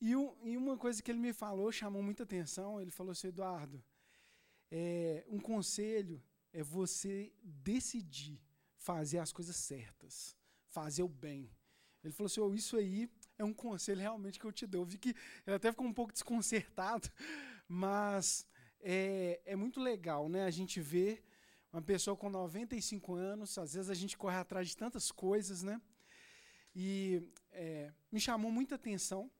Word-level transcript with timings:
E, 0.00 0.14
um, 0.14 0.34
e, 0.42 0.56
uma 0.56 0.76
coisa 0.76 1.02
que 1.02 1.10
ele 1.10 1.18
me 1.18 1.32
falou 1.32 1.72
chamou 1.72 2.02
muita 2.02 2.22
atenção. 2.22 2.80
Ele 2.80 2.90
falou 2.90 3.12
assim, 3.12 3.28
Eduardo, 3.28 3.82
é, 4.70 5.24
um 5.28 5.40
conselho 5.40 6.22
é 6.52 6.62
você 6.62 7.32
decidir 7.42 8.40
fazer 8.76 9.18
as 9.18 9.32
coisas 9.32 9.56
certas, 9.56 10.36
fazer 10.68 11.02
o 11.02 11.08
bem. 11.08 11.50
Ele 12.04 12.12
falou 12.12 12.26
assim, 12.26 12.40
oh, 12.40 12.54
isso 12.54 12.76
aí 12.76 13.10
é 13.38 13.44
um 13.44 13.52
conselho 13.52 14.00
realmente 14.00 14.38
que 14.38 14.44
eu 14.44 14.52
te 14.52 14.66
dou. 14.66 14.82
Eu 14.82 14.86
vi 14.86 14.98
que 14.98 15.14
ele 15.46 15.56
até 15.56 15.70
ficou 15.70 15.86
um 15.86 15.92
pouco 15.92 16.12
desconcertado, 16.12 17.10
mas 17.68 18.46
é, 18.80 19.40
é 19.44 19.56
muito 19.56 19.80
legal, 19.80 20.28
né? 20.28 20.44
A 20.44 20.50
gente 20.50 20.80
vê 20.80 21.22
uma 21.72 21.82
pessoa 21.82 22.16
com 22.16 22.30
95 22.30 23.14
anos, 23.14 23.58
às 23.58 23.74
vezes 23.74 23.90
a 23.90 23.94
gente 23.94 24.16
corre 24.16 24.36
atrás 24.36 24.68
de 24.68 24.76
tantas 24.76 25.10
coisas, 25.10 25.62
né? 25.62 25.80
E 26.74 27.22
é, 27.50 27.92
me 28.12 28.20
chamou 28.20 28.50
muita 28.50 28.76
atenção. 28.76 29.30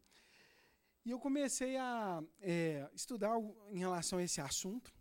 E 1.06 1.12
eu 1.12 1.20
comecei 1.20 1.76
a 1.76 2.20
é, 2.40 2.90
estudar 2.92 3.38
em 3.70 3.78
relação 3.78 4.18
a 4.18 4.24
esse 4.24 4.40
assunto. 4.40 4.92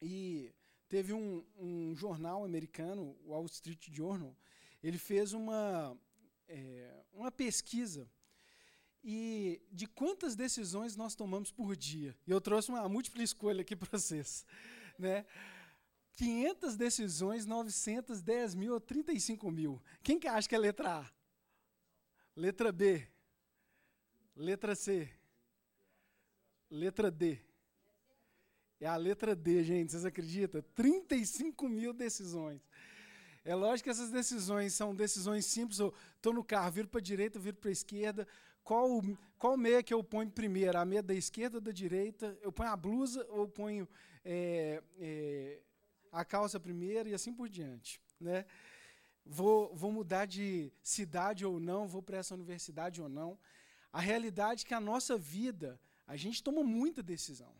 E 0.00 0.54
teve 0.88 1.12
um, 1.12 1.44
um, 1.58 1.92
jornal 1.96 2.44
americano, 2.44 3.16
o 3.24 3.30
Wall 3.30 3.44
Street 3.46 3.88
Journal, 3.90 4.36
ele 4.80 4.96
fez 4.96 5.32
uma, 5.32 5.98
é, 6.46 7.04
uma 7.12 7.32
pesquisa 7.32 8.08
e 9.02 9.60
de 9.72 9.88
quantas 9.88 10.36
decisões 10.36 10.94
nós 10.94 11.16
tomamos 11.16 11.50
por 11.50 11.74
dia. 11.74 12.16
E 12.28 12.30
eu 12.30 12.40
trouxe 12.40 12.68
uma 12.68 12.88
múltipla 12.88 13.24
escolha 13.24 13.62
aqui 13.62 13.74
para 13.74 13.98
vocês. 13.98 14.46
Né? 14.96 15.26
500 16.12 16.76
decisões, 16.76 17.44
910 17.44 18.54
mil 18.54 18.74
ou 18.74 18.80
35 18.80 19.50
mil. 19.50 19.82
Quem 20.00 20.20
que 20.20 20.28
acha 20.28 20.48
que 20.48 20.54
é 20.54 20.58
letra 20.58 21.00
A? 21.00 21.12
Letra 22.36 22.70
B. 22.70 23.04
Letra 24.36 24.76
C. 24.76 25.12
Letra 26.74 27.08
D. 27.08 27.38
É 28.80 28.86
a 28.86 28.96
letra 28.96 29.36
D, 29.36 29.62
gente, 29.62 29.92
vocês 29.92 30.04
acreditam? 30.04 30.60
35 30.74 31.68
mil 31.68 31.92
decisões. 31.92 32.60
É 33.44 33.54
lógico 33.54 33.84
que 33.84 33.90
essas 33.90 34.10
decisões 34.10 34.74
são 34.74 34.92
decisões 34.92 35.46
simples. 35.46 35.78
Estou 35.78 36.32
no 36.32 36.42
carro, 36.42 36.72
viro 36.72 36.88
para 36.88 36.98
a 36.98 37.02
direita, 37.02 37.38
viro 37.38 37.56
para 37.58 37.68
a 37.68 37.72
esquerda. 37.72 38.26
Qual, 38.64 39.00
qual 39.38 39.56
meia 39.56 39.84
que 39.84 39.94
eu 39.94 40.02
ponho 40.02 40.28
primeiro? 40.28 40.76
A 40.76 40.84
meia 40.84 41.02
da 41.02 41.14
esquerda 41.14 41.58
ou 41.58 41.60
da 41.60 41.70
direita? 41.70 42.36
Eu 42.42 42.50
ponho 42.50 42.70
a 42.70 42.76
blusa 42.76 43.24
ou 43.30 43.46
ponho 43.46 43.88
é, 44.24 44.82
é, 44.98 45.60
a 46.10 46.24
calça 46.24 46.58
primeiro 46.58 47.08
e 47.08 47.14
assim 47.14 47.32
por 47.32 47.48
diante. 47.48 48.00
Né? 48.20 48.44
Vou, 49.24 49.72
vou 49.76 49.92
mudar 49.92 50.26
de 50.26 50.72
cidade 50.82 51.46
ou 51.46 51.60
não, 51.60 51.86
vou 51.86 52.02
para 52.02 52.16
essa 52.16 52.34
universidade 52.34 53.00
ou 53.00 53.08
não. 53.08 53.38
A 53.92 54.00
realidade 54.00 54.64
é 54.64 54.66
que 54.66 54.74
a 54.74 54.80
nossa 54.80 55.16
vida, 55.16 55.78
a 56.06 56.16
gente 56.16 56.42
toma 56.42 56.62
muita 56.62 57.02
decisão. 57.02 57.54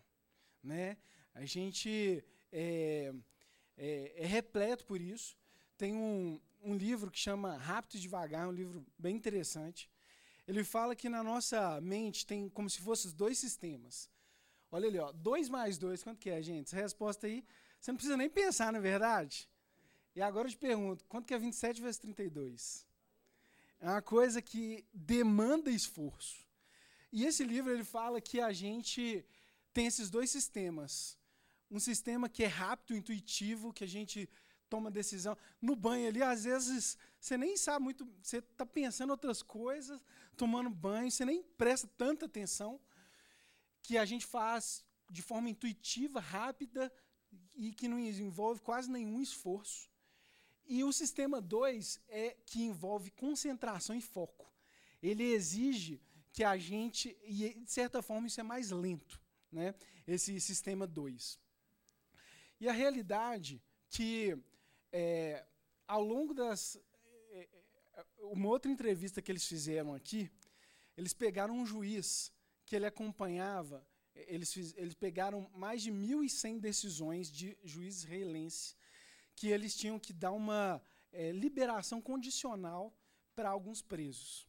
Né? 0.62 0.96
A 1.34 1.44
gente 1.44 2.24
é, 2.52 3.12
é, 3.76 4.12
é 4.16 4.26
repleto 4.26 4.84
por 4.84 5.00
isso. 5.00 5.36
Tem 5.76 5.94
um, 5.94 6.40
um 6.62 6.74
livro 6.74 7.10
que 7.10 7.18
chama 7.18 7.56
Rápido 7.56 7.96
e 7.96 8.00
Devagar, 8.00 8.48
um 8.48 8.52
livro 8.52 8.84
bem 8.98 9.16
interessante. 9.16 9.90
Ele 10.46 10.62
fala 10.62 10.94
que 10.94 11.08
na 11.08 11.22
nossa 11.22 11.80
mente 11.80 12.26
tem 12.26 12.48
como 12.48 12.68
se 12.68 12.80
fossem 12.80 13.10
dois 13.12 13.38
sistemas. 13.38 14.10
Olha 14.70 14.88
ali, 14.88 14.98
ó, 14.98 15.12
2 15.12 15.48
mais 15.48 15.78
2, 15.78 16.02
quanto 16.02 16.18
que 16.18 16.30
é, 16.30 16.42
gente? 16.42 16.66
Essa 16.66 16.76
resposta 16.76 17.26
aí, 17.26 17.44
você 17.80 17.92
não 17.92 17.96
precisa 17.96 18.16
nem 18.16 18.28
pensar, 18.28 18.72
na 18.72 18.78
é 18.78 18.82
verdade? 18.82 19.48
E 20.14 20.20
agora 20.20 20.48
eu 20.48 20.52
te 20.52 20.58
pergunto, 20.58 21.04
quanto 21.06 21.26
que 21.26 21.34
é 21.34 21.38
27 21.38 21.80
vezes 21.80 21.98
32? 21.98 22.86
É 23.80 23.88
uma 23.88 24.02
coisa 24.02 24.40
que 24.40 24.84
demanda 24.92 25.70
esforço. 25.70 26.43
E 27.16 27.24
esse 27.24 27.44
livro 27.44 27.72
ele 27.72 27.84
fala 27.84 28.20
que 28.20 28.40
a 28.40 28.52
gente 28.52 29.24
tem 29.72 29.86
esses 29.86 30.10
dois 30.10 30.28
sistemas. 30.30 31.16
Um 31.70 31.78
sistema 31.78 32.28
que 32.28 32.42
é 32.42 32.48
rápido, 32.48 32.96
intuitivo, 32.96 33.72
que 33.72 33.84
a 33.84 33.92
gente 33.96 34.28
toma 34.68 34.90
decisão. 34.90 35.38
No 35.62 35.76
banho 35.76 36.08
ali, 36.08 36.20
às 36.24 36.42
vezes, 36.42 36.98
você 37.20 37.36
nem 37.38 37.56
sabe 37.56 37.84
muito, 37.84 38.04
você 38.20 38.38
está 38.38 38.66
pensando 38.66 39.10
outras 39.10 39.42
coisas, 39.44 40.00
tomando 40.36 40.68
banho, 40.68 41.08
você 41.08 41.24
nem 41.24 41.40
presta 41.40 41.86
tanta 41.96 42.26
atenção, 42.26 42.80
que 43.80 43.96
a 43.96 44.04
gente 44.04 44.26
faz 44.26 44.84
de 45.08 45.22
forma 45.22 45.48
intuitiva, 45.48 46.18
rápida, 46.18 46.92
e 47.54 47.72
que 47.72 47.86
não 47.86 48.00
envolve 48.00 48.60
quase 48.60 48.90
nenhum 48.90 49.22
esforço. 49.22 49.88
E 50.66 50.82
o 50.82 50.92
sistema 50.92 51.40
2 51.40 52.00
é 52.08 52.36
que 52.44 52.64
envolve 52.64 53.12
concentração 53.12 53.94
e 53.94 54.00
foco. 54.00 54.52
Ele 55.00 55.22
exige 55.22 56.02
que 56.34 56.42
a 56.42 56.58
gente, 56.58 57.16
e 57.22 57.54
de 57.54 57.70
certa 57.70 58.02
forma 58.02 58.26
isso 58.26 58.40
é 58.40 58.42
mais 58.42 58.72
lento, 58.72 59.20
né? 59.52 59.72
esse 60.04 60.40
sistema 60.40 60.84
2. 60.84 61.38
E 62.60 62.68
a 62.68 62.72
realidade 62.72 63.62
que 63.88 64.36
é, 64.92 65.46
ao 65.86 66.02
longo 66.02 66.34
das. 66.34 66.76
É, 67.30 67.48
é, 67.92 68.04
uma 68.32 68.48
outra 68.48 68.70
entrevista 68.70 69.22
que 69.22 69.30
eles 69.30 69.46
fizeram 69.46 69.94
aqui, 69.94 70.28
eles 70.96 71.14
pegaram 71.14 71.54
um 71.54 71.64
juiz 71.64 72.32
que 72.66 72.74
ele 72.74 72.86
acompanhava, 72.86 73.86
eles, 74.14 74.52
fiz, 74.52 74.74
eles 74.76 74.94
pegaram 74.94 75.48
mais 75.54 75.82
de 75.82 75.92
1.100 75.92 76.58
decisões 76.58 77.30
de 77.30 77.56
juízes 77.62 78.02
israelenses 78.02 78.76
que 79.36 79.48
eles 79.48 79.76
tinham 79.76 80.00
que 80.00 80.12
dar 80.12 80.32
uma 80.32 80.82
é, 81.12 81.30
liberação 81.30 82.00
condicional 82.00 82.92
para 83.36 83.50
alguns 83.50 83.80
presos. 83.82 84.48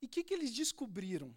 E 0.00 0.06
o 0.06 0.08
que, 0.08 0.24
que 0.24 0.34
eles 0.34 0.52
descobriram? 0.52 1.36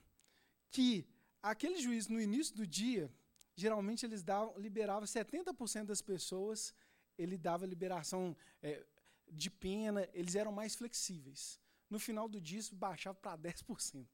Que 0.72 1.07
aquele 1.41 1.79
juiz, 1.81 2.07
no 2.07 2.19
início 2.19 2.56
do 2.56 2.66
dia, 2.66 3.12
geralmente 3.56 4.06
eles 4.06 4.24
davam, 4.24 4.57
liberavam 4.57 5.03
70% 5.03 5.85
das 5.85 6.01
pessoas, 6.01 6.74
ele 7.18 7.38
dava 7.38 7.66
liberação 7.66 8.35
é, 8.62 8.84
de 9.31 9.50
pena, 9.50 10.09
eles 10.13 10.35
eram 10.35 10.51
mais 10.51 10.75
flexíveis. 10.75 11.59
No 11.90 12.00
final 12.00 12.28
do 12.28 12.41
dia, 12.41 12.59
isso 12.59 12.75
baixava 12.75 13.18
para 13.19 13.38
10%. 13.38 14.07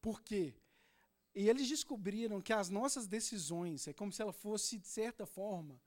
Por 0.00 0.22
quê? 0.22 0.54
E 1.34 1.48
eles 1.48 1.68
descobriram 1.68 2.40
que 2.40 2.52
as 2.52 2.68
nossas 2.68 3.06
decisões 3.06 3.86
é 3.86 3.92
como 3.92 4.12
se 4.12 4.20
ela 4.22 4.32
fosse, 4.32 4.78
de 4.78 4.88
certa 4.88 5.26
forma, 5.26 5.80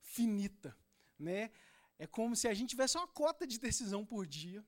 finita 0.00 0.76
né? 1.18 1.50
É 1.98 2.06
como 2.06 2.36
se 2.36 2.46
a 2.46 2.54
gente 2.54 2.70
tivesse 2.70 2.96
uma 2.98 3.06
cota 3.08 3.46
de 3.46 3.58
decisão 3.58 4.04
por 4.04 4.26
dia. 4.26 4.64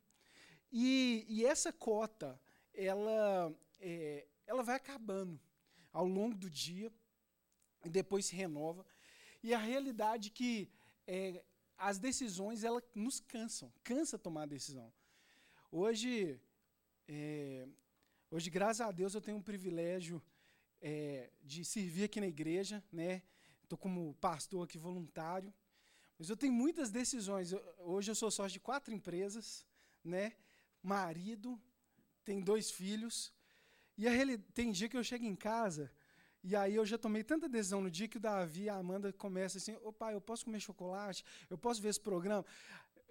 E, 0.73 1.25
e 1.29 1.45
essa 1.45 1.73
cota, 1.73 2.41
ela, 2.79 3.53
é, 3.81 4.27
ela 4.47 4.63
vai 4.63 4.77
acabando 4.77 5.41
ao 5.93 6.07
longo 6.07 6.37
do 6.37 6.49
dia 6.49 6.93
e 7.85 7.91
depois 7.91 8.27
se 8.27 8.37
renova. 8.37 8.87
E 9.43 9.53
a 9.53 9.59
realidade 9.59 10.29
é 10.29 10.33
que 10.33 10.71
é, 11.07 11.43
as 11.77 11.99
decisões 11.99 12.63
elas 12.63 12.83
nos 12.95 13.19
cansam, 13.21 13.73
cansa 13.83 14.19
tomar 14.19 14.47
decisão. 14.47 14.93
Hoje, 15.71 16.41
é, 17.09 17.67
hoje 18.31 18.49
graças 18.49 18.81
a 18.81 18.93
Deus 18.93 19.15
eu 19.15 19.21
tenho 19.21 19.37
um 19.37 19.43
privilégio 19.43 20.23
é, 20.81 21.31
de 21.43 21.65
servir 21.65 22.05
aqui 22.05 22.21
na 22.21 22.29
igreja, 22.29 22.83
né? 22.93 23.23
Estou 23.63 23.77
como 23.77 24.15
pastor 24.15 24.65
aqui 24.65 24.79
voluntário. 24.79 25.53
Mas 26.19 26.31
eu 26.31 26.37
tenho 26.37 26.53
muitas 26.53 26.91
decisões. 26.91 27.53
Eu, 27.53 27.75
hoje 27.79 28.11
eu 28.11 28.15
sou 28.15 28.31
sócio 28.31 28.53
de 28.53 28.61
quatro 28.61 28.95
empresas, 28.95 29.67
né? 30.03 30.33
Marido, 30.83 31.61
tem 32.29 32.41
dois 32.41 32.71
filhos. 32.71 33.33
E 33.97 34.07
a 34.07 34.13
tem 34.53 34.71
dia 34.71 34.89
que 34.89 34.97
eu 34.97 35.03
chego 35.03 35.25
em 35.25 35.35
casa 35.35 35.91
e 36.45 36.55
aí 36.55 36.75
eu 36.75 36.85
já 36.85 36.97
tomei 36.97 37.25
tanta 37.25 37.49
decisão 37.49 37.81
no 37.81 37.91
dia 37.91 38.07
que 38.07 38.19
o 38.19 38.21
Davi 38.21 38.65
e 38.65 38.69
a 38.69 38.77
Amanda 38.77 39.13
começam 39.13 39.59
assim, 39.59 39.77
ô 39.83 39.93
pai, 39.93 40.15
eu 40.15 40.21
posso 40.21 40.45
comer 40.45 40.61
chocolate? 40.61 41.25
Eu 41.51 41.59
posso 41.59 41.81
ver 41.81 41.89
esse 41.89 42.01
programa? 42.01 42.45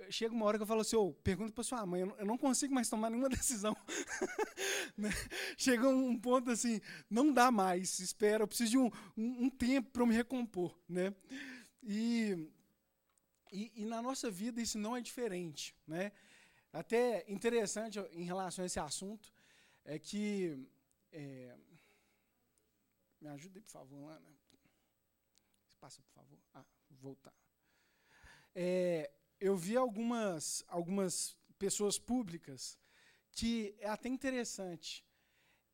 Chega 0.09 0.33
uma 0.33 0.45
hora 0.45 0.57
que 0.57 0.61
eu 0.61 0.67
falo 0.67 0.81
assim, 0.81 0.95
ô, 0.95 1.11
pergunta 1.11 1.51
para 1.51 1.63
sua 1.63 1.85
mãe, 1.85 2.01
eu 2.01 2.25
não 2.25 2.37
consigo 2.37 2.73
mais 2.73 2.87
tomar 2.87 3.09
nenhuma 3.09 3.27
decisão. 3.37 3.75
né? 4.95 5.09
Chega 5.57 5.89
um 5.89 6.17
ponto 6.17 6.51
assim, 6.51 6.79
não 7.09 7.33
dá 7.33 7.51
mais, 7.51 7.99
espera, 7.99 8.43
eu 8.43 8.47
preciso 8.47 8.71
de 8.71 8.77
um, 8.77 8.91
um, 9.17 9.45
um 9.45 9.49
tempo 9.49 9.89
para 9.89 10.05
me 10.05 10.13
recompor. 10.13 10.77
Né? 10.87 11.13
E 11.83 12.47
e, 13.51 13.71
e, 13.75 13.85
na 13.85 14.01
nossa 14.01 14.29
vida 14.29 14.61
isso 14.61 14.77
não 14.77 14.95
é 14.95 15.01
diferente. 15.01 15.75
Né? 15.87 16.11
Até 16.77 17.25
interessante 17.27 17.99
em 18.11 18.23
relação 18.23 18.61
a 18.61 18.67
esse 18.67 18.79
assunto 18.79 19.33
é 19.83 19.97
que. 19.97 20.69
É, 21.11 21.57
me 23.19 23.29
ajude, 23.29 23.59
por 23.61 23.71
favor, 23.71 23.99
Lana. 23.99 24.37
Passa, 25.79 26.03
por 26.03 26.11
favor. 26.11 26.39
Ah, 26.53 26.65
voltar. 26.91 27.33
É, 28.53 29.11
eu 29.39 29.57
vi 29.57 29.75
algumas, 29.75 30.63
algumas 30.67 31.35
pessoas 31.57 31.97
públicas 31.97 32.77
que 33.31 33.75
é 33.79 33.89
até 33.89 34.07
interessante. 34.07 35.03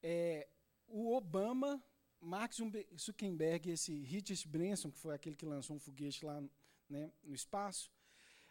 É, 0.02 0.48
o 0.88 1.14
Obama, 1.14 1.84
Mark 2.22 2.54
Zuckerberg, 2.98 3.72
esse 3.72 3.94
Richard 4.04 4.48
Branson, 4.48 4.90
que 4.90 5.00
foi 5.00 5.16
aquele 5.16 5.36
que 5.36 5.46
lançou 5.46 5.76
um 5.76 5.80
foguete 5.80 6.26
lá 6.26 6.42
né, 6.90 7.12
no 7.24 7.36
espaço, 7.36 7.92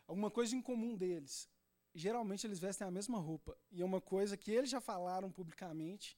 alguma 0.07 0.31
coisa 0.31 0.55
em 0.55 0.61
comum 0.61 0.95
deles. 0.95 1.49
Geralmente 1.95 2.47
eles 2.47 2.59
vestem 2.59 2.87
a 2.87 2.91
mesma 2.91 3.19
roupa. 3.19 3.57
E 3.71 3.83
é 3.83 3.85
uma 3.85 4.01
coisa 4.01 4.37
que 4.37 4.51
eles 4.51 4.71
já 4.71 4.81
falaram 4.81 5.31
publicamente, 5.31 6.17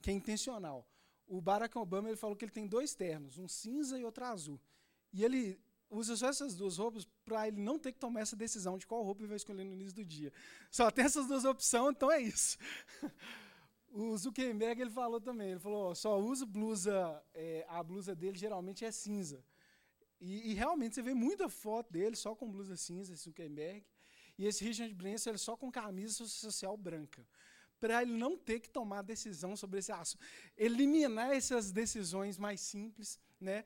que 0.00 0.10
é 0.10 0.12
intencional. 0.12 0.88
O 1.26 1.40
Barack 1.40 1.76
Obama 1.76 2.08
ele 2.08 2.16
falou 2.16 2.36
que 2.36 2.44
ele 2.44 2.52
tem 2.52 2.66
dois 2.66 2.94
ternos, 2.94 3.36
um 3.38 3.48
cinza 3.48 3.98
e 3.98 4.04
outro 4.04 4.24
azul. 4.24 4.60
E 5.12 5.24
ele 5.24 5.60
usa 5.90 6.16
só 6.16 6.28
essas 6.28 6.54
duas 6.54 6.78
roupas 6.78 7.06
para 7.24 7.48
ele 7.48 7.60
não 7.60 7.78
ter 7.78 7.92
que 7.92 7.98
tomar 7.98 8.20
essa 8.20 8.36
decisão 8.36 8.78
de 8.78 8.86
qual 8.86 9.02
roupa 9.02 9.22
ele 9.22 9.28
vai 9.28 9.36
escolher 9.36 9.64
no 9.64 9.72
início 9.72 9.96
do 9.96 10.04
dia. 10.04 10.32
Só 10.70 10.90
tem 10.90 11.04
essas 11.04 11.26
duas 11.26 11.44
opções, 11.44 11.94
então 11.94 12.10
é 12.10 12.20
isso. 12.20 12.58
O 13.98 14.14
Zuckerberg 14.18 14.78
ele 14.78 14.90
falou 14.90 15.18
também, 15.18 15.52
ele 15.52 15.58
falou, 15.58 15.94
só 15.94 16.20
usa 16.20 16.44
blusa, 16.44 17.22
é, 17.32 17.64
a 17.66 17.82
blusa 17.82 18.14
dele 18.14 18.36
geralmente 18.36 18.84
é 18.84 18.90
cinza. 18.90 19.42
E, 20.20 20.50
e, 20.50 20.54
realmente 20.54 20.94
você 20.94 21.00
vê 21.00 21.14
muita 21.14 21.48
foto 21.48 21.90
dele 21.90 22.14
só 22.14 22.34
com 22.34 22.50
blusa 22.50 22.76
cinza, 22.76 23.14
Zuckerberg. 23.14 23.86
E 24.38 24.46
esse 24.46 24.64
Richard 24.64 24.92
Branson 24.94 25.30
ele 25.30 25.38
só 25.38 25.56
com 25.56 25.70
camisa 25.70 26.26
social 26.26 26.76
branca. 26.76 27.26
Para 27.80 28.02
ele 28.02 28.12
não 28.12 28.36
ter 28.36 28.60
que 28.60 28.70
tomar 28.70 29.02
decisão 29.02 29.56
sobre 29.56 29.80
esse 29.80 29.92
assunto. 29.92 30.24
Eliminar 30.56 31.32
essas 31.32 31.72
decisões 31.72 32.38
mais 32.38 32.60
simples, 32.60 33.18
né? 33.40 33.64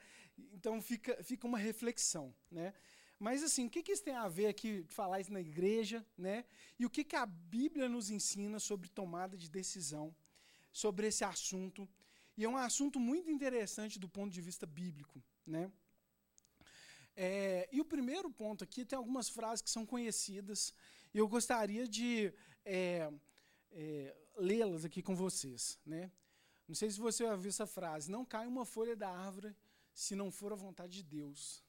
Então 0.52 0.80
fica, 0.80 1.22
fica 1.22 1.46
uma 1.46 1.58
reflexão, 1.58 2.34
né? 2.50 2.72
Mas 3.18 3.42
assim, 3.42 3.66
o 3.66 3.70
que, 3.70 3.82
que 3.82 3.92
isso 3.92 4.02
tem 4.02 4.14
a 4.14 4.28
ver 4.28 4.46
aqui, 4.46 4.84
falar 4.88 5.20
isso 5.20 5.32
na 5.32 5.40
igreja, 5.40 6.04
né? 6.16 6.44
E 6.78 6.86
o 6.86 6.90
que, 6.90 7.04
que 7.04 7.14
a 7.14 7.26
Bíblia 7.26 7.88
nos 7.88 8.10
ensina 8.10 8.58
sobre 8.58 8.88
tomada 8.88 9.36
de 9.36 9.50
decisão, 9.50 10.14
sobre 10.72 11.06
esse 11.06 11.22
assunto? 11.22 11.86
E 12.36 12.44
é 12.44 12.48
um 12.48 12.56
assunto 12.56 12.98
muito 12.98 13.30
interessante 13.30 13.98
do 13.98 14.08
ponto 14.08 14.32
de 14.32 14.40
vista 14.40 14.64
bíblico, 14.64 15.22
né? 15.46 15.70
É, 17.16 17.68
e 17.72 17.80
o 17.80 17.84
primeiro 17.84 18.30
ponto 18.30 18.64
aqui 18.64 18.84
tem 18.84 18.96
algumas 18.96 19.28
frases 19.28 19.62
que 19.62 19.70
são 19.70 19.84
conhecidas 19.84 20.72
e 21.12 21.18
eu 21.18 21.28
gostaria 21.28 21.86
de 21.86 22.32
é, 22.64 23.12
é, 23.72 24.16
lê-las 24.36 24.84
aqui 24.84 25.02
com 25.02 25.14
vocês, 25.14 25.78
né? 25.84 26.10
Não 26.68 26.74
sei 26.74 26.88
se 26.90 27.00
você 27.00 27.24
já 27.24 27.34
viu 27.34 27.48
essa 27.48 27.66
frase: 27.66 28.10
não 28.10 28.24
cai 28.24 28.46
uma 28.46 28.64
folha 28.64 28.94
da 28.94 29.10
árvore 29.10 29.54
se 29.92 30.14
não 30.14 30.30
for 30.30 30.52
a 30.52 30.56
vontade 30.56 30.92
de 30.98 31.02
Deus. 31.02 31.64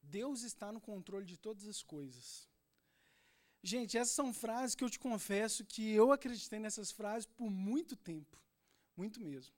Deus 0.00 0.42
está 0.42 0.70
no 0.70 0.80
controle 0.80 1.26
de 1.26 1.36
todas 1.36 1.66
as 1.66 1.82
coisas. 1.82 2.48
Gente, 3.62 3.98
essas 3.98 4.14
são 4.14 4.32
frases 4.32 4.76
que 4.76 4.84
eu 4.84 4.90
te 4.90 4.98
confesso 4.98 5.64
que 5.64 5.90
eu 5.90 6.12
acreditei 6.12 6.60
nessas 6.60 6.92
frases 6.92 7.26
por 7.26 7.50
muito 7.50 7.96
tempo, 7.96 8.40
muito 8.96 9.20
mesmo. 9.20 9.57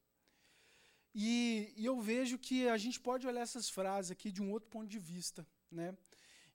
E, 1.15 1.73
e, 1.77 1.85
eu 1.85 2.01
vejo 2.01 2.39
que 2.39 2.69
a 2.69 2.77
gente 2.77 3.01
pode 3.01 3.27
olhar 3.27 3.41
essas 3.41 3.69
frases 3.69 4.11
aqui 4.11 4.31
de 4.31 4.41
um 4.41 4.53
outro 4.53 4.69
ponto 4.69 4.87
de 4.87 4.99
vista, 4.99 5.47
né? 5.71 5.97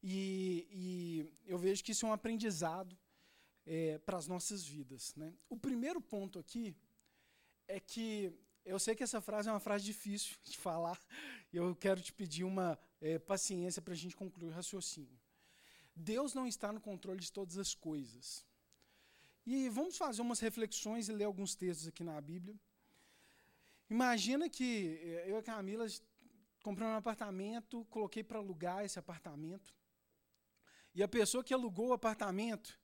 E, 0.01 0.67
e 0.71 1.33
eu 1.45 1.57
vejo 1.57 1.83
que 1.83 1.91
isso 1.91 2.05
é 2.05 2.09
um 2.09 2.13
aprendizado 2.13 2.97
é, 3.65 3.97
para 3.99 4.17
as 4.17 4.27
nossas 4.27 4.63
vidas, 4.63 5.13
né? 5.15 5.33
O 5.49 5.57
primeiro 5.57 5.99
ponto 5.99 6.39
aqui 6.39 6.75
é 7.67 7.79
que 7.79 8.31
eu 8.63 8.79
sei 8.79 8.95
que 8.95 9.03
essa 9.03 9.21
frase 9.21 9.49
é 9.49 9.51
uma 9.51 9.59
frase 9.59 9.83
difícil 9.83 10.35
de 10.43 10.57
falar, 10.57 10.99
e 11.51 11.57
eu 11.57 11.75
quero 11.75 12.01
te 12.01 12.13
pedir 12.13 12.43
uma 12.43 12.79
é, 13.01 13.19
paciência 13.19 13.81
para 13.81 13.93
a 13.93 13.97
gente 13.97 14.15
concluir 14.15 14.49
o 14.49 14.53
raciocínio. 14.53 15.19
Deus 15.95 16.33
não 16.33 16.47
está 16.47 16.71
no 16.71 16.81
controle 16.81 17.19
de 17.19 17.31
todas 17.31 17.57
as 17.57 17.73
coisas. 17.73 18.45
E 19.45 19.69
vamos 19.69 19.95
fazer 19.95 20.21
umas 20.21 20.39
reflexões 20.39 21.07
e 21.07 21.13
ler 21.13 21.25
alguns 21.25 21.55
textos 21.55 21.87
aqui 21.87 22.03
na 22.03 22.19
Bíblia. 22.19 22.59
Imagina 23.89 24.49
que 24.49 24.99
é, 25.03 25.29
eu 25.29 25.35
e 25.35 25.39
a 25.39 25.43
Camila 25.43 25.85
compramos 26.63 26.95
um 26.95 26.97
apartamento, 26.97 27.85
coloquei 27.85 28.23
para 28.23 28.39
alugar 28.39 28.83
esse 28.83 28.97
apartamento. 28.97 29.73
E 30.93 31.03
a 31.03 31.07
pessoa 31.07 31.43
que 31.43 31.53
alugou 31.53 31.89
o 31.89 31.93
apartamento, 31.93 32.79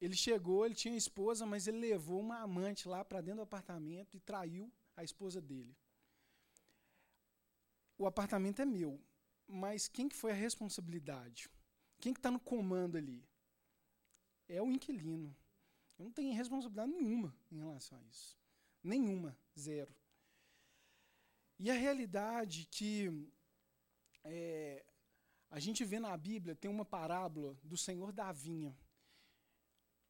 ele 0.00 0.14
chegou, 0.14 0.66
ele 0.66 0.74
tinha 0.74 0.96
esposa, 0.96 1.46
mas 1.46 1.66
ele 1.66 1.78
levou 1.78 2.20
uma 2.20 2.40
amante 2.40 2.86
lá 2.86 3.04
para 3.04 3.20
dentro 3.20 3.38
do 3.38 3.42
apartamento 3.42 4.16
e 4.16 4.20
traiu 4.20 4.72
a 4.96 5.02
esposa 5.02 5.40
dele. 5.40 5.76
O 7.96 8.06
apartamento 8.06 8.60
é 8.60 8.64
meu, 8.64 9.00
mas 9.46 9.88
quem 9.88 10.08
que 10.08 10.14
foi 10.14 10.32
a 10.32 10.34
responsabilidade? 10.34 11.48
Quem 12.00 12.12
que 12.12 12.18
está 12.18 12.30
no 12.30 12.38
comando 12.38 12.96
ali? 12.96 13.26
É 14.48 14.62
o 14.62 14.70
inquilino. 14.70 15.34
Eu 15.98 16.04
não 16.04 16.12
tenho 16.12 16.34
responsabilidade 16.34 16.92
nenhuma 16.92 17.34
em 17.50 17.58
relação 17.58 17.98
a 17.98 18.04
isso. 18.04 18.38
Nenhuma, 18.82 19.36
zero. 19.58 19.92
E 21.58 21.70
a 21.70 21.74
realidade 21.74 22.66
que 22.70 23.10
é, 24.24 24.84
a 25.50 25.58
gente 25.58 25.84
vê 25.84 25.98
na 25.98 26.16
Bíblia, 26.16 26.54
tem 26.54 26.70
uma 26.70 26.84
parábola 26.84 27.58
do 27.62 27.76
Senhor 27.76 28.12
da 28.12 28.30
vinha. 28.32 28.76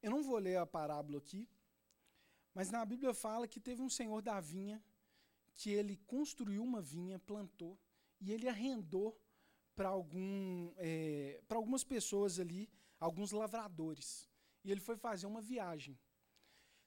Eu 0.03 0.11
não 0.11 0.23
vou 0.23 0.39
ler 0.39 0.57
a 0.57 0.67
parábola 0.67 1.19
aqui, 1.19 1.49
mas 2.55 2.71
na 2.71 2.85
Bíblia 2.85 3.15
fala 3.15 3.47
que 3.47 3.61
teve 3.61 3.83
um 3.83 3.89
senhor 3.89 4.21
da 4.23 4.41
vinha 4.41 4.83
que 5.55 5.71
ele 5.71 5.97
construiu 6.07 6.63
uma 6.63 6.81
vinha, 6.81 7.19
plantou 7.19 7.79
e 8.21 8.33
ele 8.33 8.49
arrendou 8.49 9.21
para 9.75 9.89
algum, 9.89 10.73
é, 10.77 11.41
algumas 11.49 11.85
pessoas 11.85 12.39
ali, 12.39 12.69
alguns 12.99 13.33
lavradores. 13.33 14.29
E 14.65 14.71
ele 14.71 14.81
foi 14.81 14.97
fazer 14.97 15.27
uma 15.27 15.41
viagem. 15.41 15.99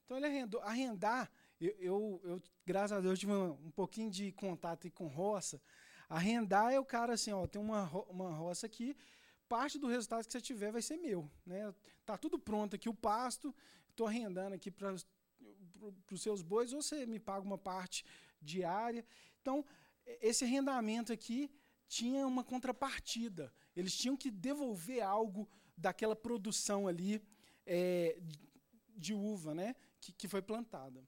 Então 0.04 0.18
ele 0.18 0.26
arrendou. 0.26 0.62
Arrendar, 0.62 1.32
eu, 1.62 1.76
eu, 1.80 2.22
eu 2.24 2.42
graças 2.66 2.98
a 2.98 3.02
Deus, 3.02 3.20
tive 3.20 3.32
um, 3.32 3.52
um 3.52 3.72
pouquinho 3.72 4.10
de 4.10 4.32
contato 4.32 4.90
com 4.92 5.08
roça. 5.08 5.62
Arrendar 6.10 6.74
é 6.74 6.80
o 6.80 6.86
cara 6.86 7.14
assim, 7.14 7.32
ó, 7.32 7.46
tem 7.48 7.62
uma, 7.62 7.90
uma 8.10 8.32
roça 8.32 8.66
aqui, 8.66 8.96
parte 9.48 9.78
do 9.78 9.88
resultado 9.88 10.26
que 10.26 10.32
você 10.32 10.42
tiver 10.42 10.72
vai 10.72 10.82
ser 10.82 10.98
meu. 10.98 11.30
Né? 11.46 11.74
Tá 12.06 12.18
tudo 12.18 12.38
pronto 12.38 12.76
aqui, 12.76 12.90
o 12.90 12.94
pasto, 12.94 13.56
estou 13.90 14.08
arrendando 14.08 14.56
aqui 14.56 14.70
para 14.70 14.96
para 16.06 16.16
os 16.16 16.22
seus 16.22 16.42
bois, 16.42 16.74
ou 16.74 16.82
você 16.82 17.06
me 17.06 17.20
paga 17.20 17.46
uma 17.46 17.58
parte 17.58 18.06
diária. 18.40 19.04
Então, 19.42 19.66
esse 20.22 20.44
arrendamento 20.44 21.12
aqui 21.12 21.50
tinha 21.88 22.26
uma 22.28 22.44
contrapartida. 22.44 23.52
Eles 23.76 23.96
tinham 23.96 24.16
que 24.16 24.30
devolver 24.30 25.02
algo 25.02 25.50
daquela 25.76 26.16
produção 26.16 26.88
ali 26.88 27.22
é, 27.66 28.20
de 28.96 29.14
uva 29.14 29.56
né, 29.56 29.76
que, 30.00 30.12
que 30.12 30.28
foi 30.28 30.42
plantada. 30.42 31.04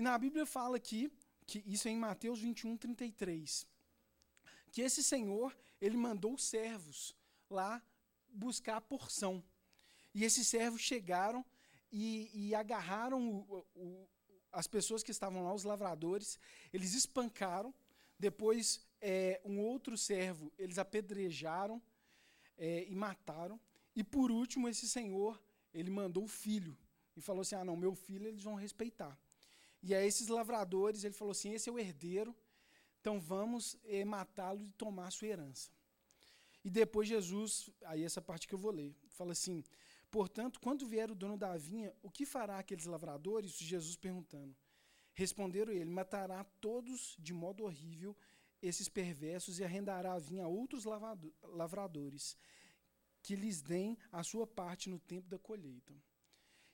E 0.00 0.02
na 0.02 0.16
Bíblia 0.16 0.46
fala 0.46 0.78
aqui, 0.78 1.12
que 1.46 1.62
isso 1.66 1.86
é 1.86 1.90
em 1.90 1.98
Mateus 1.98 2.40
21, 2.40 2.74
33, 2.74 3.66
que 4.72 4.80
esse 4.80 5.02
senhor, 5.04 5.54
ele 5.78 5.94
mandou 5.98 6.38
servos 6.38 7.14
lá 7.50 7.82
buscar 8.30 8.78
a 8.78 8.80
porção. 8.80 9.44
E 10.14 10.24
esses 10.24 10.46
servos 10.46 10.80
chegaram 10.80 11.44
e, 11.92 12.30
e 12.32 12.54
agarraram 12.54 13.28
o, 13.28 13.66
o, 13.74 14.08
as 14.50 14.66
pessoas 14.66 15.02
que 15.02 15.10
estavam 15.10 15.44
lá, 15.44 15.52
os 15.52 15.64
lavradores, 15.64 16.38
eles 16.72 16.94
espancaram, 16.94 17.74
depois 18.18 18.80
é, 19.02 19.38
um 19.44 19.60
outro 19.60 19.98
servo, 19.98 20.50
eles 20.58 20.78
apedrejaram 20.78 21.82
é, 22.56 22.86
e 22.88 22.94
mataram, 22.94 23.60
e 23.94 24.02
por 24.02 24.30
último 24.30 24.66
esse 24.66 24.88
senhor, 24.88 25.38
ele 25.74 25.90
mandou 25.90 26.24
o 26.24 26.26
filho, 26.26 26.74
e 27.14 27.20
falou 27.20 27.42
assim, 27.42 27.54
ah 27.54 27.66
não, 27.66 27.76
meu 27.76 27.94
filho 27.94 28.26
eles 28.28 28.42
vão 28.42 28.54
respeitar. 28.54 29.14
E 29.82 29.94
a 29.94 30.04
esses 30.04 30.28
lavradores, 30.28 31.04
ele 31.04 31.14
falou 31.14 31.32
assim, 31.32 31.52
esse 31.52 31.68
é 31.68 31.72
o 31.72 31.78
herdeiro, 31.78 32.36
então 33.00 33.20
vamos 33.20 33.76
é, 33.84 34.04
matá-lo 34.04 34.62
e 34.62 34.72
tomar 34.72 35.06
a 35.06 35.10
sua 35.10 35.28
herança. 35.28 35.70
E 36.62 36.70
depois 36.70 37.08
Jesus, 37.08 37.70
aí 37.84 38.04
essa 38.04 38.20
parte 38.20 38.46
que 38.46 38.54
eu 38.54 38.58
vou 38.58 38.70
ler, 38.70 38.94
fala 39.08 39.32
assim, 39.32 39.64
Portanto, 40.10 40.58
quando 40.60 40.86
vier 40.86 41.10
o 41.10 41.14
dono 41.14 41.38
da 41.38 41.56
vinha, 41.56 41.94
o 42.02 42.10
que 42.10 42.26
fará 42.26 42.58
aqueles 42.58 42.84
lavradores? 42.84 43.52
Jesus 43.52 43.96
perguntando. 43.96 44.56
Responderam 45.14 45.72
ele: 45.72 45.84
Matará 45.84 46.42
todos 46.60 47.16
de 47.18 47.32
modo 47.32 47.64
horrível 47.64 48.16
esses 48.60 48.88
perversos 48.88 49.58
e 49.58 49.64
arrendará 49.64 50.14
a 50.14 50.18
vinha 50.18 50.44
a 50.44 50.48
outros 50.48 50.84
lavradores, 51.42 52.36
que 53.22 53.36
lhes 53.36 53.62
deem 53.62 53.96
a 54.10 54.22
sua 54.22 54.46
parte 54.46 54.90
no 54.90 54.98
tempo 54.98 55.28
da 55.28 55.38
colheita. 55.38 55.94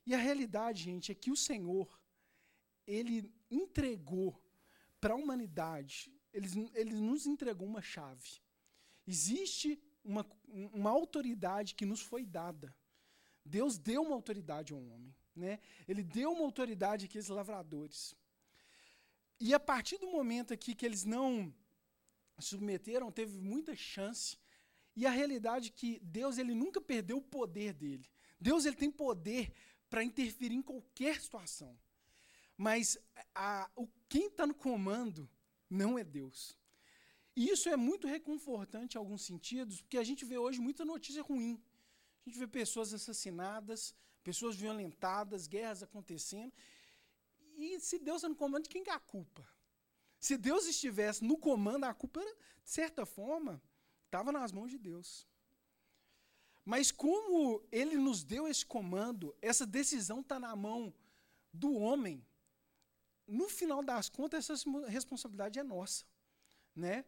E 0.07 0.15
a 0.15 0.19
realidade, 0.19 0.85
gente, 0.85 1.13
é 1.13 1.15
que 1.15 1.31
o 1.31 1.37
Senhor, 1.37 1.87
ele 2.87 3.33
entregou 3.51 4.41
para 5.01 5.15
a 5.15 5.17
humanidade, 5.17 6.13
ele, 6.33 6.49
ele 6.75 6.95
nos 6.95 7.27
entregou 7.27 7.67
uma 7.67 7.83
chave. 7.83 8.41
Existe 9.07 9.81
uma, 10.05 10.27
uma 10.49 10.91
autoridade 10.91 11.75
que 11.75 11.85
nos 11.85 12.01
foi 12.01 12.25
dada 12.25 12.75
Deus 13.47 13.79
deu 13.79 14.03
uma 14.03 14.15
autoridade 14.15 14.73
ao 14.73 14.81
homem. 14.81 15.15
Né? 15.35 15.61
Ele 15.87 16.03
deu 16.03 16.33
uma 16.33 16.45
autoridade 16.45 17.07
àqueles 17.07 17.29
lavradores. 17.29 18.15
E 19.39 19.55
a 19.55 19.61
partir 19.61 19.99
do 19.99 20.11
momento 20.11 20.53
aqui 20.53 20.75
que 20.75 20.85
eles 20.85 21.05
não 21.05 21.55
submeteram, 22.39 23.13
teve 23.13 23.39
muita 23.39 23.77
chance. 23.77 24.39
E 24.95 25.07
a 25.07 25.11
realidade 25.11 25.69
é 25.69 25.73
que 25.73 26.01
Deus 26.01 26.39
ele 26.39 26.55
nunca 26.55 26.81
perdeu 26.81 27.19
o 27.19 27.23
poder 27.23 27.73
dele. 27.73 28.11
Deus 28.41 28.65
ele 28.65 28.77
tem 28.77 28.91
poder 28.91 29.53
para 29.89 30.03
interferir 30.03 30.55
em 30.55 30.63
qualquer 30.63 31.21
situação. 31.21 31.79
Mas 32.57 32.99
a, 33.35 33.71
o, 33.77 33.89
quem 34.09 34.27
está 34.27 34.47
no 34.47 34.55
comando 34.55 35.29
não 35.69 35.99
é 35.99 36.05
Deus. 36.05 36.59
E 37.35 37.51
isso 37.51 37.69
é 37.69 37.77
muito 37.77 38.07
reconfortante 38.07 38.97
em 38.97 38.99
alguns 38.99 39.23
sentidos, 39.23 39.83
porque 39.83 39.99
a 39.99 40.05
gente 40.05 40.25
vê 40.25 40.39
hoje 40.39 40.59
muita 40.59 40.85
notícia 40.85 41.23
ruim. 41.23 41.63
A 42.25 42.31
gente 42.31 42.39
vê 42.39 42.47
pessoas 42.47 42.95
assassinadas, 42.95 43.95
pessoas 44.25 44.57
violentadas, 44.57 45.47
guerras 45.47 45.83
acontecendo. 45.83 46.53
e 47.57 47.79
se 47.81 47.99
Deus 47.99 48.19
está 48.19 48.29
no 48.29 48.35
comando, 48.35 48.65
de 48.65 48.71
quem 48.71 48.83
que 48.83 48.91
é 48.91 48.95
a 48.95 48.99
culpa? 48.99 49.47
Se 50.19 50.37
Deus 50.37 50.67
estivesse 50.67 51.25
no 51.25 51.37
comando, 51.37 51.85
a 51.85 51.95
culpa, 51.95 52.21
era, 52.21 52.35
de 52.65 52.71
certa 52.71 53.05
forma, 53.05 53.63
estava 54.07 54.33
nas 54.33 54.51
mãos 54.51 54.71
de 54.71 54.79
Deus. 54.79 55.27
Mas 56.65 56.91
como 56.91 57.63
ele 57.71 57.97
nos 57.97 58.25
deu 58.25 58.49
esse 58.49 58.67
comando, 58.67 59.37
essa 59.41 59.65
decisão 59.65 60.21
está 60.21 60.41
na 60.41 60.57
mão 60.57 60.93
do 61.53 61.73
homem, 61.75 62.27
no 63.27 63.49
final 63.49 63.83
das 63.83 64.09
contas, 64.09 64.49
essa 64.49 64.71
responsabilidade 64.89 65.59
é 65.59 65.63
nossa. 65.63 66.05
Né? 66.75 67.05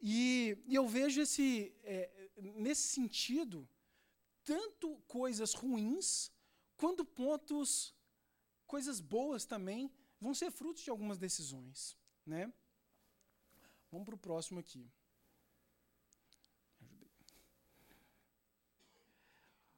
E, 0.00 0.56
e 0.66 0.74
eu 0.74 0.86
vejo 0.86 1.20
esse, 1.20 1.74
é, 1.82 2.30
nesse 2.36 2.88
sentido, 2.88 3.68
tanto 4.44 4.96
coisas 5.06 5.54
ruins, 5.54 6.30
quanto 6.76 7.04
pontos, 7.04 7.94
coisas 8.66 9.00
boas 9.00 9.44
também, 9.44 9.92
vão 10.20 10.34
ser 10.34 10.50
frutos 10.50 10.82
de 10.82 10.90
algumas 10.90 11.18
decisões. 11.18 11.96
Né? 12.24 12.52
Vamos 13.90 14.06
para 14.06 14.14
o 14.14 14.18
próximo 14.18 14.60
aqui. 14.60 14.88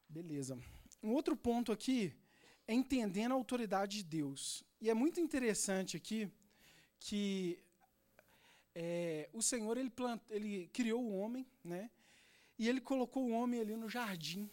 Beleza. 0.09 0.59
Um 1.03 1.13
outro 1.13 1.37
ponto 1.37 1.71
aqui 1.73 2.13
é 2.67 2.75
entendendo 2.75 3.33
a 3.33 3.37
autoridade 3.37 3.99
de 3.99 4.03
Deus. 4.03 4.65
E 4.81 4.89
é 4.89 4.95
muito 4.95 5.21
interessante 5.21 5.97
aqui 5.97 6.31
que 6.99 7.63
é, 8.75 9.29
o 9.33 9.43
Senhor 9.43 9.77
ele, 9.77 9.91
plant, 9.91 10.23
ele 10.31 10.69
criou 10.69 11.03
o 11.05 11.19
homem, 11.19 11.47
né? 11.63 11.91
E 12.59 12.67
ele 12.67 12.81
colocou 12.81 13.25
o 13.25 13.31
homem 13.31 13.61
ali 13.61 13.77
no 13.77 13.91
jardim. 13.91 14.51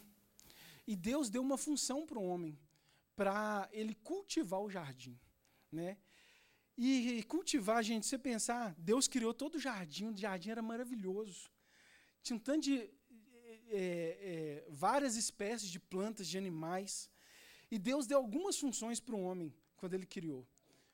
E 0.85 0.95
Deus 0.95 1.29
deu 1.29 1.41
uma 1.41 1.57
função 1.57 2.05
para 2.05 2.19
o 2.19 2.25
homem, 2.25 2.59
para 3.15 3.69
ele 3.71 3.95
cultivar 3.95 4.61
o 4.61 4.69
jardim, 4.69 5.17
né? 5.71 5.97
E, 6.77 7.23
cultivar, 7.23 7.83
gente, 7.83 8.05
você 8.05 8.19
pensar, 8.19 8.75
Deus 8.77 9.07
criou 9.07 9.33
todo 9.33 9.55
o 9.55 9.59
jardim, 9.59 10.07
o 10.07 10.17
jardim 10.17 10.51
era 10.51 10.61
maravilhoso. 10.61 11.49
Tinha 12.21 12.37
um 12.37 12.39
tanto 12.39 12.63
de 12.63 12.77
é, 13.69 13.79
é, 13.79 14.65
várias 14.69 15.15
espécies 15.15 15.69
de 15.69 15.79
plantas, 15.79 16.27
de 16.27 16.37
animais. 16.37 17.09
E 17.71 17.79
Deus 17.79 18.05
deu 18.05 18.17
algumas 18.19 18.57
funções 18.57 18.99
para 18.99 19.15
o 19.15 19.21
homem 19.21 19.51
quando 19.77 19.93
ele 19.93 20.05
criou, 20.05 20.45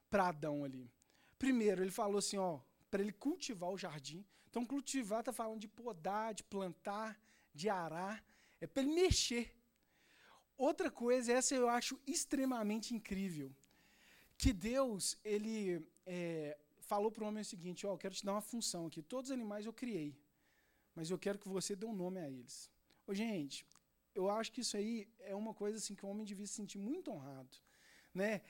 para 0.10 0.28
Adão 0.28 0.64
ali. 0.64 0.92
Primeiro, 1.40 1.82
ele 1.84 1.92
falou 1.92 2.20
assim, 2.20 2.38
ó, 2.38 2.60
para 2.92 3.02
ele 3.02 3.12
cultivar 3.12 3.72
o 3.72 3.78
jardim. 3.78 4.24
Então, 4.50 4.66
cultivar 4.66 5.22
está 5.22 5.34
falando 5.34 5.60
de 5.60 5.68
podar, 5.68 6.34
de 6.34 6.44
plantar, 6.44 7.20
de 7.54 7.70
arar, 7.70 8.24
é 8.62 8.68
para 8.68 8.84
ele 8.84 8.94
mexer. 8.94 9.56
Outra 10.58 10.92
coisa, 10.92 11.34
essa 11.34 11.56
eu 11.56 11.68
acho 11.68 12.00
extremamente 12.06 12.94
incrível, 12.94 13.52
que 14.38 14.54
Deus 14.54 15.18
ele 15.24 15.86
é, 16.06 16.58
falou 16.82 17.12
para 17.12 17.24
o 17.24 17.28
homem 17.28 17.42
o 17.42 17.46
seguinte: 17.46 17.88
ó, 17.88 17.98
quero 17.98 18.14
te 18.14 18.26
dar 18.26 18.34
uma 18.34 18.42
função 18.42 18.86
aqui. 18.86 19.02
Todos 19.02 19.30
os 19.30 19.34
animais 19.34 19.66
eu 19.66 19.74
criei, 19.74 20.16
mas 20.96 21.10
eu 21.10 21.18
quero 21.18 21.40
que 21.40 21.50
você 21.50 21.76
dê 21.76 21.86
um 21.86 21.94
nome 21.94 22.20
a 22.20 22.30
eles. 22.30 22.70
Ô, 23.08 23.14
gente, 23.14 23.66
eu 24.14 24.30
acho 24.30 24.52
que 24.52 24.62
isso 24.62 24.78
aí 24.78 25.08
é 25.20 25.36
uma 25.36 25.54
coisa 25.54 25.78
assim 25.78 25.96
que 25.96 26.06
o 26.06 26.10
homem 26.10 26.26
devia 26.26 26.46
se 26.46 26.54
sentir 26.54 26.78
muito 26.78 27.12
honrado, 27.12 27.58
né? 28.14 28.42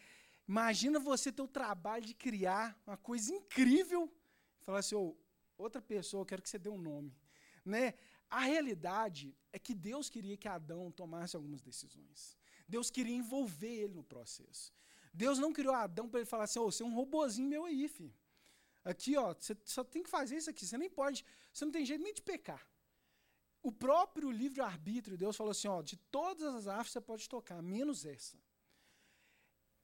Imagina 0.48 1.00
você 1.00 1.32
ter 1.32 1.42
o 1.42 1.48
trabalho 1.48 2.06
de 2.06 2.14
criar 2.14 2.78
uma 2.86 2.98
coisa 2.98 3.34
incrível 3.34 4.12
e 4.60 4.64
falar 4.64 4.80
assim, 4.80 4.96
oh, 4.96 5.16
outra 5.58 5.82
pessoa, 5.82 6.22
eu 6.22 6.26
quero 6.26 6.42
que 6.42 6.50
você 6.50 6.60
dê 6.60 6.70
um 6.70 6.78
nome. 6.78 7.16
Né? 7.64 7.94
A 8.30 8.42
realidade 8.42 9.36
é 9.52 9.60
que 9.60 9.74
Deus 9.74 10.10
queria 10.10 10.36
que 10.36 10.48
Adão 10.48 10.92
tomasse 10.92 11.36
algumas 11.36 11.62
decisões. 11.62 12.38
Deus 12.68 12.90
queria 12.90 13.16
envolver 13.16 13.74
ele 13.84 13.94
no 13.94 14.04
processo. 14.04 14.74
Deus 15.14 15.38
não 15.38 15.54
criou 15.54 15.74
Adão 15.74 16.10
para 16.10 16.20
ele 16.20 16.30
falar 16.30 16.46
assim, 16.46 16.60
oh, 16.60 16.72
você 16.72 16.84
é 16.84 16.86
um 16.86 16.96
robozinho 16.96 17.48
meu 17.48 17.66
aí, 17.66 17.88
filho. 17.88 18.14
Aqui, 18.84 19.16
ó, 19.16 19.34
você 19.34 19.56
só 19.64 19.84
tem 19.84 20.04
que 20.04 20.10
fazer 20.10 20.36
isso 20.36 20.50
aqui. 20.50 20.66
Você 20.66 20.78
nem 20.78 20.90
pode, 20.90 21.24
você 21.54 21.64
não 21.64 21.72
tem 21.72 21.86
jeito 21.86 22.04
nem 22.04 22.14
de 22.14 22.22
pecar. 22.22 22.68
O 23.62 23.72
próprio 23.72 24.30
livre-arbítrio, 24.30 25.18
Deus 25.18 25.38
falou 25.38 25.52
assim, 25.52 25.70
ó, 25.70 25.82
de 25.82 25.96
todas 25.96 26.54
as 26.54 26.68
árvores 26.68 26.92
você 26.92 27.00
pode 27.00 27.30
tocar, 27.30 27.62
menos 27.62 28.06
essa. 28.06 28.38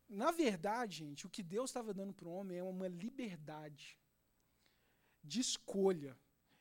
Na 0.10 0.32
verdade, 0.32 0.98
gente, 0.98 1.28
o 1.28 1.30
que 1.30 1.44
Deus 1.44 1.70
estava 1.70 1.94
dando 1.94 2.14
para 2.14 2.28
o 2.28 2.34
homem 2.34 2.58
é 2.58 2.64
uma 2.64 2.88
liberdade 2.88 3.98
de 5.24 5.40
escolha. 5.40 6.18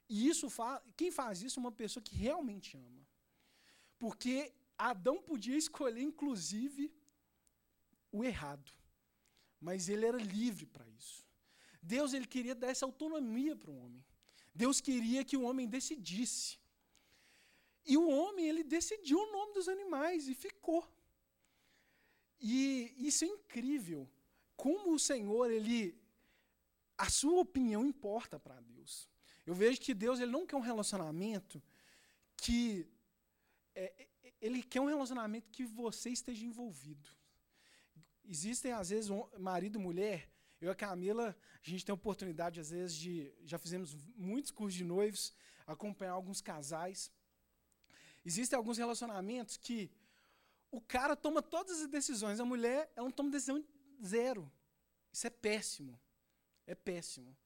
E 0.09 0.29
isso 0.29 0.51
fa 0.51 0.83
quem 0.97 1.11
faz 1.11 1.43
isso 1.43 1.59
é 1.59 1.63
uma 1.63 1.73
pessoa 1.73 2.03
que 2.03 2.15
realmente 2.15 2.77
ama. 2.77 3.07
Porque 3.99 4.53
Adão 4.77 5.21
podia 5.23 5.57
escolher, 5.65 6.03
inclusive, 6.03 6.93
o 8.13 8.23
errado. 8.23 8.71
Mas 9.59 9.89
ele 9.89 10.05
era 10.07 10.19
livre 10.19 10.67
para 10.67 10.87
isso. 10.89 11.27
Deus 11.83 12.13
ele 12.13 12.27
queria 12.27 12.55
dar 12.55 12.69
essa 12.69 12.85
autonomia 12.85 13.57
para 13.57 13.71
o 13.71 13.79
homem. 13.79 14.05
Deus 14.55 14.81
queria 14.81 15.25
que 15.25 15.37
o 15.37 15.43
homem 15.43 15.67
decidisse. 15.67 16.59
E 17.87 17.97
o 17.97 18.09
homem 18.09 18.47
ele 18.47 18.63
decidiu 18.63 19.19
o 19.19 19.33
nome 19.33 19.55
dos 19.55 19.69
animais 19.69 20.29
e 20.29 20.35
ficou. 20.35 20.87
E 22.41 22.95
isso 22.99 23.25
é 23.25 23.29
incrível. 23.29 24.09
Como 24.57 24.95
o 24.95 24.99
Senhor, 24.99 25.51
ele 25.51 25.97
a 26.97 27.09
sua 27.09 27.41
opinião 27.41 27.85
importa 27.87 28.41
para 28.41 28.61
Deus. 28.61 29.09
Eu 29.47 29.55
vejo 29.55 29.81
que 29.81 29.95
Deus 29.95 30.19
ele 30.19 30.33
não 30.33 30.47
quer 30.47 30.57
um 30.57 30.61
relacionamento 30.61 31.63
que 32.37 32.87
é, 33.75 34.09
ele 34.41 34.63
quer 34.63 34.81
um 34.81 34.87
relacionamento 34.87 35.49
que 35.51 35.65
você 35.65 36.11
esteja 36.11 36.45
envolvido. 36.45 37.09
Existem 38.25 38.73
às 38.73 38.91
vezes 38.91 39.11
um, 39.11 39.27
marido 39.39 39.79
e 39.79 39.83
mulher. 39.83 40.29
Eu 40.61 40.69
e 40.69 40.73
a 40.73 40.75
Camila, 40.75 41.37
a 41.65 41.71
gente 41.71 41.85
tem 41.85 41.93
a 41.93 41.95
oportunidade 41.95 42.59
às 42.59 42.71
vezes 42.71 42.97
de 42.97 43.33
já 43.45 43.59
fizemos 43.59 43.97
muitos 44.17 44.51
cursos 44.51 44.77
de 44.77 44.85
noivos, 44.85 45.33
acompanhar 45.67 46.13
alguns 46.13 46.41
casais. 46.41 47.13
Existem 48.25 48.57
alguns 48.57 48.77
relacionamentos 48.77 49.57
que 49.57 49.91
o 50.71 50.81
cara 50.81 51.17
toma 51.17 51.43
todas 51.43 51.81
as 51.81 51.89
decisões, 51.89 52.41
a 52.41 52.45
mulher 52.45 52.91
ela 52.95 53.07
não 53.07 53.13
toma 53.13 53.31
decisão 53.31 53.65
zero. 54.05 54.51
Isso 55.13 55.27
é 55.27 55.31
péssimo. 55.31 55.99
É 56.67 56.75
péssimo. 56.75 57.37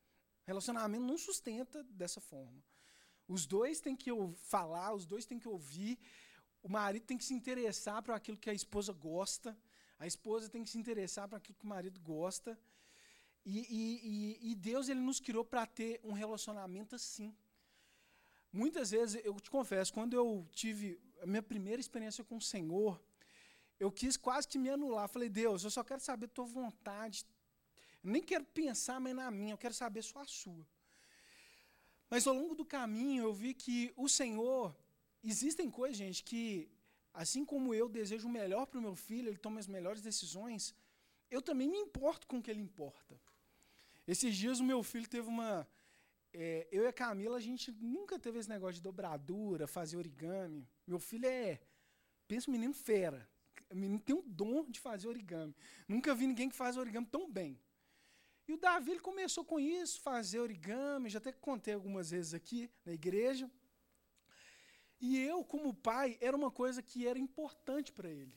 Relacionamento 0.44 1.04
não 1.04 1.16
sustenta 1.16 1.82
dessa 1.84 2.20
forma. 2.20 2.62
Os 3.28 3.46
dois 3.46 3.80
têm 3.80 3.94
que 3.94 4.10
falar, 4.34 4.92
os 4.92 5.06
dois 5.06 5.24
têm 5.24 5.38
que 5.38 5.48
ouvir. 5.48 5.98
O 6.62 6.68
marido 6.68 7.04
tem 7.04 7.16
que 7.16 7.24
se 7.24 7.32
interessar 7.32 8.02
para 8.02 8.16
aquilo 8.16 8.36
que 8.36 8.50
a 8.50 8.54
esposa 8.54 8.92
gosta. 8.92 9.56
A 9.98 10.06
esposa 10.06 10.48
tem 10.48 10.64
que 10.64 10.70
se 10.70 10.78
interessar 10.78 11.28
para 11.28 11.38
aquilo 11.38 11.56
que 11.56 11.64
o 11.64 11.68
marido 11.68 12.00
gosta. 12.00 12.58
E, 13.44 13.58
e, 13.58 14.50
e, 14.50 14.54
Deus 14.54 14.88
ele 14.88 15.00
nos 15.00 15.18
criou 15.18 15.44
para 15.44 15.66
ter 15.66 16.00
um 16.04 16.12
relacionamento 16.12 16.94
assim. 16.94 17.34
Muitas 18.52 18.90
vezes, 18.90 19.20
eu 19.24 19.34
te 19.40 19.50
confesso, 19.50 19.92
quando 19.92 20.14
eu 20.14 20.46
tive 20.52 21.00
a 21.20 21.26
minha 21.26 21.42
primeira 21.42 21.80
experiência 21.80 22.22
com 22.22 22.36
o 22.36 22.40
Senhor, 22.40 23.02
eu 23.84 23.90
quis 23.90 24.16
quase 24.26 24.46
que 24.50 24.58
me 24.64 24.70
anular. 24.70 25.08
Falei, 25.08 25.28
Deus, 25.28 25.64
eu 25.64 25.70
só 25.76 25.82
quero 25.82 26.00
saber 26.08 26.26
a 26.26 26.34
tua 26.36 26.44
vontade. 26.60 27.26
Eu 28.02 28.10
nem 28.14 28.22
quero 28.30 28.44
pensar 28.44 29.00
mais 29.00 29.16
na 29.16 29.28
minha, 29.38 29.54
eu 29.54 29.58
quero 29.64 29.74
saber 29.74 30.02
só 30.02 30.20
a 30.20 30.28
sua. 30.40 30.64
Mas 32.08 32.26
ao 32.26 32.34
longo 32.40 32.54
do 32.54 32.64
caminho 32.64 33.24
eu 33.24 33.32
vi 33.32 33.52
que 33.54 33.92
o 33.96 34.08
Senhor, 34.08 34.76
existem 35.32 35.68
coisas, 35.68 35.96
gente, 35.96 36.22
que 36.22 36.70
assim 37.12 37.44
como 37.44 37.74
eu 37.74 37.88
desejo 37.88 38.28
o 38.28 38.36
melhor 38.40 38.66
para 38.66 38.78
o 38.78 38.82
meu 38.82 38.94
filho, 38.94 39.28
ele 39.28 39.44
toma 39.46 39.58
as 39.58 39.66
melhores 39.66 40.00
decisões, 40.00 40.74
eu 41.28 41.42
também 41.42 41.68
me 41.68 41.78
importo 41.78 42.26
com 42.28 42.38
o 42.38 42.42
que 42.42 42.50
ele 42.52 42.60
importa. 42.60 43.20
Esses 44.06 44.36
dias 44.36 44.60
o 44.60 44.64
meu 44.64 44.80
filho 44.84 45.08
teve 45.08 45.28
uma 45.28 45.66
é, 46.32 46.68
eu 46.70 46.84
e 46.84 46.86
a 46.86 46.92
Camila, 46.92 47.36
a 47.36 47.46
gente 47.48 47.72
nunca 47.72 48.16
teve 48.16 48.38
esse 48.38 48.48
negócio 48.48 48.76
de 48.76 48.82
dobradura, 48.82 49.66
fazer 49.66 49.96
origami. 49.96 50.68
Meu 50.86 51.00
filho 51.00 51.26
é, 51.26 51.60
pensa 52.28 52.48
um 52.48 52.52
menino 52.52 52.74
fera. 52.74 53.28
O 53.72 53.76
menino 53.76 54.00
tem 54.00 54.14
um 54.14 54.22
dom 54.22 54.64
de 54.68 54.78
fazer 54.78 55.08
origami. 55.08 55.54
Nunca 55.88 56.14
vi 56.14 56.26
ninguém 56.26 56.48
que 56.48 56.56
faz 56.56 56.76
origami 56.76 57.06
tão 57.06 57.30
bem. 57.30 57.58
E 58.46 58.52
o 58.52 58.56
Davi 58.56 58.92
ele 58.92 59.00
começou 59.00 59.44
com 59.44 59.58
isso, 59.58 60.00
fazer 60.00 60.40
origami, 60.40 61.08
já 61.08 61.18
até 61.18 61.32
contei 61.32 61.74
algumas 61.74 62.10
vezes 62.10 62.34
aqui 62.34 62.70
na 62.84 62.92
igreja. 62.92 63.50
E 65.00 65.18
eu, 65.18 65.44
como 65.44 65.74
pai, 65.74 66.18
era 66.20 66.36
uma 66.36 66.50
coisa 66.50 66.82
que 66.82 67.06
era 67.06 67.18
importante 67.18 67.92
para 67.92 68.08
ele. 68.08 68.34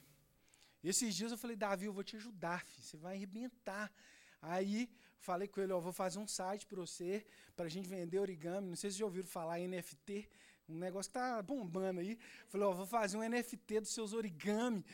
Esses 0.84 1.16
dias 1.16 1.32
eu 1.32 1.38
falei, 1.38 1.56
Davi, 1.56 1.86
eu 1.86 1.94
vou 1.94 2.04
te 2.04 2.16
ajudar, 2.16 2.64
filho, 2.64 2.84
você 2.84 2.98
vai 2.98 3.16
arrebentar. 3.16 3.92
Aí 4.42 4.90
falei 5.18 5.48
com 5.48 5.60
ele, 5.60 5.74
ó, 5.74 5.80
vou 5.80 5.92
fazer 5.92 6.20
um 6.20 6.28
site 6.28 6.68
para 6.68 6.80
você, 6.80 7.26
para 7.56 7.66
a 7.66 7.70
gente 7.70 7.90
vender 7.90 8.20
origami. 8.20 8.70
Não 8.70 8.76
sei 8.76 8.92
se 8.92 8.98
já 9.00 9.06
ouviram 9.06 9.28
falar 9.28 9.60
NFT, 9.60 10.30
um 10.70 10.78
negócio 10.78 11.10
que 11.12 11.18
tá 11.18 11.42
bombando 11.42 12.00
aí. 12.00 12.18
Falei, 12.48 12.68
ó, 12.68 12.74
vou 12.74 12.86
fazer 12.86 13.18
um 13.18 13.28
NFT 13.28 13.82
dos 13.82 13.90
seus 13.90 14.14
origami. 14.14 14.86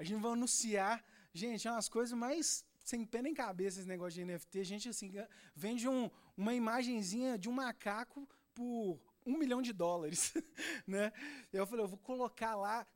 A 0.00 0.02
gente 0.02 0.22
vai 0.22 0.32
anunciar. 0.32 1.04
Gente, 1.30 1.68
é 1.68 1.70
umas 1.70 1.86
coisas 1.86 2.18
mais 2.18 2.64
sem 2.82 3.04
pé 3.04 3.20
nem 3.20 3.34
cabeça 3.34 3.80
esse 3.80 3.88
negócio 3.88 4.14
de 4.14 4.24
NFT. 4.24 4.58
A 4.58 4.64
gente 4.64 4.88
assim, 4.88 5.12
vende 5.54 5.86
um, 5.86 6.10
uma 6.34 6.54
imagenzinha 6.54 7.36
de 7.36 7.50
um 7.50 7.52
macaco 7.52 8.26
por 8.54 8.98
um 9.26 9.36
milhão 9.36 9.60
de 9.60 9.74
dólares. 9.74 10.32
né? 10.86 11.12
Eu 11.52 11.66
falei, 11.66 11.84
eu 11.84 11.88
vou 11.88 11.98
colocar 11.98 12.56
lá. 12.56 12.86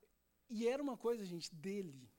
E 0.48 0.66
era 0.66 0.82
uma 0.82 0.96
coisa, 0.96 1.26
gente, 1.26 1.54
dele. 1.54 2.10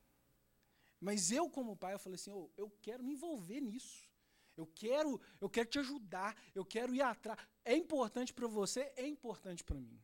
Mas 0.99 1.31
eu, 1.31 1.49
como 1.49 1.75
pai, 1.75 1.95
eu 1.95 1.99
falei 1.99 2.15
assim: 2.15 2.31
oh, 2.31 2.51
eu 2.55 2.69
quero 2.79 3.03
me 3.03 3.13
envolver 3.13 3.61
nisso. 3.61 4.07
Eu 4.55 4.67
quero, 4.67 5.19
eu 5.41 5.49
quero 5.49 5.67
te 5.67 5.79
ajudar, 5.79 6.37
eu 6.53 6.63
quero 6.63 6.93
ir 6.93 7.01
atrás. 7.01 7.39
É 7.63 7.75
importante 7.75 8.31
para 8.31 8.47
você, 8.47 8.93
é 8.95 9.07
importante 9.07 9.63
para 9.63 9.79
mim. 9.79 9.99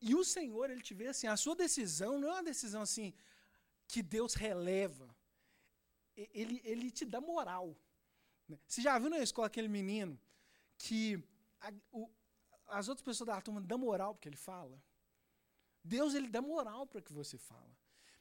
E 0.00 0.16
o 0.16 0.24
Senhor, 0.24 0.68
ele 0.68 0.82
te 0.82 0.94
vê 0.94 1.06
assim, 1.06 1.28
a 1.28 1.36
sua 1.36 1.54
decisão 1.54 2.18
não 2.18 2.28
é 2.28 2.32
uma 2.32 2.42
decisão 2.42 2.82
assim 2.82 3.14
que 3.92 4.02
Deus 4.16 4.32
releva. 4.46 5.06
Ele, 6.16 6.56
ele 6.64 6.90
te 6.90 7.04
dá 7.04 7.20
moral. 7.20 7.66
Né? 8.48 8.58
Você 8.66 8.80
já 8.86 8.98
viu 8.98 9.10
na 9.10 9.18
escola 9.18 9.48
aquele 9.48 9.68
menino 9.68 10.14
que 10.78 11.22
a, 11.60 11.70
o, 11.92 12.10
as 12.68 12.88
outras 12.88 13.04
pessoas 13.04 13.26
da 13.26 13.40
turma 13.46 13.60
dão 13.60 13.78
moral 13.78 14.14
porque 14.14 14.30
ele 14.30 14.42
fala? 14.52 14.76
Deus 15.84 16.14
ele 16.14 16.28
dá 16.36 16.40
moral 16.40 16.86
para 16.86 17.02
que 17.02 17.12
você 17.12 17.36
fala. 17.36 17.72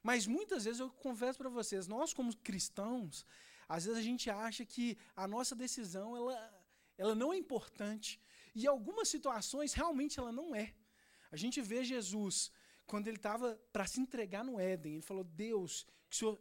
Mas 0.04 0.28
muitas 0.28 0.66
vezes 0.66 0.82
eu 0.82 0.90
confesso 1.08 1.38
para 1.38 1.50
vocês, 1.50 1.88
nós 1.88 2.14
como 2.14 2.36
cristãos, 2.50 3.26
às 3.70 3.86
vezes 3.86 4.00
a 4.00 4.08
gente 4.12 4.30
acha 4.30 4.66
que 4.66 4.98
a 5.16 5.26
nossa 5.36 5.56
decisão 5.56 6.18
ela, 6.18 6.36
ela 6.98 7.16
não 7.16 7.32
é 7.32 7.38
importante. 7.38 8.20
E 8.54 8.64
em 8.66 8.68
algumas 8.68 9.08
situações 9.08 9.74
realmente 9.74 10.20
ela 10.20 10.34
não 10.34 10.54
é. 10.54 10.76
A 11.32 11.38
gente 11.38 11.62
vê 11.62 11.82
Jesus 11.96 12.52
quando 12.92 13.08
ele 13.08 13.16
estava 13.16 13.58
para 13.72 13.88
se 13.88 14.02
entregar 14.02 14.44
no 14.44 14.60
Éden, 14.60 14.96
ele 14.96 15.02
falou: 15.02 15.24
Deus, 15.24 15.88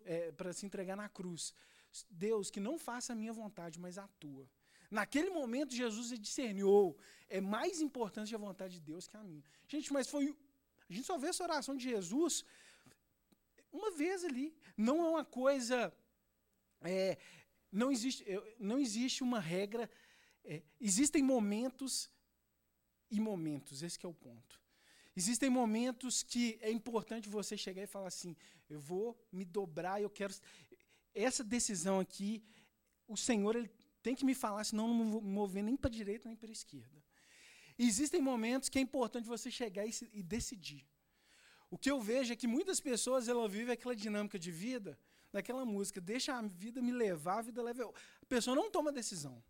é, 0.04 0.33
para 0.33 0.52
se 0.52 0.66
entregar 0.66 0.97
na 0.97 1.09
cruz, 1.09 1.54
Deus, 2.11 2.50
que 2.50 2.59
não 2.59 2.76
faça 2.76 3.12
a 3.12 3.16
minha 3.16 3.33
vontade, 3.33 3.78
mas 3.78 3.97
a 3.97 4.09
tua. 4.23 4.50
Naquele 4.90 5.30
momento, 5.30 5.73
Jesus 5.73 6.09
discerniu: 6.19 6.97
é 7.28 7.40
mais 7.40 7.80
importante 7.80 8.35
a 8.35 8.38
vontade 8.38 8.75
de 8.75 8.80
Deus 8.80 9.07
que 9.07 9.16
a 9.16 9.23
minha. 9.23 9.45
Gente, 9.69 9.92
mas 9.92 10.09
foi. 10.09 10.37
A 10.88 10.92
gente 10.92 11.07
só 11.07 11.16
vê 11.16 11.28
essa 11.28 11.45
oração 11.45 11.76
de 11.76 11.85
Jesus 11.88 12.45
uma 13.71 13.92
vez 13.92 14.25
ali. 14.25 14.52
Não 14.76 14.97
é 15.04 15.09
uma 15.09 15.25
coisa. 15.25 15.92
É, 16.80 17.16
não, 17.71 17.92
existe, 17.92 18.25
não 18.59 18.80
existe 18.80 19.23
uma 19.23 19.38
regra. 19.38 19.88
É, 20.45 20.64
existem 20.80 21.23
momentos 21.23 22.11
e 23.09 23.21
momentos, 23.21 23.85
esse 23.85 24.04
é 24.04 24.09
o 24.09 24.14
ponto. 24.14 24.60
Existem 25.17 25.50
momentos 25.50 26.23
que 26.23 26.59
é 26.61 26.71
importante 26.71 27.29
você 27.29 27.57
chegar 27.57 27.83
e 27.83 27.87
falar 27.87 28.09
assim: 28.09 28.37
eu 28.69 28.81
vou 28.81 29.19
me 29.33 29.45
dobrar, 29.45 30.00
eu 30.00 30.11
quero. 30.11 30.35
Essa 31.14 31.43
decisão 31.43 31.99
aqui, 31.99 32.45
o 33.09 33.17
Senhor 33.17 33.57
ele 33.57 33.71
tem 34.02 34.14
que 34.14 34.25
me 34.25 34.35
falar, 34.35 34.64
senão 34.64 34.88
eu 34.88 34.95
não 34.95 35.11
vou 35.11 35.21
mover 35.21 35.62
nem 35.62 35.76
para 35.76 35.88
a 35.88 35.93
direita 35.93 36.29
nem 36.29 36.37
para 36.37 36.49
a 36.49 36.52
esquerda. 36.52 37.02
Existem 37.79 38.21
momentos 38.21 38.69
que 38.69 38.79
é 38.79 38.83
importante 38.83 39.26
você 39.26 39.50
chegar 39.50 39.87
e, 39.87 39.93
e 40.12 40.23
decidir. 40.23 40.87
O 41.71 41.79
que 41.79 41.90
eu 41.90 42.00
vejo 42.00 42.33
é 42.33 42.37
que 42.37 42.47
muitas 42.47 42.81
pessoas 42.81 43.29
ela 43.29 43.49
vivem 43.49 43.73
aquela 43.73 43.95
dinâmica 43.95 44.38
de 44.38 44.50
vida, 44.50 44.99
daquela 45.33 45.64
música, 45.64 46.00
deixa 46.00 46.35
a 46.37 46.43
vida 46.43 46.83
me 46.83 46.93
levar, 46.93 47.38
a 47.38 47.43
vida 47.43 47.62
leva 47.62 47.83
eu. 47.83 47.95
A 48.23 48.26
pessoa 48.26 48.57
não 48.57 48.71
toma 48.71 48.93
decisão. 48.93 49.43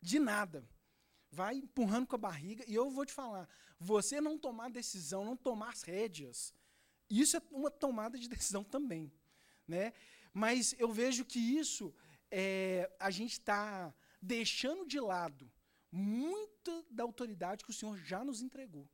De 0.00 0.18
nada. 0.18 0.68
Vai 1.30 1.56
empurrando 1.56 2.06
com 2.06 2.16
a 2.16 2.18
barriga. 2.18 2.64
E 2.66 2.74
eu 2.74 2.90
vou 2.90 3.04
te 3.04 3.12
falar: 3.12 3.48
você 3.78 4.20
não 4.20 4.38
tomar 4.38 4.70
decisão, 4.70 5.24
não 5.24 5.36
tomar 5.36 5.70
as 5.70 5.82
rédeas, 5.82 6.54
isso 7.10 7.36
é 7.36 7.42
uma 7.50 7.70
tomada 7.70 8.18
de 8.18 8.28
decisão 8.28 8.64
também. 8.64 9.12
Né? 9.66 9.92
Mas 10.32 10.74
eu 10.78 10.92
vejo 10.92 11.24
que 11.24 11.38
isso 11.38 11.94
é, 12.30 12.90
a 12.98 13.10
gente 13.10 13.32
está 13.32 13.94
deixando 14.20 14.86
de 14.86 15.00
lado 15.00 15.50
muita 15.90 16.84
da 16.90 17.02
autoridade 17.02 17.64
que 17.64 17.70
o 17.70 17.74
Senhor 17.74 17.96
já 17.98 18.24
nos 18.24 18.42
entregou. 18.42 18.88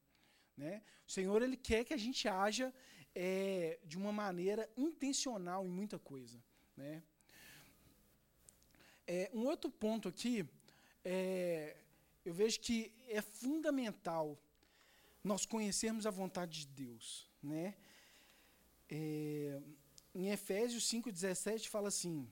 Né? 0.57 0.83
O 1.07 1.11
Senhor 1.11 1.43
ele 1.43 1.57
quer 1.57 1.85
que 1.85 1.95
a 1.95 1.99
gente 1.99 2.29
haja 2.29 2.73
é, 3.15 3.79
de 3.85 3.97
uma 3.97 4.13
maneira 4.13 4.71
intencional 4.77 5.67
em 5.67 5.71
muita 5.71 5.99
coisa. 5.99 6.43
Né? 6.77 7.03
É, 9.07 9.31
um 9.35 9.47
outro 9.47 9.71
ponto 9.71 10.09
aqui, 10.09 10.47
é, 11.05 11.77
eu 12.25 12.33
vejo 12.33 12.61
que 12.61 12.93
é 13.09 13.21
fundamental 13.21 14.39
nós 15.23 15.47
conhecermos 15.47 16.07
a 16.07 16.11
vontade 16.11 16.61
de 16.61 16.67
Deus. 16.67 17.31
Né? 17.43 17.75
É, 18.89 19.61
em 20.15 20.31
Efésios 20.31 20.85
5,17 20.91 21.69
fala 21.69 21.89
assim: 21.89 22.29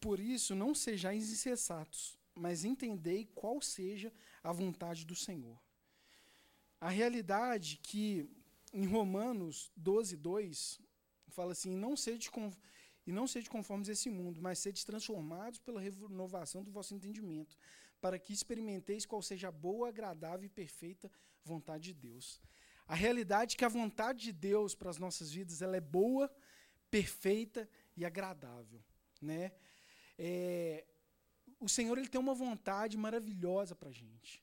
Por 0.00 0.20
isso 0.20 0.54
não 0.54 0.74
sejais 0.74 1.30
insensatos, 1.30 2.18
mas 2.34 2.64
entendei 2.64 3.26
qual 3.34 3.60
seja 3.60 4.12
a 4.42 4.52
vontade 4.52 5.04
do 5.04 5.14
Senhor. 5.14 5.58
A 6.80 6.88
realidade 6.88 7.78
que 7.82 8.28
em 8.72 8.86
Romanos 8.86 9.70
12, 9.76 10.16
2, 10.16 10.80
fala 11.28 11.52
assim: 11.52 11.76
não 11.76 11.96
sede 11.96 12.30
e 13.06 13.12
não 13.12 13.26
sede 13.26 13.50
conformes 13.50 13.88
a 13.88 13.92
esse 13.92 14.08
mundo, 14.08 14.40
mas 14.40 14.58
sede 14.58 14.84
transformados 14.84 15.58
pela 15.58 15.80
renovação 15.80 16.62
do 16.62 16.70
vosso 16.70 16.94
entendimento, 16.94 17.56
para 18.02 18.18
que 18.18 18.32
experimenteis 18.32 19.06
qual 19.06 19.22
seja 19.22 19.48
a 19.48 19.52
boa, 19.52 19.88
agradável 19.88 20.44
e 20.44 20.48
perfeita 20.48 21.10
vontade 21.44 21.84
de 21.84 21.94
Deus. 21.94 22.42
A 22.86 22.96
realidade 22.96 23.54
é 23.54 23.58
que 23.58 23.64
a 23.64 23.68
vontade 23.68 24.24
de 24.24 24.32
Deus 24.32 24.74
para 24.74 24.90
as 24.90 24.98
nossas 24.98 25.32
vidas 25.32 25.62
ela 25.62 25.76
é 25.76 25.80
boa, 25.80 26.30
perfeita 26.90 27.66
e 27.96 28.04
agradável, 28.04 28.82
né? 29.20 29.52
É, 30.18 30.84
o 31.60 31.68
Senhor 31.68 31.96
ele 31.96 32.08
tem 32.08 32.20
uma 32.20 32.34
vontade 32.34 32.98
maravilhosa 32.98 33.74
para 33.74 33.88
a 33.88 33.92
gente. 33.92 34.42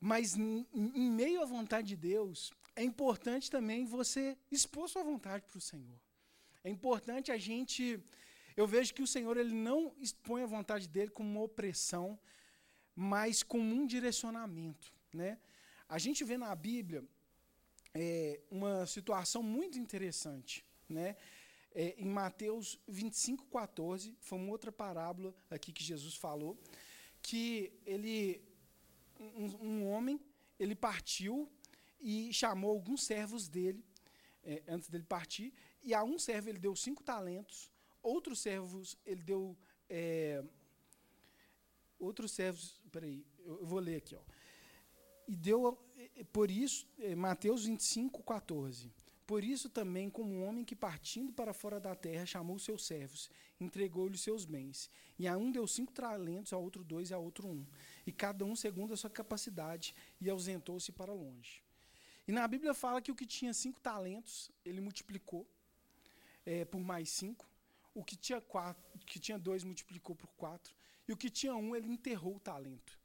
Mas 0.00 0.34
em, 0.34 0.66
meio 1.10 1.42
à 1.42 1.44
vontade 1.44 1.88
de 1.88 1.96
Deus, 1.96 2.50
é 2.74 2.82
importante 2.82 3.50
também 3.50 3.84
você 3.84 4.36
expor 4.50 4.88
sua 4.88 5.02
vontade 5.02 5.44
para 5.46 5.58
o 5.58 5.60
Senhor. 5.60 6.00
É 6.64 6.70
importante 6.70 7.30
a 7.30 7.36
gente. 7.36 8.02
Eu 8.56 8.66
vejo 8.66 8.94
que 8.94 9.02
o 9.02 9.06
Senhor 9.06 9.36
ele 9.36 9.54
não 9.54 9.94
expõe 9.98 10.42
a 10.42 10.46
vontade 10.46 10.88
dele 10.88 11.10
como 11.10 11.28
uma 11.28 11.42
opressão, 11.42 12.18
mas 12.94 13.42
como 13.42 13.74
um 13.74 13.86
direcionamento. 13.86 14.92
Né? 15.12 15.38
A 15.88 15.98
gente 15.98 16.24
vê 16.24 16.36
na 16.36 16.54
Bíblia 16.54 17.04
é, 17.94 18.40
uma 18.50 18.86
situação 18.86 19.42
muito 19.42 19.78
interessante. 19.78 20.64
Né? 20.88 21.16
É, 21.72 21.94
em 21.98 22.08
Mateus 22.08 22.78
25, 22.88 23.46
14, 23.46 24.16
foi 24.20 24.38
uma 24.38 24.50
outra 24.50 24.72
parábola 24.72 25.34
aqui 25.48 25.72
que 25.72 25.82
Jesus 25.82 26.14
falou, 26.14 26.58
que 27.22 27.72
ele 27.86 28.42
um, 29.20 29.66
um 29.66 29.88
homem, 29.88 30.20
ele 30.58 30.74
partiu 30.74 31.48
e 32.00 32.32
chamou 32.32 32.70
alguns 32.70 33.04
servos 33.04 33.48
dele, 33.48 33.84
é, 34.42 34.62
antes 34.66 34.88
dele 34.88 35.04
partir, 35.04 35.52
e 35.82 35.94
a 35.94 36.02
um 36.02 36.18
servo 36.18 36.48
ele 36.48 36.58
deu 36.58 36.74
cinco 36.74 37.02
talentos, 37.02 37.70
outros 38.02 38.40
servos 38.40 38.96
ele 39.04 39.22
deu. 39.22 39.56
É, 39.88 40.42
outros 41.98 42.32
servos. 42.32 42.80
Peraí, 42.90 43.24
eu, 43.44 43.64
vou 43.64 43.78
ler 43.78 43.96
aqui. 43.96 44.14
Ó. 44.14 44.20
E 45.28 45.36
deu, 45.36 45.78
é, 45.96 46.24
por 46.24 46.50
isso, 46.50 46.88
é, 46.98 47.14
Mateus 47.14 47.64
25, 47.64 48.22
14. 48.22 48.90
Por 49.30 49.44
isso 49.44 49.68
também, 49.68 50.10
como 50.10 50.34
um 50.34 50.44
homem 50.44 50.64
que 50.64 50.74
partindo 50.74 51.32
para 51.32 51.52
fora 51.52 51.78
da 51.78 51.94
terra 51.94 52.26
chamou 52.26 52.58
seus 52.58 52.84
servos, 52.84 53.30
entregou-lhe 53.60 54.18
seus 54.18 54.44
bens. 54.44 54.90
E 55.16 55.28
a 55.28 55.36
um 55.36 55.52
deu 55.52 55.68
cinco 55.68 55.92
talentos, 55.92 56.52
a 56.52 56.56
outro 56.56 56.82
dois 56.82 57.10
e 57.10 57.14
a 57.14 57.18
outro 57.18 57.46
um. 57.46 57.64
E 58.04 58.10
cada 58.10 58.44
um 58.44 58.56
segundo 58.56 58.92
a 58.92 58.96
sua 58.96 59.08
capacidade, 59.08 59.94
e 60.20 60.28
ausentou-se 60.28 60.90
para 60.90 61.12
longe. 61.12 61.62
E 62.26 62.32
na 62.32 62.46
Bíblia 62.46 62.74
fala 62.74 63.00
que 63.00 63.12
o 63.12 63.14
que 63.14 63.26
tinha 63.26 63.52
cinco 63.52 63.80
talentos, 63.80 64.50
ele 64.64 64.80
multiplicou 64.80 65.46
é, 66.44 66.64
por 66.64 66.80
mais 66.80 67.08
cinco. 67.10 67.49
O 67.94 68.04
que 68.04 68.16
tinha, 68.16 68.40
quatro, 68.40 68.82
que 69.06 69.18
tinha 69.18 69.38
dois 69.38 69.64
multiplicou 69.64 70.14
por 70.14 70.28
quatro. 70.34 70.74
E 71.06 71.12
o 71.12 71.16
que 71.16 71.28
tinha 71.28 71.54
um, 71.54 71.74
ele 71.74 71.88
enterrou 71.88 72.36
o 72.36 72.40
talento. 72.40 72.98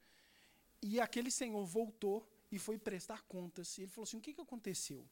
E 0.81 0.99
aquele 0.99 1.31
senhor 1.31 1.65
voltou 1.65 2.27
e 2.51 2.59
foi 2.59 2.77
prestar 2.77 3.23
contas. 3.23 3.77
E 3.77 3.81
ele 3.81 3.91
falou 3.91 4.03
assim: 4.03 4.17
o 4.17 4.21
que, 4.21 4.33
que 4.33 4.41
aconteceu? 4.41 5.07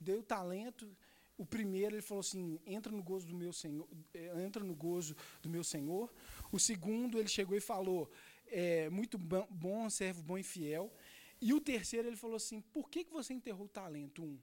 deu 0.00 0.22
talento. 0.22 0.96
O 1.36 1.46
primeiro 1.46 1.94
ele 1.94 2.02
falou 2.02 2.20
assim: 2.20 2.60
entra 2.66 2.90
no 2.90 3.02
gozo 3.02 3.26
do 3.26 3.34
meu 3.34 3.52
Senhor, 3.52 3.88
eh, 4.14 4.44
entra 4.44 4.62
no 4.64 4.74
gozo 4.74 5.16
do 5.40 5.48
meu 5.48 5.62
Senhor. 5.62 6.12
O 6.50 6.58
segundo 6.58 7.18
ele 7.18 7.28
chegou 7.28 7.56
e 7.56 7.60
falou: 7.60 8.10
é, 8.46 8.88
muito 8.90 9.18
bom, 9.18 9.88
servo 9.90 10.22
bom 10.22 10.38
e 10.38 10.42
fiel. 10.42 10.92
E 11.40 11.52
o 11.52 11.60
terceiro 11.60 12.08
ele 12.08 12.16
falou 12.16 12.36
assim: 12.36 12.60
por 12.60 12.90
que, 12.90 13.04
que 13.04 13.12
você 13.12 13.32
enterrou 13.32 13.66
o 13.66 13.68
talento? 13.68 14.22
Um. 14.22 14.32
Ele 14.32 14.40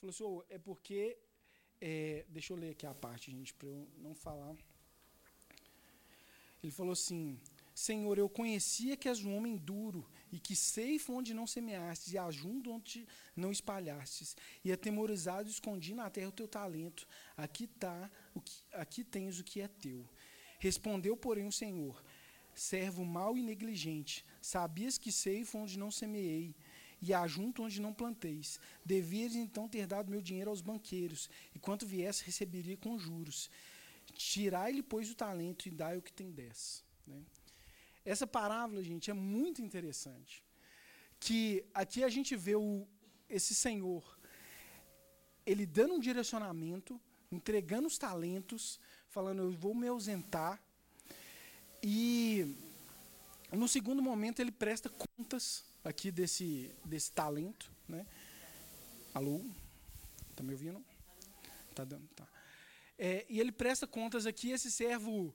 falou 0.00 0.10
assim: 0.10 0.24
oh, 0.24 0.44
é 0.48 0.58
porque. 0.58 1.16
É, 1.80 2.24
deixa 2.28 2.52
eu 2.52 2.56
ler 2.56 2.70
aqui 2.70 2.86
a 2.86 2.94
parte, 2.94 3.30
gente, 3.30 3.54
para 3.54 3.68
eu 3.68 3.86
não 3.98 4.14
falar. 4.14 4.56
Ele 6.62 6.72
falou 6.72 6.92
assim: 6.92 7.38
Senhor, 7.74 8.18
eu 8.18 8.28
conhecia 8.28 8.96
que 8.96 9.08
és 9.08 9.24
um 9.24 9.36
homem 9.36 9.56
duro 9.56 10.04
e 10.32 10.40
que 10.40 10.56
ceifo 10.56 11.12
onde 11.12 11.32
não 11.32 11.46
semeastes 11.46 12.12
e 12.12 12.18
ajunto 12.18 12.72
onde 12.72 13.06
não 13.36 13.52
espalhastes. 13.52 14.36
E 14.64 14.72
atemorizado 14.72 15.48
escondi 15.48 15.94
na 15.94 16.10
terra 16.10 16.28
o 16.28 16.32
teu 16.32 16.48
talento. 16.48 17.06
Aqui 17.36 17.68
tá, 17.68 18.10
o 18.34 18.40
que, 18.40 18.60
aqui 18.72 19.04
tens 19.04 19.38
o 19.38 19.44
que 19.44 19.60
é 19.60 19.68
teu. 19.68 20.04
Respondeu, 20.58 21.16
porém, 21.16 21.46
o 21.46 21.52
Senhor: 21.52 22.02
Servo 22.52 23.04
mau 23.04 23.38
e 23.38 23.42
negligente, 23.42 24.24
sabias 24.40 24.98
que 24.98 25.12
ceifo 25.12 25.58
onde 25.58 25.78
não 25.78 25.92
semeei 25.92 26.56
e 27.00 27.14
ajunto 27.14 27.62
onde 27.62 27.80
não 27.80 27.92
planteis. 27.92 28.58
Devias 28.84 29.34
então 29.34 29.68
ter 29.68 29.86
dado 29.86 30.10
meu 30.10 30.20
dinheiro 30.20 30.50
aos 30.50 30.60
banqueiros, 30.60 31.30
e 31.54 31.58
quanto 31.58 31.86
viesse 31.86 32.24
receberia 32.24 32.76
com 32.76 32.98
juros. 32.98 33.50
Tirai-lhe, 34.14 34.82
pois, 34.82 35.10
o 35.10 35.14
talento 35.14 35.66
e 35.66 35.70
dai 35.70 35.96
o 35.96 36.02
que 36.02 36.12
tem 36.12 36.30
dez. 36.30 36.84
Né? 37.06 37.22
Essa 38.04 38.26
parábola, 38.26 38.82
gente, 38.82 39.10
é 39.10 39.14
muito 39.14 39.62
interessante. 39.62 40.42
Que 41.20 41.64
aqui 41.74 42.02
a 42.02 42.08
gente 42.08 42.34
vê 42.36 42.54
o, 42.54 42.86
esse 43.28 43.54
Senhor, 43.54 44.18
ele 45.44 45.66
dando 45.66 45.94
um 45.94 46.00
direcionamento, 46.00 47.00
entregando 47.30 47.86
os 47.86 47.98
talentos, 47.98 48.80
falando, 49.08 49.42
eu 49.42 49.50
vou 49.50 49.74
me 49.74 49.86
ausentar. 49.86 50.62
E 51.82 52.56
no 53.52 53.68
segundo 53.68 54.02
momento 54.02 54.40
ele 54.40 54.50
presta 54.50 54.88
contas 54.88 55.64
aqui 55.84 56.10
desse, 56.10 56.74
desse 56.84 57.12
talento. 57.12 57.70
Né? 57.88 58.06
Alô? 59.14 59.44
Está 60.30 60.42
me 60.42 60.52
ouvindo? 60.52 60.84
Está 61.70 61.84
dando, 61.84 62.06
tá. 62.14 62.26
É, 62.98 63.24
e 63.28 63.38
ele 63.38 63.52
presta 63.52 63.86
contas 63.86 64.26
aqui, 64.26 64.50
esse 64.50 64.70
servo 64.70 65.34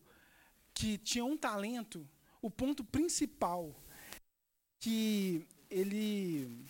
que 0.74 0.98
tinha 0.98 1.24
um 1.24 1.38
talento, 1.38 2.08
o 2.42 2.50
ponto 2.50 2.84
principal 2.84 3.74
que 4.80 5.48
ele. 5.70 6.68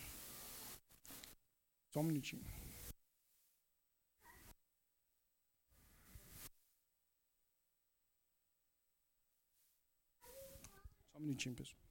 Só 1.92 2.00
um 2.00 2.04
minutinho. 2.04 2.44
Só 11.12 11.18
um 11.18 11.20
minutinho, 11.20 11.54
pessoal. 11.56 11.83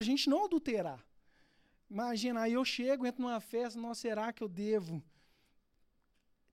A 0.00 0.04
gente 0.04 0.30
não 0.30 0.46
adulterar. 0.46 1.04
Imagina, 1.90 2.40
aí 2.42 2.54
eu 2.54 2.64
chego, 2.64 3.04
entro 3.04 3.20
numa 3.20 3.38
festa, 3.38 3.78
não, 3.78 3.94
será 3.94 4.32
que 4.32 4.42
eu 4.42 4.48
devo 4.48 5.02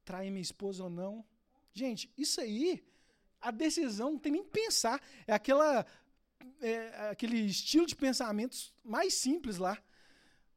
trair 0.03 0.29
minha 0.29 0.41
esposa 0.41 0.83
ou 0.83 0.89
não? 0.89 1.23
Gente, 1.73 2.11
isso 2.17 2.41
aí, 2.41 2.83
a 3.39 3.49
decisão 3.49 4.11
não 4.11 4.19
tem 4.19 4.33
nem 4.33 4.43
que 4.43 4.49
pensar. 4.49 5.01
É 5.25 5.33
aquela 5.33 5.85
é, 6.59 7.09
aquele 7.09 7.37
estilo 7.39 7.85
de 7.85 7.95
pensamentos 7.95 8.73
mais 8.83 9.13
simples 9.13 9.57
lá. 9.57 9.81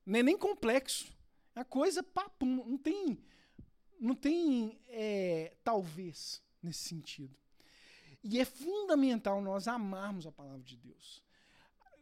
Não 0.05 0.19
é 0.19 0.23
nem 0.25 0.37
complexo. 0.37 1.13
É 1.55 1.61
a 1.61 1.65
coisa 1.65 2.03
papum, 2.03 2.65
não 2.67 2.79
tem, 2.79 3.23
não 4.01 4.17
tem 4.17 4.81
é, 4.89 5.55
talvez 5.63 6.43
nesse 6.61 6.89
sentido. 6.89 7.37
E 8.25 8.41
é 8.41 8.45
fundamental 8.45 9.41
nós 9.41 9.69
amarmos 9.69 10.27
a 10.27 10.33
palavra 10.33 10.63
de 10.63 10.77
Deus. 10.77 11.23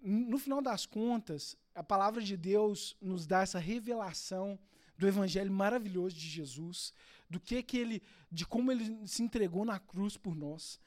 No 0.01 0.39
final 0.39 0.63
das 0.63 0.87
contas, 0.87 1.57
a 1.75 1.83
palavra 1.83 2.23
de 2.23 2.37
Deus 2.37 2.97
nos 3.01 3.27
dá 3.27 3.43
essa 3.43 3.59
revelação 3.59 4.59
do 4.97 5.07
evangelho 5.07 5.53
maravilhoso 5.53 6.17
de 6.17 6.29
Jesus, 6.29 6.93
do 7.31 7.39
que 7.39 7.63
que 7.63 7.79
ele, 7.79 8.03
de 8.31 8.45
como 8.45 8.73
ele 8.73 9.07
se 9.07 9.23
entregou 9.23 9.65
na 9.65 9.79
cruz 9.79 10.17
por 10.17 10.35
nós. 10.35 10.81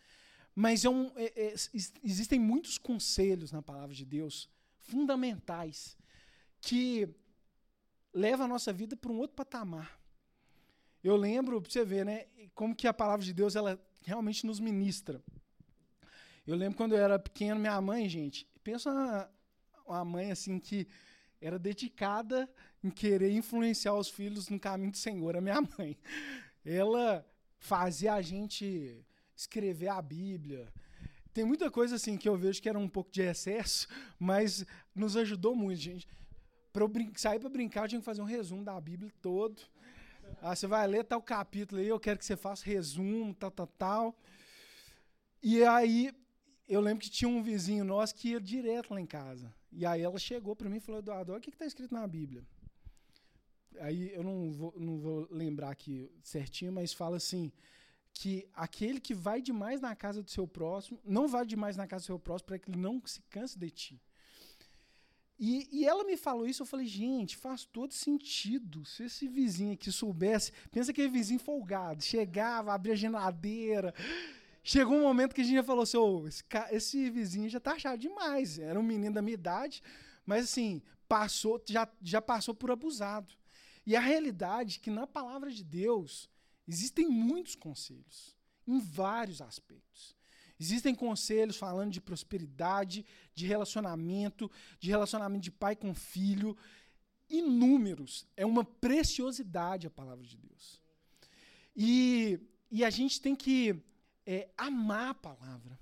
Mas 0.54 0.84
é 0.84 0.89
um, 0.89 1.12
é, 1.15 1.32
é, 1.36 1.54
existem 2.04 2.39
muitos 2.39 2.78
conselhos 2.78 3.52
na 3.52 3.62
palavra 3.62 3.95
de 3.95 4.06
Deus 4.06 4.50
fundamentais 4.80 5.97
que 6.60 7.08
levam 8.13 8.45
a 8.45 8.50
nossa 8.50 8.74
vida 8.74 8.95
para 8.95 9.12
um 9.12 9.17
outro 9.17 9.36
patamar. 9.36 10.00
Eu 11.04 11.15
lembro, 11.15 11.62
para 11.62 11.71
você 11.71 11.86
ver, 11.86 12.06
né, 12.06 12.26
como 12.54 12.76
que 12.76 12.88
a 12.88 12.93
palavra 12.93 13.26
de 13.26 13.34
Deus 13.34 13.56
ela 13.56 13.82
realmente 14.02 14.45
nos 14.45 14.60
ministra. 14.60 15.24
Eu 16.45 16.56
lembro 16.56 16.78
quando 16.78 16.93
eu 16.93 17.00
era 17.00 17.17
pequeno, 17.17 17.60
minha 17.60 17.80
mãe, 17.82 18.10
gente, 18.10 18.47
pensa 18.63 18.91
uma, 18.91 19.32
uma 19.86 20.06
mãe 20.06 20.32
assim 20.32 20.60
que 20.60 20.88
era 21.41 21.58
dedicada 21.58 22.50
em 22.84 22.89
querer 22.89 23.32
influenciar 23.32 23.93
os 23.93 24.10
filhos 24.10 24.50
no 24.50 24.60
caminho 24.60 24.91
do 24.91 24.97
Senhor, 24.97 25.36
a 25.36 25.41
minha 25.41 25.62
mãe. 25.78 25.97
Ela 26.63 27.26
fazia 27.58 28.13
a 28.13 28.21
gente 28.21 29.04
escrever 29.36 29.88
a 29.88 30.02
Bíblia. 30.02 30.71
Tem 31.34 31.43
muita 31.43 31.71
coisa 31.71 31.95
assim 31.95 32.17
que 32.17 32.28
eu 32.28 32.38
vejo 32.38 32.62
que 32.62 32.69
era 32.69 32.78
um 32.78 32.89
pouco 32.89 33.12
de 33.12 33.21
excesso, 33.21 33.88
mas 34.19 34.65
nos 34.93 35.17
ajudou 35.17 35.56
muito, 35.56 35.80
gente. 35.80 36.08
Para 36.71 36.84
eu 36.84 36.91
sair 37.15 37.39
para 37.39 37.50
brincar, 37.50 37.84
eu 37.84 37.88
tinha 37.89 38.00
que 38.00 38.06
fazer 38.06 38.21
um 38.21 38.26
resumo 38.26 38.63
da 38.63 38.80
Bíblia 38.80 39.12
todo. 39.21 39.62
Ah, 40.41 40.56
você 40.56 40.67
vai 40.67 40.88
ler 40.88 41.04
tal 41.04 41.21
capítulo 41.21 41.82
aí, 41.82 41.88
eu 41.88 42.00
quero 42.00 42.17
que 42.17 42.26
você 42.26 42.38
faça 42.38 42.65
resumo, 42.65 43.34
tal, 43.34 43.52
tal, 43.52 43.67
tal. 43.67 44.15
E 45.43 45.63
aí, 45.63 46.13
eu 46.73 46.79
lembro 46.79 47.03
que 47.03 47.10
tinha 47.10 47.27
um 47.27 47.43
vizinho 47.43 47.84
nosso 47.84 48.15
que 48.15 48.29
ia 48.29 48.39
direto 48.39 48.93
lá 48.93 49.01
em 49.01 49.05
casa. 49.05 49.53
E 49.71 49.86
aí 49.86 50.01
ela 50.01 50.17
chegou 50.17 50.55
para 50.55 50.69
mim 50.69 50.77
e 50.77 50.79
falou, 50.79 50.99
Eduardo, 50.99 51.31
olha 51.34 51.39
o 51.39 51.41
que 51.41 51.49
está 51.49 51.65
escrito 51.65 51.93
na 51.93 52.07
Bíblia. 52.07 52.43
Aí 53.79 54.13
eu 54.13 54.23
não 54.23 54.51
vou, 54.51 54.73
não 54.77 54.97
vou 54.97 55.27
lembrar 55.29 55.71
aqui 55.71 56.10
certinho, 56.23 56.71
mas 56.71 56.93
fala 56.93 57.17
assim, 57.17 57.51
que 58.13 58.47
aquele 58.53 59.01
que 59.01 59.13
vai 59.13 59.41
demais 59.41 59.81
na 59.81 59.93
casa 59.95 60.23
do 60.23 60.29
seu 60.29 60.47
próximo, 60.47 60.97
não 61.03 61.27
vai 61.27 61.45
demais 61.45 61.75
na 61.75 61.88
casa 61.88 62.03
do 62.03 62.07
seu 62.07 62.19
próximo 62.19 62.47
para 62.47 62.60
que 62.60 62.69
ele 62.69 62.79
não 62.79 63.01
se 63.05 63.21
canse 63.23 63.60
de 63.60 63.69
ti. 63.69 64.01
E, 65.38 65.67
e, 65.71 65.86
ela 65.86 66.03
me 66.03 66.15
falou 66.15 66.45
isso, 66.45 66.62
eu 66.62 66.67
falei, 66.67 66.86
gente, 66.86 67.36
faz 67.36 67.65
todo 67.65 67.93
sentido. 67.93 68.86
Se 68.86 69.05
esse 69.05 69.27
vizinho 69.27 69.73
aqui 69.73 69.91
soubesse, 69.91 70.51
pensa 70.71 70.93
que 70.93 71.01
é 71.01 71.07
vizinho 71.07 71.39
folgado, 71.39 72.03
chegava, 72.03 72.71
abria 72.71 72.93
a 72.93 72.97
geladeira. 72.97 73.93
Chegou 74.63 74.95
um 74.95 75.04
momento 75.04 75.34
que 75.34 75.41
a 75.41 75.43
gente 75.43 75.56
já 75.56 75.63
falou 75.63 75.84
assim, 75.84 75.97
oh, 75.97 76.28
esse, 76.28 76.43
esse 76.71 77.10
vizinho 77.10 77.50
já 77.50 77.60
tá 77.60 77.74
achado 77.74 78.00
demais. 78.00 78.60
Era 78.60 78.80
um 78.80 78.84
menino 78.84 79.15
da 79.15 79.21
minha 79.21 79.34
idade, 79.34 79.82
mas 80.26 80.45
assim, 80.45 80.82
passou, 81.08 81.62
já, 81.67 81.88
já 82.02 82.21
passou 82.21 82.54
por 82.54 82.69
abusado. 82.69 83.34
E 83.86 83.95
a 83.95 84.00
realidade 84.00 84.78
é 84.78 84.84
que 84.84 84.91
na 84.91 85.08
palavra 85.08 85.50
de 85.50 85.63
Deus, 85.63 86.30
Existem 86.71 87.08
muitos 87.08 87.54
conselhos, 87.54 88.36
em 88.67 88.80
vários 88.80 89.41
aspectos. 89.41 90.15
Existem 90.60 90.93
conselhos 90.93 91.58
falando 91.58 91.91
de 91.91 92.00
prosperidade, 92.00 93.04
de 93.34 93.47
relacionamento, 93.47 94.50
de 94.80 94.89
relacionamento 94.89 95.43
de 95.43 95.52
pai 95.52 95.76
com 95.76 95.93
filho, 95.93 96.56
inúmeros. 97.30 98.28
É 98.38 98.45
uma 98.45 98.63
preciosidade 98.63 99.88
a 99.88 99.89
palavra 99.89 100.26
de 100.26 100.38
Deus. 100.38 100.80
E, 101.76 102.39
e 102.69 102.86
a 102.86 102.89
gente 102.89 103.19
tem 103.19 103.36
que 103.36 103.76
é, 104.32 104.50
amar 104.58 105.10
a 105.10 105.13
palavra, 105.13 105.80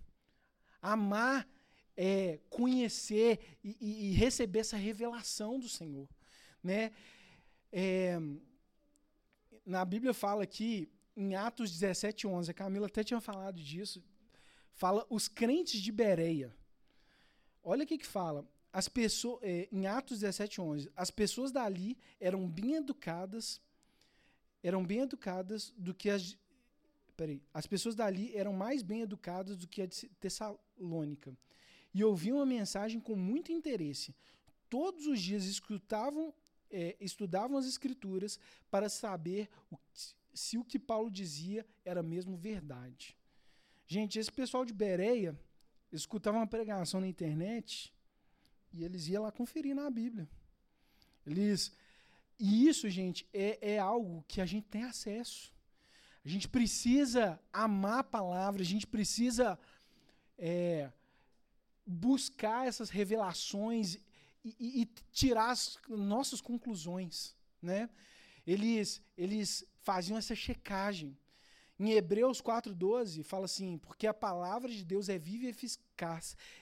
amar, 0.81 1.47
é, 1.95 2.39
conhecer 2.49 3.57
e, 3.63 4.09
e, 4.09 4.11
receber 4.13 4.59
essa 4.59 4.77
revelação 4.77 5.59
do 5.59 5.69
Senhor. 5.69 6.09
Né? 6.63 6.91
É, 7.71 8.17
na 9.65 9.85
Bíblia 9.85 10.13
fala 10.13 10.43
aqui, 10.43 10.91
em 11.15 11.35
Atos 11.35 11.69
17, 11.71 12.25
11, 12.25 12.49
a 12.49 12.53
Camila 12.53 12.87
até 12.87 13.03
tinha 13.03 13.21
falado 13.21 13.61
disso, 13.61 14.03
fala 14.73 15.05
os 15.09 15.27
crentes 15.27 15.79
de 15.79 15.91
Bereia. 15.91 16.55
Olha 17.61 17.83
o 17.83 17.87
que 17.87 17.99
que 17.99 18.07
fala. 18.07 18.47
As 18.73 18.87
pessoas, 18.87 19.43
é, 19.43 19.67
em 19.71 19.85
Atos 19.85 20.21
17, 20.21 20.59
11, 20.59 20.91
as 20.95 21.11
pessoas 21.11 21.51
dali 21.51 21.97
eram 22.19 22.47
bem 22.49 22.75
educadas, 22.75 23.61
eram 24.63 24.83
bem 24.83 25.01
educadas 25.01 25.71
do 25.77 25.93
que 25.93 26.09
as. 26.09 26.35
Peraí, 27.19 27.43
as 27.53 27.67
pessoas 27.67 27.95
dali 27.95 28.33
eram 28.33 28.53
mais 28.53 28.81
bem 28.81 29.01
educadas 29.01 29.57
do 29.57 29.67
que 29.67 29.81
a 29.81 29.85
de 29.85 30.07
Tessalônica. 30.21 31.37
E 31.93 32.01
ouviam 32.01 32.39
a 32.39 32.45
mensagem 32.45 32.97
com 32.97 33.13
muito 33.13 33.51
interesse. 33.51 34.15
Todos 34.69 35.05
os 35.05 35.19
dias 35.19 35.43
escutavam 35.43 36.33
é, 36.71 36.95
estudavam 37.01 37.57
as 37.57 37.65
escrituras 37.65 38.39
para 38.71 38.87
saber 38.87 39.49
o, 39.69 39.77
se 40.33 40.57
o 40.57 40.63
que 40.63 40.79
Paulo 40.79 41.11
dizia 41.11 41.65
era 41.83 42.01
mesmo 42.01 42.37
verdade. 42.37 43.17
Gente, 43.85 44.17
esse 44.17 44.31
pessoal 44.31 44.63
de 44.63 44.71
Bereia 44.71 45.37
escutava 45.91 46.37
uma 46.37 46.47
pregação 46.47 47.01
na 47.01 47.07
internet 47.07 47.93
e 48.71 48.85
eles 48.85 49.09
iam 49.09 49.23
lá 49.23 49.31
conferir 49.31 49.75
na 49.75 49.89
Bíblia. 49.89 50.29
Eles, 51.27 51.73
e 52.39 52.65
isso, 52.69 52.89
gente, 52.89 53.27
é, 53.33 53.73
é 53.73 53.77
algo 53.77 54.23
que 54.25 54.39
a 54.39 54.45
gente 54.45 54.69
tem 54.69 54.85
acesso. 54.85 55.58
A 56.23 56.29
gente 56.29 56.47
precisa 56.47 57.39
amar 57.51 57.99
a 57.99 58.03
palavra, 58.03 58.61
a 58.61 58.65
gente 58.65 58.85
precisa 58.85 59.57
é, 60.37 60.91
buscar 61.85 62.67
essas 62.67 62.89
revelações 62.89 63.95
e, 64.43 64.81
e, 64.81 64.85
tirar 65.11 65.49
as 65.49 65.77
nossas 65.87 66.41
conclusões. 66.41 67.35
Né? 67.61 67.89
Eles, 68.45 69.01
eles 69.17 69.65
faziam 69.81 70.17
essa 70.17 70.35
checagem. 70.35 71.17
Em 71.79 71.91
Hebreus 71.91 72.41
4,12 72.41 73.23
fala 73.23 73.45
assim: 73.45 73.77
porque 73.77 74.05
a 74.05 74.13
palavra 74.13 74.69
de 74.69 74.83
Deus 74.83 75.09
é 75.09 75.17
viva 75.17 75.45
e 75.45 75.49
eficaz, 75.49 75.79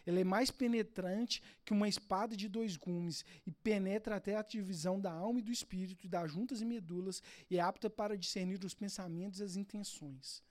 ela 0.06 0.20
é 0.20 0.24
mais 0.24 0.50
penetrante 0.50 1.42
que 1.64 1.74
uma 1.74 1.88
espada 1.88 2.36
de 2.36 2.48
dois 2.48 2.76
gumes, 2.76 3.26
e 3.46 3.52
penetra 3.52 4.16
até 4.16 4.36
a 4.36 4.42
divisão 4.42 5.00
da 5.00 5.12
alma 5.12 5.40
e 5.40 5.44
do 5.44 5.52
espírito, 5.52 6.08
das 6.08 6.32
juntas 6.32 6.62
e 6.62 6.66
medulas, 6.66 7.22
e 7.50 7.58
é 7.58 7.60
apta 7.60 7.90
para 7.90 8.18
discernir 8.18 8.64
os 8.64 8.74
pensamentos 8.74 9.40
e 9.40 9.44
as 9.44 9.56
intenções. 9.56 10.44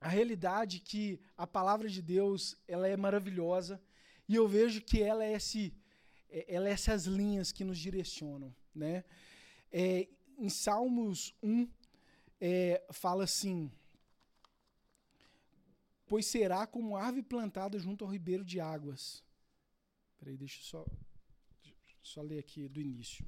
A 0.00 0.08
realidade 0.08 0.76
é 0.78 0.80
que 0.80 1.20
a 1.36 1.46
palavra 1.46 1.88
de 1.88 2.00
Deus 2.00 2.56
ela 2.66 2.86
é 2.86 2.96
maravilhosa, 2.96 3.80
e 4.28 4.34
eu 4.34 4.46
vejo 4.46 4.80
que 4.82 5.02
ela 5.02 5.24
é, 5.24 5.32
esse, 5.32 5.74
é, 6.30 6.44
ela 6.48 6.68
é 6.68 6.72
essas 6.72 7.04
linhas 7.04 7.50
que 7.50 7.64
nos 7.64 7.78
direcionam. 7.78 8.54
Né? 8.74 9.04
É, 9.72 10.06
em 10.38 10.48
Salmos 10.48 11.34
1, 11.42 11.68
é, 12.40 12.82
fala 12.92 13.24
assim: 13.24 13.70
Pois 16.08 16.26
será 16.26 16.66
como 16.66 16.96
árvore 16.96 17.22
plantada 17.22 17.78
junto 17.78 18.04
ao 18.04 18.10
ribeiro 18.10 18.44
de 18.44 18.58
águas. 18.58 19.22
Peraí, 20.18 20.36
deixa 20.36 20.58
eu 20.58 20.64
só, 20.64 20.86
só 22.02 22.22
ler 22.22 22.38
aqui 22.38 22.66
do 22.66 22.80
início. 22.80 23.24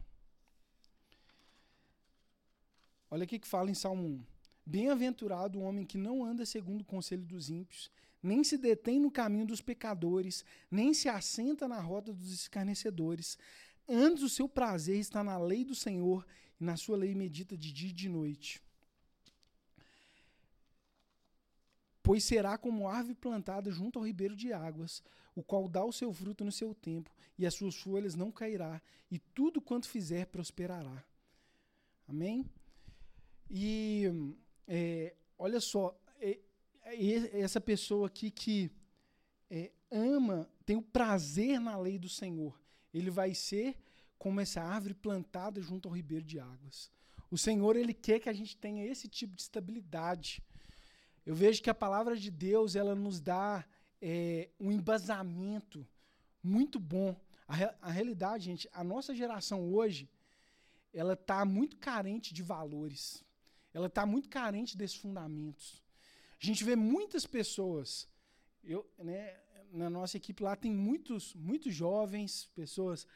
Olha 3.10 3.24
o 3.24 3.26
que 3.26 3.40
fala 3.46 3.70
em 3.70 3.74
Salmo 3.74 4.06
1. 4.06 4.24
Bem-aventurado 4.64 5.58
o 5.58 5.62
homem 5.62 5.84
que 5.84 5.98
não 5.98 6.24
anda 6.24 6.46
segundo 6.46 6.82
o 6.82 6.84
conselho 6.84 7.24
dos 7.24 7.50
ímpios, 7.50 7.90
nem 8.22 8.44
se 8.44 8.56
detém 8.56 9.00
no 9.00 9.10
caminho 9.10 9.46
dos 9.46 9.60
pecadores, 9.60 10.44
nem 10.70 10.94
se 10.94 11.08
assenta 11.08 11.66
na 11.66 11.80
roda 11.80 12.12
dos 12.12 12.32
escarnecedores. 12.32 13.36
Antes 13.88 14.22
o 14.22 14.28
seu 14.28 14.48
prazer 14.48 14.98
está 14.98 15.24
na 15.24 15.36
lei 15.38 15.64
do 15.64 15.74
Senhor, 15.74 16.26
e 16.60 16.64
na 16.64 16.76
sua 16.76 16.96
lei 16.96 17.14
medita 17.14 17.56
de 17.56 17.72
dia 17.72 17.90
e 17.90 17.92
de 17.92 18.08
noite. 18.08 18.62
Pois 22.02 22.24
será 22.24 22.56
como 22.56 22.88
árvore 22.88 23.14
plantada 23.14 23.70
junto 23.70 23.98
ao 23.98 24.06
ribeiro 24.06 24.34
de 24.34 24.52
águas, 24.52 25.02
o 25.34 25.42
qual 25.42 25.68
dá 25.68 25.84
o 25.84 25.92
seu 25.92 26.12
fruto 26.12 26.44
no 26.44 26.52
seu 26.52 26.74
tempo, 26.74 27.10
e 27.38 27.46
as 27.46 27.54
suas 27.54 27.76
folhas 27.76 28.14
não 28.14 28.32
cairá, 28.32 28.80
e 29.10 29.18
tudo 29.18 29.60
quanto 29.60 29.88
fizer 29.88 30.26
prosperará. 30.26 31.04
Amém? 32.08 32.44
E 33.48 34.04
é, 34.66 35.14
olha 35.38 35.60
só, 35.60 35.98
é, 36.20 36.38
essa 37.32 37.60
pessoa 37.60 38.06
aqui 38.06 38.30
que 38.30 38.70
é, 39.50 39.70
ama, 39.90 40.48
tem 40.64 40.76
o 40.76 40.82
prazer 40.82 41.60
na 41.60 41.76
lei 41.76 41.98
do 41.98 42.08
Senhor, 42.08 42.58
ele 42.94 43.10
vai 43.10 43.34
ser 43.34 43.76
como 44.18 44.40
essa 44.40 44.62
árvore 44.62 44.94
plantada 44.94 45.60
junto 45.60 45.88
ao 45.88 45.94
ribeiro 45.94 46.24
de 46.24 46.38
águas. 46.38 46.90
O 47.30 47.38
Senhor, 47.38 47.76
ele 47.76 47.94
quer 47.94 48.20
que 48.20 48.28
a 48.28 48.32
gente 48.32 48.56
tenha 48.56 48.84
esse 48.84 49.08
tipo 49.08 49.34
de 49.34 49.42
estabilidade. 49.42 50.42
Eu 51.30 51.36
vejo 51.36 51.62
que 51.62 51.70
a 51.70 51.74
palavra 51.86 52.16
de 52.16 52.28
Deus, 52.28 52.74
ela 52.74 52.92
nos 52.92 53.20
dá 53.20 53.64
é, 54.02 54.48
um 54.58 54.72
embasamento 54.72 55.86
muito 56.42 56.76
bom. 56.80 57.14
A, 57.46 57.54
a 57.82 57.90
realidade, 57.92 58.46
gente, 58.46 58.68
a 58.72 58.82
nossa 58.82 59.14
geração 59.14 59.72
hoje, 59.72 60.10
ela 60.92 61.12
está 61.12 61.44
muito 61.44 61.76
carente 61.76 62.34
de 62.34 62.42
valores. 62.42 63.22
Ela 63.72 63.86
está 63.86 64.04
muito 64.04 64.28
carente 64.28 64.76
desses 64.76 64.96
fundamentos. 64.96 65.80
A 66.42 66.44
gente 66.44 66.64
vê 66.64 66.74
muitas 66.74 67.24
pessoas, 67.24 68.08
eu, 68.64 68.84
né, 68.98 69.38
na 69.70 69.88
nossa 69.88 70.16
equipe 70.16 70.42
lá 70.42 70.56
tem 70.56 70.74
muitos, 70.74 71.32
muitos 71.36 71.72
jovens, 71.72 72.50
pessoas 72.56 73.06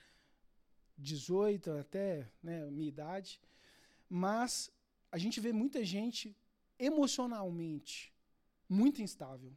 18 0.97 1.69
até 1.73 2.31
né, 2.41 2.65
minha 2.71 2.91
idade, 2.91 3.41
mas 4.09 4.71
a 5.11 5.19
gente 5.19 5.41
vê 5.41 5.53
muita 5.53 5.85
gente 5.85 6.33
emocionalmente 6.79 8.13
muito 8.69 9.03
instável. 9.03 9.53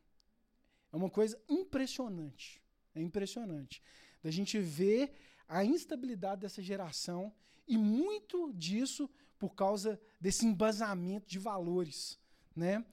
É 0.91 0.95
uma 0.95 1.10
coisa 1.10 1.39
impressionante. 1.49 2.62
É 2.93 3.01
impressionante. 3.01 3.82
Da 4.23 4.32
gente 4.32 4.60
ver 4.60 5.13
a 5.47 5.63
instabilidade 5.63 6.41
dessa 6.41 6.62
geração 6.62 7.34
e 7.67 7.77
muito 7.77 8.51
disso 8.53 9.10
por 9.38 9.53
causa 9.53 9.99
desse 10.19 10.45
embasamento 10.45 11.27
de 11.27 11.38
valores, 11.38 12.19
né? 12.56 12.84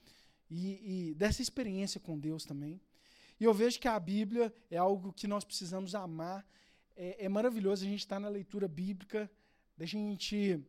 E, 0.50 1.10
e, 1.10 1.14
dessa 1.14 1.40
experiência 1.40 1.98
com 1.98 2.18
Deus 2.18 2.44
também. 2.44 2.80
E 3.40 3.44
eu 3.44 3.54
vejo 3.54 3.80
que 3.80 3.88
a 3.88 3.98
Bíblia 3.98 4.54
é 4.70 4.76
algo 4.76 5.12
que 5.12 5.26
nós 5.26 5.42
precisamos 5.42 5.94
amar. 5.94 6.46
É, 6.94 7.24
é 7.24 7.28
maravilhoso 7.28 7.84
a 7.84 7.88
gente 7.88 8.00
estar 8.00 8.20
na 8.20 8.28
leitura 8.28 8.68
bíblica, 8.68 9.30
da 9.76 9.86
gente 9.86 10.62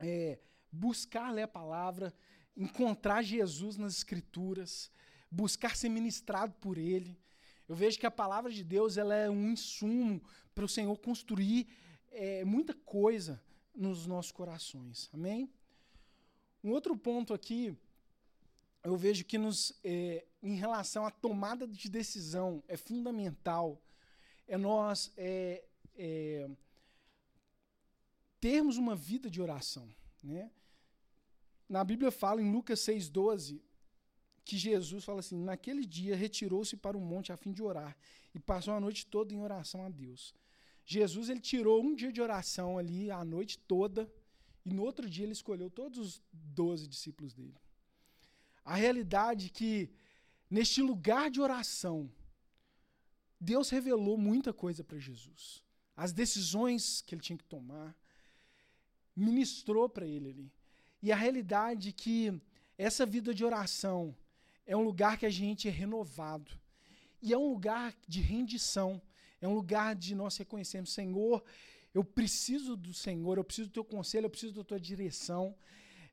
é, 0.00 0.38
buscar 0.72 1.30
ler 1.30 1.42
a 1.42 1.48
palavra, 1.48 2.12
encontrar 2.58 3.22
Jesus 3.22 3.78
nas 3.78 3.94
Escrituras, 3.94 4.90
buscar 5.30 5.76
ser 5.76 5.88
ministrado 5.88 6.52
por 6.60 6.76
Ele. 6.76 7.16
Eu 7.68 7.74
vejo 7.74 7.98
que 7.98 8.06
a 8.06 8.10
palavra 8.10 8.52
de 8.52 8.64
Deus 8.64 8.98
ela 8.98 9.14
é 9.14 9.30
um 9.30 9.52
insumo 9.52 10.20
para 10.54 10.64
o 10.64 10.68
Senhor 10.68 10.96
construir 10.98 11.68
é, 12.10 12.44
muita 12.44 12.74
coisa 12.74 13.40
nos 13.74 14.06
nossos 14.06 14.32
corações. 14.32 15.08
Amém? 15.12 15.48
Um 16.64 16.70
outro 16.70 16.96
ponto 16.96 17.32
aqui, 17.32 17.76
eu 18.82 18.96
vejo 18.96 19.24
que 19.24 19.38
nos, 19.38 19.78
é, 19.84 20.26
em 20.42 20.56
relação 20.56 21.06
à 21.06 21.10
tomada 21.10 21.66
de 21.66 21.88
decisão, 21.88 22.62
é 22.66 22.76
fundamental 22.76 23.80
é 24.48 24.56
nós 24.56 25.12
é, 25.16 25.62
é, 25.94 26.48
termos 28.40 28.78
uma 28.78 28.96
vida 28.96 29.30
de 29.30 29.42
oração. 29.42 29.86
Né? 30.24 30.50
Na 31.68 31.84
Bíblia 31.84 32.10
fala 32.10 32.40
em 32.40 32.50
Lucas 32.50 32.80
6,12 32.80 33.60
que 34.44 34.56
Jesus 34.56 35.04
fala 35.04 35.20
assim: 35.20 35.36
naquele 35.36 35.84
dia 35.84 36.16
retirou-se 36.16 36.74
para 36.76 36.96
o 36.96 37.00
monte 37.00 37.32
a 37.32 37.36
fim 37.36 37.52
de 37.52 37.62
orar 37.62 37.94
e 38.34 38.38
passou 38.38 38.72
a 38.72 38.80
noite 38.80 39.06
toda 39.06 39.34
em 39.34 39.40
oração 39.40 39.84
a 39.84 39.90
Deus. 39.90 40.34
Jesus 40.86 41.28
ele 41.28 41.40
tirou 41.40 41.82
um 41.82 41.94
dia 41.94 42.10
de 42.10 42.22
oração 42.22 42.78
ali, 42.78 43.10
a 43.10 43.22
noite 43.22 43.58
toda, 43.58 44.10
e 44.64 44.72
no 44.72 44.82
outro 44.82 45.08
dia 45.08 45.24
ele 45.26 45.32
escolheu 45.32 45.68
todos 45.68 45.98
os 45.98 46.22
doze 46.32 46.88
discípulos 46.88 47.34
dele. 47.34 47.60
A 48.64 48.74
realidade 48.74 49.46
é 49.46 49.50
que, 49.50 49.90
neste 50.50 50.80
lugar 50.80 51.30
de 51.30 51.42
oração, 51.42 52.10
Deus 53.38 53.68
revelou 53.68 54.16
muita 54.16 54.50
coisa 54.52 54.82
para 54.82 54.98
Jesus. 54.98 55.62
As 55.94 56.10
decisões 56.12 57.02
que 57.02 57.14
ele 57.14 57.22
tinha 57.22 57.36
que 57.36 57.44
tomar, 57.44 57.94
ministrou 59.14 59.88
para 59.90 60.06
ele 60.06 60.30
ali. 60.30 60.52
E 61.02 61.12
a 61.12 61.16
realidade 61.16 61.90
é 61.90 61.92
que 61.92 62.40
essa 62.76 63.06
vida 63.06 63.34
de 63.34 63.44
oração 63.44 64.14
é 64.66 64.76
um 64.76 64.82
lugar 64.82 65.16
que 65.18 65.26
a 65.26 65.30
gente 65.30 65.68
é 65.68 65.70
renovado. 65.70 66.50
E 67.20 67.32
é 67.32 67.38
um 67.38 67.48
lugar 67.50 67.94
de 68.06 68.20
rendição. 68.20 69.00
É 69.40 69.48
um 69.48 69.54
lugar 69.54 69.94
de 69.94 70.14
nós 70.14 70.36
reconhecermos, 70.36 70.92
Senhor, 70.92 71.44
eu 71.94 72.04
preciso 72.04 72.76
do 72.76 72.92
Senhor, 72.92 73.38
eu 73.38 73.44
preciso 73.44 73.68
do 73.68 73.72
teu 73.72 73.84
conselho, 73.84 74.26
eu 74.26 74.30
preciso 74.30 74.54
da 74.54 74.64
tua 74.64 74.80
direção. 74.80 75.54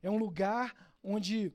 É 0.02 0.10
um 0.10 0.16
lugar 0.16 0.74
onde 1.02 1.52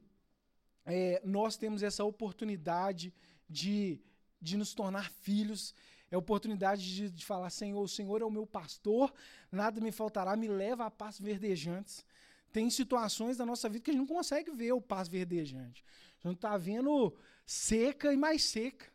é, 0.85 1.21
nós 1.23 1.57
temos 1.57 1.83
essa 1.83 2.03
oportunidade 2.03 3.13
de, 3.49 3.99
de 4.41 4.57
nos 4.57 4.73
tornar 4.73 5.09
filhos, 5.11 5.73
é 6.09 6.15
a 6.15 6.19
oportunidade 6.19 6.93
de, 6.93 7.09
de 7.09 7.25
falar: 7.25 7.49
Senhor, 7.49 7.81
o 7.81 7.87
Senhor 7.87 8.21
é 8.21 8.25
o 8.25 8.31
meu 8.31 8.45
pastor, 8.45 9.13
nada 9.51 9.79
me 9.79 9.91
faltará, 9.91 10.35
me 10.35 10.47
leva 10.47 10.85
a 10.85 10.91
passos 10.91 11.21
verdejantes. 11.21 12.05
Tem 12.51 12.69
situações 12.69 13.37
da 13.37 13.45
nossa 13.45 13.69
vida 13.69 13.83
que 13.83 13.91
a 13.91 13.93
gente 13.93 14.07
não 14.07 14.15
consegue 14.15 14.51
ver 14.51 14.73
o 14.73 14.81
passo 14.81 15.09
verdejante. 15.09 15.83
A 16.23 16.27
gente 16.27 16.37
está 16.37 16.57
vendo 16.57 17.13
seca 17.45 18.13
e 18.13 18.17
mais 18.17 18.43
seca 18.43 18.91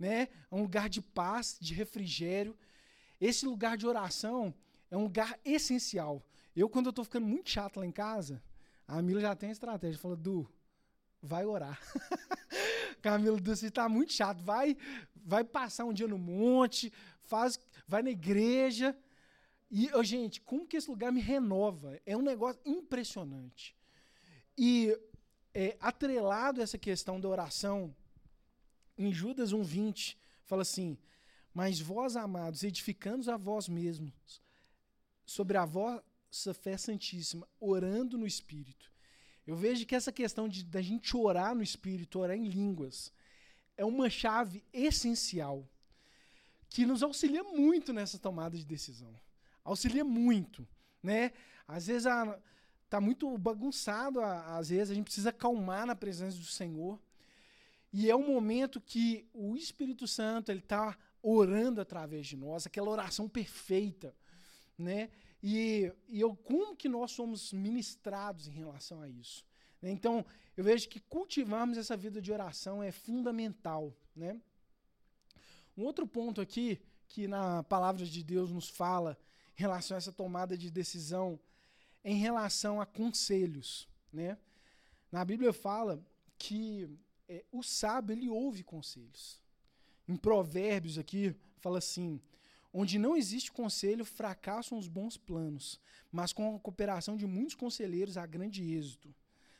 né? 0.00 0.28
É 0.50 0.54
um 0.54 0.62
lugar 0.62 0.88
de 0.88 1.02
paz, 1.02 1.58
de 1.60 1.74
refrigério. 1.74 2.56
Esse 3.20 3.44
lugar 3.44 3.76
de 3.76 3.86
oração 3.86 4.54
é 4.90 4.96
um 4.96 5.02
lugar 5.02 5.38
essencial. 5.44 6.24
Eu, 6.56 6.70
quando 6.70 6.86
eu 6.86 6.90
estou 6.90 7.04
ficando 7.04 7.26
muito 7.26 7.50
chato 7.50 7.78
lá 7.78 7.86
em 7.86 7.92
casa, 7.92 8.42
a 8.88 9.02
Mila 9.02 9.20
já 9.20 9.36
tem 9.36 9.50
a 9.50 9.52
estratégia. 9.52 10.00
Fala, 10.00 10.16
Du, 10.16 10.50
vai 11.22 11.44
orar. 11.44 11.78
Camila, 13.02 13.38
você 13.38 13.66
está 13.66 13.88
muito 13.90 14.14
chato. 14.14 14.42
Vai, 14.42 14.74
vai 15.14 15.44
passar 15.44 15.84
um 15.84 15.92
dia 15.92 16.08
no 16.08 16.18
monte, 16.18 16.90
faz, 17.20 17.58
vai 17.86 18.02
na 18.02 18.10
igreja. 18.10 18.96
E, 19.70 19.88
oh, 19.94 20.02
gente, 20.02 20.40
como 20.40 20.66
que 20.66 20.76
esse 20.76 20.90
lugar 20.90 21.12
me 21.12 21.20
renova? 21.20 22.00
É 22.04 22.16
um 22.16 22.22
negócio 22.22 22.60
impressionante. 22.64 23.76
E 24.58 24.98
é, 25.54 25.76
atrelado 25.80 26.60
a 26.60 26.64
essa 26.64 26.76
questão 26.76 27.20
da 27.20 27.28
oração, 27.28 27.94
em 28.98 29.12
Judas 29.12 29.52
1,20, 29.52 30.16
fala 30.44 30.62
assim: 30.62 30.98
Mas 31.54 31.80
vós, 31.80 32.16
amados, 32.16 32.64
edificando 32.64 33.30
a 33.30 33.36
vós 33.36 33.68
mesmos, 33.68 34.42
sobre 35.24 35.56
a 35.56 35.64
vossa 35.64 36.52
fé 36.52 36.76
santíssima, 36.76 37.48
orando 37.60 38.18
no 38.18 38.26
Espírito. 38.26 38.90
Eu 39.46 39.56
vejo 39.56 39.86
que 39.86 39.94
essa 39.94 40.12
questão 40.12 40.48
de 40.48 40.64
da 40.64 40.82
gente 40.82 41.16
orar 41.16 41.54
no 41.54 41.62
Espírito, 41.62 42.18
orar 42.18 42.36
em 42.36 42.48
línguas, 42.48 43.12
é 43.76 43.84
uma 43.84 44.10
chave 44.10 44.64
essencial 44.72 45.66
que 46.68 46.84
nos 46.84 47.02
auxilia 47.02 47.42
muito 47.42 47.92
nessa 47.92 48.18
tomada 48.18 48.56
de 48.56 48.64
decisão. 48.64 49.14
Auxilia 49.64 50.04
muito, 50.04 50.66
né? 51.02 51.32
Às 51.66 51.86
vezes 51.86 52.06
a, 52.06 52.38
tá 52.88 53.00
muito 53.00 53.36
bagunçado, 53.38 54.20
às 54.20 54.68
vezes 54.70 54.90
a 54.90 54.94
gente 54.94 55.04
precisa 55.04 55.30
acalmar 55.30 55.86
na 55.86 55.94
presença 55.94 56.36
do 56.36 56.44
Senhor. 56.44 57.00
E 57.92 58.10
é 58.10 58.16
um 58.16 58.26
momento 58.26 58.80
que 58.80 59.28
o 59.32 59.56
Espírito 59.56 60.06
Santo 60.06 60.50
ele 60.50 60.60
está 60.60 60.96
orando 61.22 61.80
através 61.80 62.26
de 62.26 62.36
nós, 62.36 62.66
aquela 62.66 62.90
oração 62.90 63.28
perfeita, 63.28 64.14
né? 64.78 65.10
E, 65.42 65.92
e 66.08 66.20
eu, 66.20 66.36
como 66.36 66.76
que 66.76 66.88
nós 66.88 67.12
somos 67.12 67.52
ministrados 67.52 68.46
em 68.46 68.52
relação 68.52 69.00
a 69.00 69.08
isso? 69.08 69.44
Né? 69.80 69.90
Então, 69.90 70.24
eu 70.56 70.64
vejo 70.64 70.88
que 70.88 71.00
cultivarmos 71.00 71.78
essa 71.78 71.96
vida 71.96 72.20
de 72.20 72.32
oração 72.32 72.82
é 72.82 72.92
fundamental, 72.92 73.94
né? 74.14 74.40
Um 75.76 75.84
outro 75.84 76.06
ponto 76.06 76.40
aqui 76.40 76.80
que 77.08 77.26
na 77.26 77.62
palavra 77.62 78.04
de 78.04 78.22
Deus 78.22 78.50
nos 78.50 78.68
fala 78.68 79.16
relação 79.60 79.96
a 79.96 79.98
essa 79.98 80.12
tomada 80.12 80.56
de 80.56 80.70
decisão 80.70 81.38
em 82.02 82.16
relação 82.16 82.80
a 82.80 82.86
conselhos, 82.86 83.88
né? 84.12 84.38
Na 85.12 85.24
Bíblia 85.24 85.52
fala 85.52 86.02
que 86.38 86.88
é, 87.28 87.44
o 87.52 87.62
sábio 87.62 88.14
ele 88.14 88.28
ouve 88.28 88.62
conselhos. 88.62 89.40
Em 90.08 90.16
Provérbios 90.16 90.98
aqui 90.98 91.34
fala 91.58 91.78
assim: 91.78 92.20
onde 92.72 92.98
não 92.98 93.16
existe 93.16 93.52
conselho, 93.52 94.04
fracassam 94.04 94.78
os 94.78 94.88
bons 94.88 95.16
planos, 95.16 95.78
mas 96.10 96.32
com 96.32 96.56
a 96.56 96.58
cooperação 96.58 97.16
de 97.16 97.26
muitos 97.26 97.54
conselheiros 97.54 98.16
há 98.16 98.24
grande 98.26 98.62
êxito. 98.72 99.14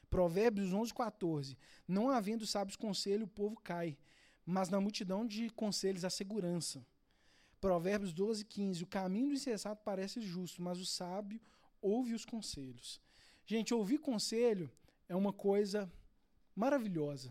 Provérbios 0.08 0.72
11, 0.72 0.92
14. 0.92 1.56
Não 1.86 2.10
havendo 2.10 2.46
sábios 2.46 2.76
conselho, 2.76 3.26
o 3.26 3.28
povo 3.28 3.56
cai, 3.60 3.96
mas 4.44 4.68
na 4.68 4.80
multidão 4.80 5.24
de 5.24 5.50
conselhos 5.50 6.04
há 6.04 6.10
segurança. 6.10 6.84
Provérbios 7.60 8.12
12, 8.12 8.44
15. 8.44 8.82
O 8.82 8.86
caminho 8.86 9.28
do 9.28 9.34
insensato 9.34 9.82
parece 9.84 10.20
justo, 10.20 10.62
mas 10.62 10.78
o 10.78 10.86
sábio 10.86 11.40
ouve 11.80 12.14
os 12.14 12.24
conselhos. 12.24 13.00
Gente, 13.46 13.74
ouvir 13.74 13.98
conselho 13.98 14.70
é 15.08 15.14
uma 15.14 15.32
coisa 15.32 15.90
maravilhosa. 16.54 17.30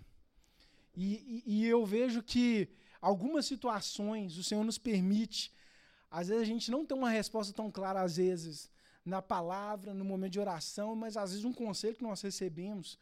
E, 0.95 1.43
e, 1.45 1.61
e 1.61 1.65
eu 1.65 1.86
vejo 1.86 2.21
que 2.21 2.69
algumas 3.01 3.45
situações 3.45 4.38
o 4.38 4.43
Senhor 4.43 4.63
nos 4.63 4.77
permite, 4.77 5.51
às 6.11 6.27
vezes 6.27 6.43
a 6.43 6.45
gente 6.45 6.69
não 6.71 6.86
tem 6.86 6.97
uma 6.97 7.09
resposta 7.09 7.53
tão 7.53 7.71
clara, 7.71 8.01
às 8.01 8.17
vezes, 8.17 8.69
na 9.05 9.21
palavra, 9.21 9.93
no 9.93 10.03
momento 10.03 10.34
de 10.34 10.39
oração, 10.39 10.95
mas 10.95 11.15
às 11.15 11.32
vezes 11.32 11.45
um 11.45 11.53
conselho 11.53 11.95
que 11.95 12.03
nós 12.03 12.21
recebemos 12.21 12.97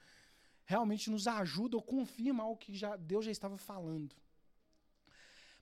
realmente 0.66 1.10
nos 1.10 1.28
ajuda 1.28 1.78
ou 1.78 1.82
confirma 1.82 2.44
algo 2.44 2.58
que 2.58 2.76
já, 2.76 2.96
Deus 2.98 3.26
já 3.26 3.32
estava 3.32 3.58
falando. 3.58 4.16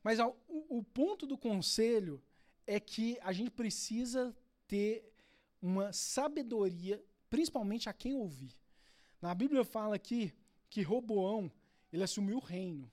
Mas 0.05 0.19
o, 0.19 0.35
o 0.69 0.83
ponto 0.83 1.25
do 1.25 1.35
conselho 1.35 2.21
é 2.67 2.79
que 2.79 3.17
a 3.21 3.33
gente 3.33 3.49
precisa 3.49 4.37
ter 4.67 5.11
uma 5.59 5.91
sabedoria, 5.91 7.03
principalmente 7.27 7.89
a 7.89 7.93
quem 7.93 8.13
ouvir. 8.13 8.53
Na 9.19 9.33
Bíblia 9.33 9.65
fala 9.65 9.95
aqui 9.95 10.31
que 10.69 10.83
Roboão, 10.83 11.51
ele 11.91 12.03
assumiu 12.03 12.37
o 12.37 12.39
reino. 12.39 12.91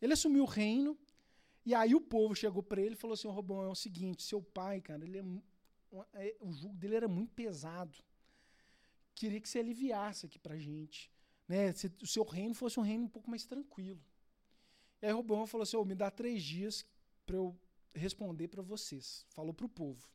Ele 0.00 0.14
assumiu 0.14 0.44
o 0.44 0.46
reino, 0.46 0.98
e 1.66 1.74
aí 1.74 1.94
o 1.94 2.00
povo 2.00 2.34
chegou 2.34 2.62
para 2.62 2.80
ele 2.80 2.94
e 2.94 2.98
falou 2.98 3.12
assim: 3.12 3.28
Roboão, 3.28 3.64
é 3.64 3.68
o 3.68 3.74
seguinte, 3.74 4.22
seu 4.22 4.40
pai, 4.40 4.80
cara, 4.80 5.04
ele 5.04 5.18
é, 5.18 5.24
é, 6.14 6.36
o 6.40 6.50
jugo 6.50 6.78
dele 6.78 6.94
era 6.94 7.08
muito 7.08 7.34
pesado. 7.34 7.98
Queria 9.14 9.38
que 9.38 9.50
você 9.50 9.58
aliviasse 9.58 10.24
aqui 10.24 10.38
pra 10.38 10.56
gente. 10.56 11.12
Né? 11.46 11.72
Se 11.72 11.92
o 12.02 12.06
seu 12.06 12.24
reino 12.24 12.54
fosse 12.54 12.80
um 12.80 12.82
reino 12.82 13.04
um 13.04 13.08
pouco 13.08 13.28
mais 13.28 13.44
tranquilo. 13.44 14.02
E 15.00 15.06
aí 15.06 15.12
Roboão 15.12 15.46
falou 15.46 15.62
assim: 15.62 15.76
oh, 15.76 15.84
me 15.84 15.94
dá 15.94 16.10
três 16.10 16.42
dias 16.42 16.84
para 17.24 17.36
eu 17.36 17.56
responder 17.94 18.48
para 18.48 18.62
vocês. 18.62 19.26
Falou 19.30 19.52
para 19.52 19.66
o 19.66 19.68
povo. 19.68 20.08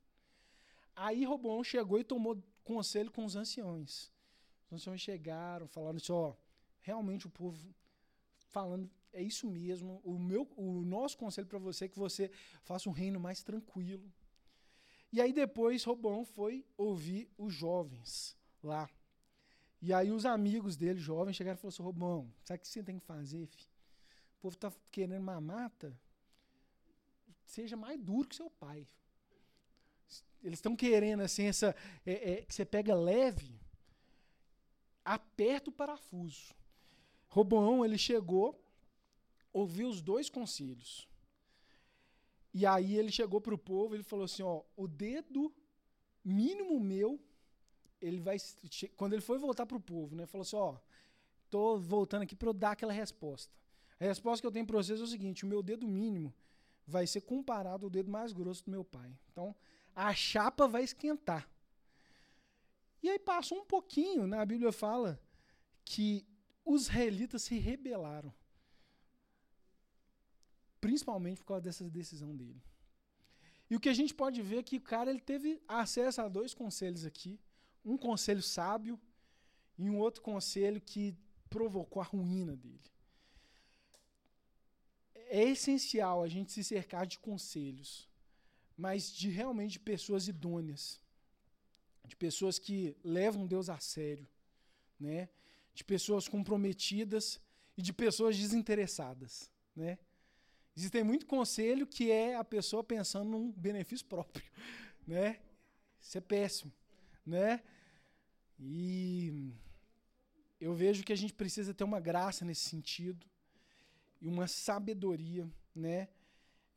Aí 0.96 1.24
Roboão 1.26 1.64
chegou 1.64 2.00
e 2.00 2.04
tomou 2.04 2.42
conselho 2.64 3.12
com 3.12 3.26
os 3.26 3.36
anciões. 3.36 4.12
Os 4.68 4.74
anciões 4.74 5.02
chegaram, 5.02 5.68
falaram 5.68 5.98
assim: 5.98 6.12
ó, 6.12 6.34
realmente 6.80 7.28
o 7.28 7.30
povo 7.30 7.74
falando 8.50 8.90
é 9.14 9.22
isso 9.22 9.50
mesmo. 9.50 10.02
O 10.04 10.18
meu, 10.18 10.48
o 10.56 10.82
nosso 10.84 11.18
conselho 11.18 11.48
para 11.48 11.60
você 11.60 11.86
é 11.86 11.88
que 11.88 11.98
você 11.98 12.32
faça 12.64 12.90
um 12.90 12.94
reino 12.94 13.20
mais 13.20 13.44
tranquilo. 13.44 14.12
E 15.12 15.20
aí 15.20 15.34
depois 15.34 15.84
Roboão 15.84 16.24
foi 16.24 16.66
ouvir 16.78 17.30
os 17.38 17.54
jovens 17.54 18.38
lá. 18.64 18.90
E 19.82 19.92
aí 19.92 20.12
os 20.12 20.26
amigos 20.26 20.78
dele, 20.78 21.00
jovens, 21.00 21.36
chegaram 21.36 21.58
e 21.58 21.60
falaram 21.60 21.74
assim: 21.74 21.84
Roboão, 21.84 22.34
sabe 22.44 22.60
o 22.60 22.62
que 22.62 22.68
você 22.68 22.84
tem 22.84 23.00
que 23.00 23.06
fazer, 23.06 23.46
filho? 23.48 23.70
Povo 24.42 24.56
está 24.56 24.74
querendo 24.92 25.24
mamata. 25.24 25.96
Seja 27.46 27.78
mais 27.78 28.00
duro 28.00 28.28
que 28.28 28.36
seu 28.36 28.50
pai. 28.50 28.88
Eles 30.44 30.58
estão 30.58 30.76
querendo 30.76 31.22
assim 31.22 31.44
essa 31.44 31.76
é, 32.06 32.32
é, 32.32 32.42
que 32.42 32.54
você 32.54 32.66
pega 32.66 32.96
leve, 32.96 33.62
aperta 35.06 35.70
o 35.70 35.74
parafuso. 35.74 36.56
Roboão 37.28 37.86
ele 37.86 37.98
chegou, 37.98 38.60
ouviu 39.54 39.88
os 39.88 40.02
dois 40.02 40.30
conselhos. 40.30 41.08
E 42.54 42.66
aí 42.66 42.98
ele 42.98 43.12
chegou 43.12 43.39
para 43.39 43.54
o 43.54 43.58
povo, 43.58 43.96
ele 43.96 44.04
falou 44.04 44.26
assim, 44.26 44.42
ó, 44.42 44.64
o 44.76 44.88
dedo 44.88 45.54
mínimo 46.24 46.80
meu, 46.80 47.20
ele 48.02 48.20
vai 48.20 48.38
quando 48.98 49.14
ele 49.14 49.22
foi 49.22 49.38
voltar 49.38 49.66
para 49.66 49.78
o 49.78 49.82
povo, 49.82 50.16
né, 50.16 50.26
falou 50.26 50.42
assim, 50.42 50.56
ó, 50.56 50.78
tô 51.50 51.78
voltando 51.78 52.24
aqui 52.24 52.36
para 52.36 52.50
eu 52.50 52.54
dar 52.54 52.72
aquela 52.72 52.92
resposta. 52.92 53.61
A 54.02 54.06
resposta 54.06 54.41
que 54.41 54.47
eu 54.47 54.52
tenho 54.52 54.66
para 54.66 54.78
vocês 54.78 54.99
é 54.99 55.04
o 55.04 55.08
seguinte: 55.08 55.45
o 55.45 55.47
meu 55.47 55.62
dedo 55.62 55.88
mínimo 55.88 56.34
vai 56.88 57.06
ser 57.06 57.22
comparado 57.22 57.86
ao 57.86 57.89
dedo 57.89 58.10
mais 58.10 58.34
grosso 58.34 58.66
do 58.66 58.72
meu 58.72 58.84
pai. 58.84 59.16
Então, 59.32 59.56
a 59.95 60.12
chapa 60.16 60.68
vai 60.68 60.84
esquentar. 60.84 61.47
E 63.04 63.10
aí 63.10 63.20
passou 63.20 63.60
um 63.60 63.66
pouquinho, 63.66 64.26
né? 64.26 64.39
a 64.39 64.45
Bíblia 64.45 64.72
fala 64.72 65.22
que 65.86 66.26
os 66.66 66.84
israelitas 66.84 67.43
se 67.43 67.60
rebelaram. 67.60 68.34
Principalmente 70.80 71.38
por 71.38 71.45
causa 71.45 71.62
dessa 71.62 71.88
decisão 71.88 72.36
dele. 72.36 72.62
E 73.70 73.76
o 73.76 73.80
que 73.80 73.89
a 73.89 73.93
gente 73.93 74.16
pode 74.16 74.41
ver 74.41 74.58
é 74.58 74.64
que 74.64 74.78
o 74.78 74.82
cara 74.82 75.12
ele 75.12 75.22
teve 75.22 75.62
acesso 75.68 76.22
a 76.22 76.28
dois 76.28 76.56
conselhos 76.56 77.06
aqui. 77.06 77.39
Um 77.86 77.97
conselho 77.97 78.41
sábio 78.41 78.99
e 79.78 79.89
um 79.89 79.99
outro 79.99 80.24
conselho 80.24 80.82
que 80.82 81.16
provocou 81.49 82.02
a 82.02 82.06
ruína 82.06 82.56
dele. 82.56 82.91
É 85.30 85.43
essencial 85.43 86.24
a 86.24 86.28
gente 86.28 86.51
se 86.51 86.63
cercar 86.63 87.05
de 87.05 87.19
conselhos, 87.19 88.09
mas 88.78 89.11
de 89.11 89.30
realmente 89.30 89.74
de 89.74 89.80
pessoas 89.80 90.28
idôneas, 90.28 90.99
de 92.05 92.15
pessoas 92.15 92.57
que 92.59 92.95
levam 93.03 93.47
Deus 93.47 93.69
a 93.69 93.80
sério, 93.80 94.28
né? 94.99 95.30
de 95.74 95.84
pessoas 95.84 96.28
comprometidas 96.28 97.39
e 97.78 97.82
de 97.82 97.93
pessoas 97.93 98.38
desinteressadas. 98.38 99.49
Né? 99.76 99.97
Existem 100.76 101.03
muito 101.03 101.26
conselho 101.26 101.88
que 101.88 102.11
é 102.11 102.36
a 102.36 102.43
pessoa 102.43 102.84
pensando 102.84 103.30
num 103.30 103.51
benefício 103.51 104.05
próprio. 104.05 104.43
Né? 105.07 105.41
Isso 105.99 106.15
é 106.15 106.22
péssimo. 106.22 106.72
Né? 107.26 107.61
E 108.59 109.51
eu 110.59 110.76
vejo 110.76 111.03
que 111.03 111.11
a 111.11 111.15
gente 111.15 111.34
precisa 111.34 111.74
ter 111.74 111.84
uma 111.84 111.99
graça 111.99 112.45
nesse 112.45 112.69
sentido 112.69 113.31
e 114.22 114.28
uma 114.28 114.47
sabedoria. 114.47 115.49
Né? 115.76 116.07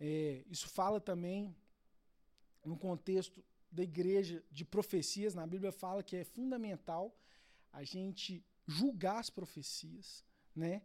É, 0.01 0.43
isso 0.51 0.69
fala 0.69 1.01
também 1.01 1.55
no 2.65 2.77
contexto 2.77 3.45
da 3.71 3.83
igreja 3.83 4.43
de 4.51 4.65
profecias. 4.65 5.35
Na 5.35 5.47
Bíblia 5.47 5.71
fala 5.71 6.03
que 6.03 6.17
é 6.17 6.25
fundamental 6.25 7.15
a 7.73 7.85
gente 7.85 8.45
julgar 8.67 9.19
as 9.19 9.29
profecias, 9.29 10.25
né? 10.55 10.83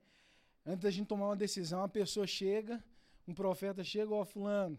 Antes 0.65 0.83
da 0.83 0.91
gente 0.91 1.07
tomar 1.07 1.27
uma 1.27 1.35
decisão, 1.35 1.81
a 1.81 1.87
pessoa 1.87 2.27
chega, 2.27 2.83
um 3.27 3.33
profeta 3.33 3.83
chega, 3.83 4.13
ó, 4.13 4.25
fulano, 4.25 4.77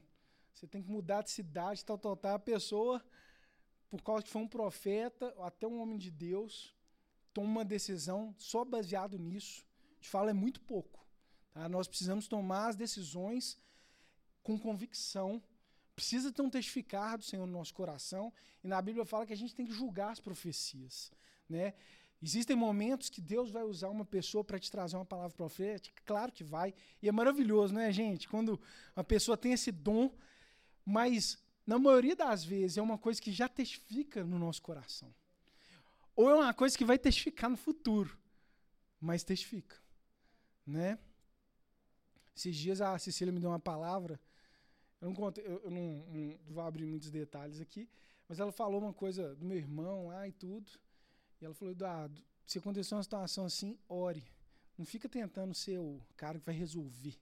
você 0.53 0.67
tem 0.67 0.83
que 0.83 0.91
mudar 0.91 1.23
de 1.23 1.31
cidade, 1.31 1.85
tal, 1.85 1.97
tal, 1.97 2.17
tal. 2.17 2.35
A 2.35 2.39
pessoa, 2.39 3.03
por 3.89 4.03
causa 4.03 4.23
que 4.23 4.31
foi 4.31 4.43
um 4.43 4.49
profeta, 4.49 5.33
ou 5.37 5.45
até 5.45 5.67
um 5.67 5.81
homem 5.81 5.97
de 5.97 6.11
Deus, 6.11 6.75
toma 7.33 7.49
uma 7.49 7.65
decisão 7.65 8.35
só 8.37 8.65
baseado 8.65 9.19
nisso. 9.19 9.65
Te 10.01 10.09
fala 10.09 10.31
é 10.31 10.35
muito 10.35 10.61
pouco. 10.61 11.05
Tá? 11.53 11.69
Nós 11.69 11.89
precisamos 11.89 12.27
tomar 12.29 12.69
as 12.69 12.77
decisões 12.77 13.59
com 14.43 14.59
convicção. 14.59 15.43
Precisa 15.95 16.33
ter 16.33 16.43
um 16.43 16.51
testificar 16.51 17.19
do 17.19 17.25
Senhor 17.25 17.47
no 17.47 17.53
nosso 17.53 17.75
coração. 17.75 18.33
E 18.63 18.69
na 18.69 18.81
Bíblia 18.81 19.05
fala 19.05 19.27
que 19.27 19.33
a 19.33 19.37
gente 19.37 19.55
tem 19.55 19.67
que 19.67 19.73
julgar 19.73 20.11
as 20.13 20.21
profecias. 20.21 21.13
Né? 21.49 21.75
Existem 22.23 22.55
momentos 22.55 23.09
que 23.09 23.21
Deus 23.21 23.51
vai 23.51 23.63
usar 23.63 23.89
uma 23.89 24.05
pessoa 24.05 24.45
para 24.45 24.59
te 24.59 24.71
trazer 24.71 24.97
uma 24.97 25.07
palavra 25.07 25.37
profética? 25.37 26.03
Claro 26.05 26.31
que 26.31 26.45
vai. 26.45 26.75
E 27.03 27.09
é 27.09 27.13
maravilhoso, 27.13 27.73
né, 27.73 27.91
gente? 27.91 28.29
Quando 28.29 28.61
uma 28.95 29.05
pessoa 29.05 29.37
tem 29.37 29.53
esse 29.53 29.73
dom, 29.73 30.15
mas 30.85 31.39
na 31.67 31.79
maioria 31.79 32.15
das 32.15 32.45
vezes 32.45 32.77
é 32.77 32.83
uma 32.83 32.99
coisa 32.99 33.21
que 33.21 33.33
já 33.33 33.49
testifica 33.49 34.23
no 34.23 34.39
nosso 34.39 34.61
coração. 34.61 35.15
Ou 36.15 36.29
é 36.29 36.35
uma 36.35 36.53
coisa 36.53 36.77
que 36.77 36.85
vai 36.85 36.99
testificar 36.99 37.49
no 37.49 37.57
futuro, 37.57 38.19
mas 39.01 39.23
testifica, 39.23 39.77
né? 40.67 40.99
Esses 42.41 42.57
dias 42.57 42.81
a 42.81 42.99
Cecília 42.99 43.31
me 43.31 43.39
deu 43.39 43.51
uma 43.51 43.61
palavra, 43.61 44.19
eu 44.99 45.09
não, 45.09 45.15
conto, 45.15 45.43
eu, 45.43 45.71
não, 45.71 46.07
não 46.09 46.39
vou 46.49 46.65
abrir 46.65 46.87
muitos 46.87 47.11
detalhes 47.11 47.61
aqui, 47.61 47.87
mas 48.27 48.41
ela 48.41 48.51
falou 48.51 48.81
uma 48.81 48.95
coisa 48.95 49.35
do 49.37 49.45
meu 49.45 49.59
irmão 49.59 50.07
lá 50.07 50.27
e 50.27 50.33
tudo. 50.33 50.71
E 51.39 51.45
ela 51.45 51.55
falou, 51.55 51.73
Eduardo, 51.73 52.23
se 52.47 52.57
acontecer 52.57 52.95
uma 52.95 53.03
situação 53.03 53.45
assim, 53.45 53.79
ore. 53.87 54.25
Não 54.79 54.87
fica 54.87 55.07
tentando 55.07 55.53
ser 55.53 55.79
o 55.81 56.01
cara 56.17 56.39
que 56.39 56.47
vai 56.47 56.55
resolver. 56.55 57.15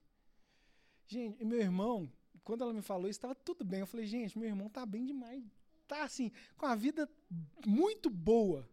Gente, 1.05 1.45
meu 1.45 1.59
irmão, 1.59 2.09
quando 2.45 2.63
ela 2.63 2.73
me 2.73 2.83
falou 2.83 3.09
isso, 3.09 3.19
estava 3.19 3.35
tudo 3.35 3.65
bem. 3.65 3.81
Eu 3.81 3.89
falei, 3.89 4.07
gente, 4.07 4.39
meu 4.39 4.49
irmão 4.49 4.69
tá 4.71 4.87
bem 4.87 5.05
demais. 5.05 5.43
Tá 5.89 6.05
assim, 6.05 6.31
com 6.57 6.67
a 6.67 6.77
vida 6.77 7.11
muito 7.67 8.09
boa. 8.09 8.69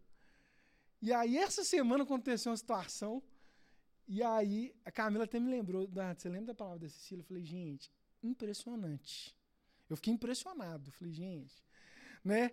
E 1.02 1.12
aí, 1.12 1.36
essa 1.38 1.64
semana 1.64 2.04
aconteceu 2.04 2.52
uma 2.52 2.56
situação. 2.56 3.20
E 4.08 4.22
aí, 4.22 4.74
a 4.84 4.90
Camila 4.90 5.24
até 5.24 5.40
me 5.40 5.50
lembrou, 5.50 5.82
Eduardo, 5.82 6.20
você 6.20 6.28
lembra 6.28 6.48
da 6.48 6.54
palavra 6.54 6.80
da 6.80 6.88
Cecília? 6.88 7.22
Eu 7.22 7.26
falei, 7.26 7.44
gente, 7.44 7.90
impressionante. 8.22 9.36
Eu 9.90 9.96
fiquei 9.96 10.12
impressionado. 10.12 10.92
Falei, 10.92 11.12
gente, 11.12 11.54
né? 12.24 12.50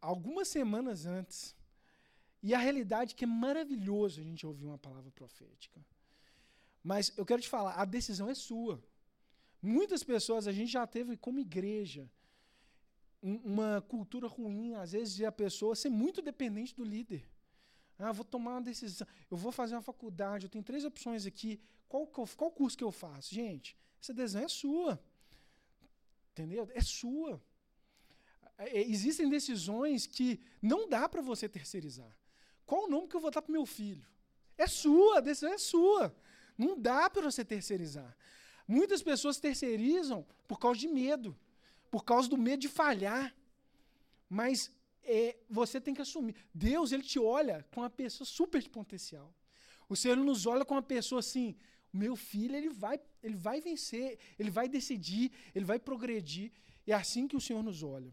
Algumas 0.00 0.48
semanas 0.48 1.06
antes, 1.06 1.56
e 2.42 2.52
a 2.54 2.58
realidade 2.58 3.14
é 3.14 3.16
que 3.16 3.24
é 3.24 3.26
maravilhoso 3.26 4.20
a 4.20 4.24
gente 4.24 4.46
ouvir 4.46 4.66
uma 4.66 4.78
palavra 4.78 5.10
profética. 5.10 5.80
Mas 6.82 7.12
eu 7.16 7.24
quero 7.24 7.40
te 7.40 7.48
falar, 7.48 7.72
a 7.72 7.84
decisão 7.86 8.28
é 8.28 8.34
sua. 8.34 8.82
Muitas 9.62 10.02
pessoas, 10.02 10.46
a 10.46 10.52
gente 10.52 10.70
já 10.70 10.86
teve 10.86 11.16
como 11.16 11.40
igreja 11.40 12.10
uma 13.22 13.80
cultura 13.80 14.28
ruim, 14.28 14.74
às 14.74 14.92
vezes, 14.92 15.14
de 15.14 15.24
a 15.24 15.32
pessoa 15.32 15.74
ser 15.74 15.88
muito 15.88 16.20
dependente 16.20 16.74
do 16.74 16.84
líder. 16.84 17.26
Ah, 17.98 18.12
vou 18.12 18.24
tomar 18.24 18.52
uma 18.52 18.62
decisão, 18.62 19.06
eu 19.30 19.36
vou 19.36 19.52
fazer 19.52 19.74
uma 19.74 19.82
faculdade, 19.82 20.46
eu 20.46 20.50
tenho 20.50 20.64
três 20.64 20.84
opções 20.84 21.26
aqui, 21.26 21.60
qual, 21.88 22.06
qual, 22.06 22.26
qual 22.36 22.50
curso 22.50 22.76
que 22.76 22.84
eu 22.84 22.90
faço? 22.90 23.34
Gente, 23.34 23.76
essa 24.02 24.12
decisão 24.12 24.42
é 24.42 24.48
sua. 24.48 25.00
Entendeu? 26.32 26.68
É 26.74 26.80
sua. 26.80 27.40
É, 28.58 28.80
existem 28.82 29.28
decisões 29.28 30.06
que 30.06 30.40
não 30.60 30.88
dá 30.88 31.08
para 31.08 31.22
você 31.22 31.48
terceirizar. 31.48 32.16
Qual 32.66 32.84
o 32.84 32.88
nome 32.88 33.08
que 33.08 33.14
eu 33.14 33.20
vou 33.20 33.30
dar 33.30 33.42
para 33.42 33.52
meu 33.52 33.64
filho? 33.64 34.04
É 34.58 34.66
sua, 34.66 35.18
a 35.18 35.20
decisão 35.20 35.52
é 35.52 35.58
sua. 35.58 36.14
Não 36.56 36.78
dá 36.78 37.08
para 37.08 37.22
você 37.22 37.44
terceirizar. 37.44 38.16
Muitas 38.66 39.02
pessoas 39.02 39.38
terceirizam 39.38 40.26
por 40.48 40.58
causa 40.58 40.80
de 40.80 40.88
medo, 40.88 41.36
por 41.90 42.04
causa 42.04 42.28
do 42.28 42.36
medo 42.36 42.60
de 42.60 42.68
falhar. 42.68 43.34
Mas 44.28 44.70
é, 45.04 45.36
você 45.48 45.80
tem 45.80 45.94
que 45.94 46.02
assumir. 46.02 46.34
Deus 46.52 46.92
ele 46.92 47.02
te 47.02 47.18
olha 47.18 47.64
com 47.70 47.80
uma 47.80 47.90
pessoa 47.90 48.26
super 48.26 48.62
de 48.62 48.68
potencial. 48.68 49.34
O 49.88 49.96
Senhor 49.96 50.16
nos 50.16 50.46
olha 50.46 50.64
com 50.64 50.74
uma 50.74 50.82
pessoa 50.82 51.20
assim, 51.20 51.56
meu 51.92 52.16
filho 52.16 52.56
ele 52.56 52.70
vai, 52.70 53.00
ele 53.22 53.36
vai 53.36 53.60
vencer, 53.60 54.18
ele 54.38 54.50
vai 54.50 54.68
decidir, 54.68 55.30
ele 55.54 55.64
vai 55.64 55.78
progredir. 55.78 56.50
É 56.86 56.92
assim 56.92 57.28
que 57.28 57.36
o 57.36 57.40
Senhor 57.40 57.62
nos 57.62 57.82
olha. 57.82 58.12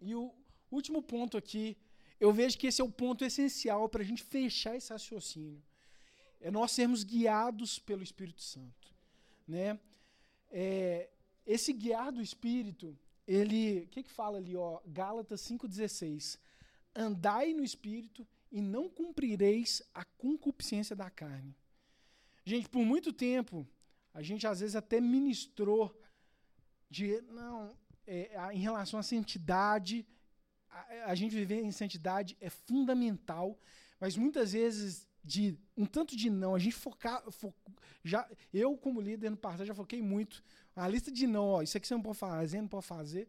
E 0.00 0.14
o 0.14 0.32
último 0.70 1.02
ponto 1.02 1.36
aqui, 1.36 1.76
eu 2.18 2.32
vejo 2.32 2.58
que 2.58 2.66
esse 2.66 2.80
é 2.80 2.84
o 2.84 2.90
ponto 2.90 3.24
essencial 3.24 3.88
para 3.88 4.02
a 4.02 4.04
gente 4.04 4.22
fechar 4.22 4.76
esse 4.76 4.92
raciocínio. 4.92 5.62
É 6.40 6.50
nós 6.50 6.72
sermos 6.72 7.04
guiados 7.04 7.78
pelo 7.78 8.02
Espírito 8.02 8.42
Santo. 8.42 8.94
Né? 9.46 9.78
É, 10.50 11.08
esse 11.46 11.72
guiar 11.72 12.10
do 12.10 12.20
Espírito, 12.20 12.98
ele. 13.26 13.80
O 13.80 13.88
que, 13.88 14.02
que 14.02 14.10
fala 14.10 14.38
ali, 14.38 14.56
ó? 14.56 14.80
Gálatas 14.86 15.40
5,16. 15.42 16.38
Andai 16.94 17.52
no 17.52 17.64
Espírito 17.64 18.26
e 18.50 18.60
não 18.60 18.88
cumprireis 18.88 19.82
a 19.94 20.04
concupiscência 20.04 20.94
da 20.96 21.10
carne. 21.10 21.54
Gente, 22.44 22.68
por 22.68 22.84
muito 22.84 23.12
tempo, 23.12 23.66
a 24.14 24.22
gente 24.22 24.46
às 24.46 24.60
vezes 24.60 24.76
até 24.76 25.00
ministrou 25.00 25.94
de, 26.88 27.20
não, 27.22 27.76
é, 28.06 28.30
em 28.52 28.58
relação 28.58 29.00
à 29.00 29.02
santidade, 29.02 30.06
a, 30.70 31.10
a, 31.10 31.14
gente 31.14 31.34
viver 31.34 31.60
em 31.62 31.72
santidade 31.72 32.36
é 32.40 32.48
fundamental, 32.48 33.58
mas 33.98 34.16
muitas 34.16 34.52
vezes 34.52 35.06
de 35.26 35.58
um 35.76 35.84
tanto 35.84 36.16
de 36.16 36.30
não, 36.30 36.54
a 36.54 36.58
gente 36.58 36.76
focar, 36.76 37.22
fo, 37.30 37.52
já, 38.04 38.28
eu 38.54 38.76
como 38.76 39.00
líder 39.00 39.30
no 39.30 39.36
passado 39.36 39.66
já 39.66 39.74
foquei 39.74 40.00
muito, 40.00 40.42
a 40.74 40.86
lista 40.86 41.10
de 41.10 41.26
não, 41.26 41.46
ó, 41.46 41.62
isso 41.62 41.76
aqui 41.76 41.86
você 41.86 41.94
não 41.94 42.02
pode 42.02 42.18
fazer, 42.18 42.60
não 42.60 42.68
pode 42.68 42.86
fazer, 42.86 43.28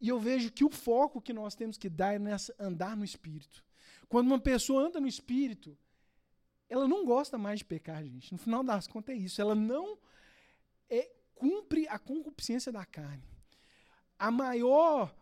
e 0.00 0.08
eu 0.08 0.18
vejo 0.18 0.50
que 0.50 0.64
o 0.64 0.70
foco 0.70 1.22
que 1.22 1.32
nós 1.32 1.54
temos 1.54 1.78
que 1.78 1.88
dar 1.88 2.14
é 2.14 2.18
nessa 2.18 2.52
andar 2.58 2.96
no 2.96 3.04
Espírito. 3.04 3.64
Quando 4.08 4.26
uma 4.26 4.40
pessoa 4.40 4.82
anda 4.82 5.00
no 5.00 5.06
Espírito, 5.06 5.78
ela 6.68 6.88
não 6.88 7.04
gosta 7.04 7.38
mais 7.38 7.60
de 7.60 7.64
pecar, 7.64 8.02
gente. 8.02 8.32
No 8.32 8.38
final 8.38 8.64
das 8.64 8.88
contas 8.88 9.14
é 9.14 9.18
isso. 9.18 9.40
Ela 9.40 9.54
não 9.54 9.96
é, 10.90 11.08
cumpre 11.36 11.86
a 11.86 12.00
concupiscência 12.00 12.72
da 12.72 12.84
carne. 12.84 13.22
A 14.18 14.28
maior, 14.30 15.14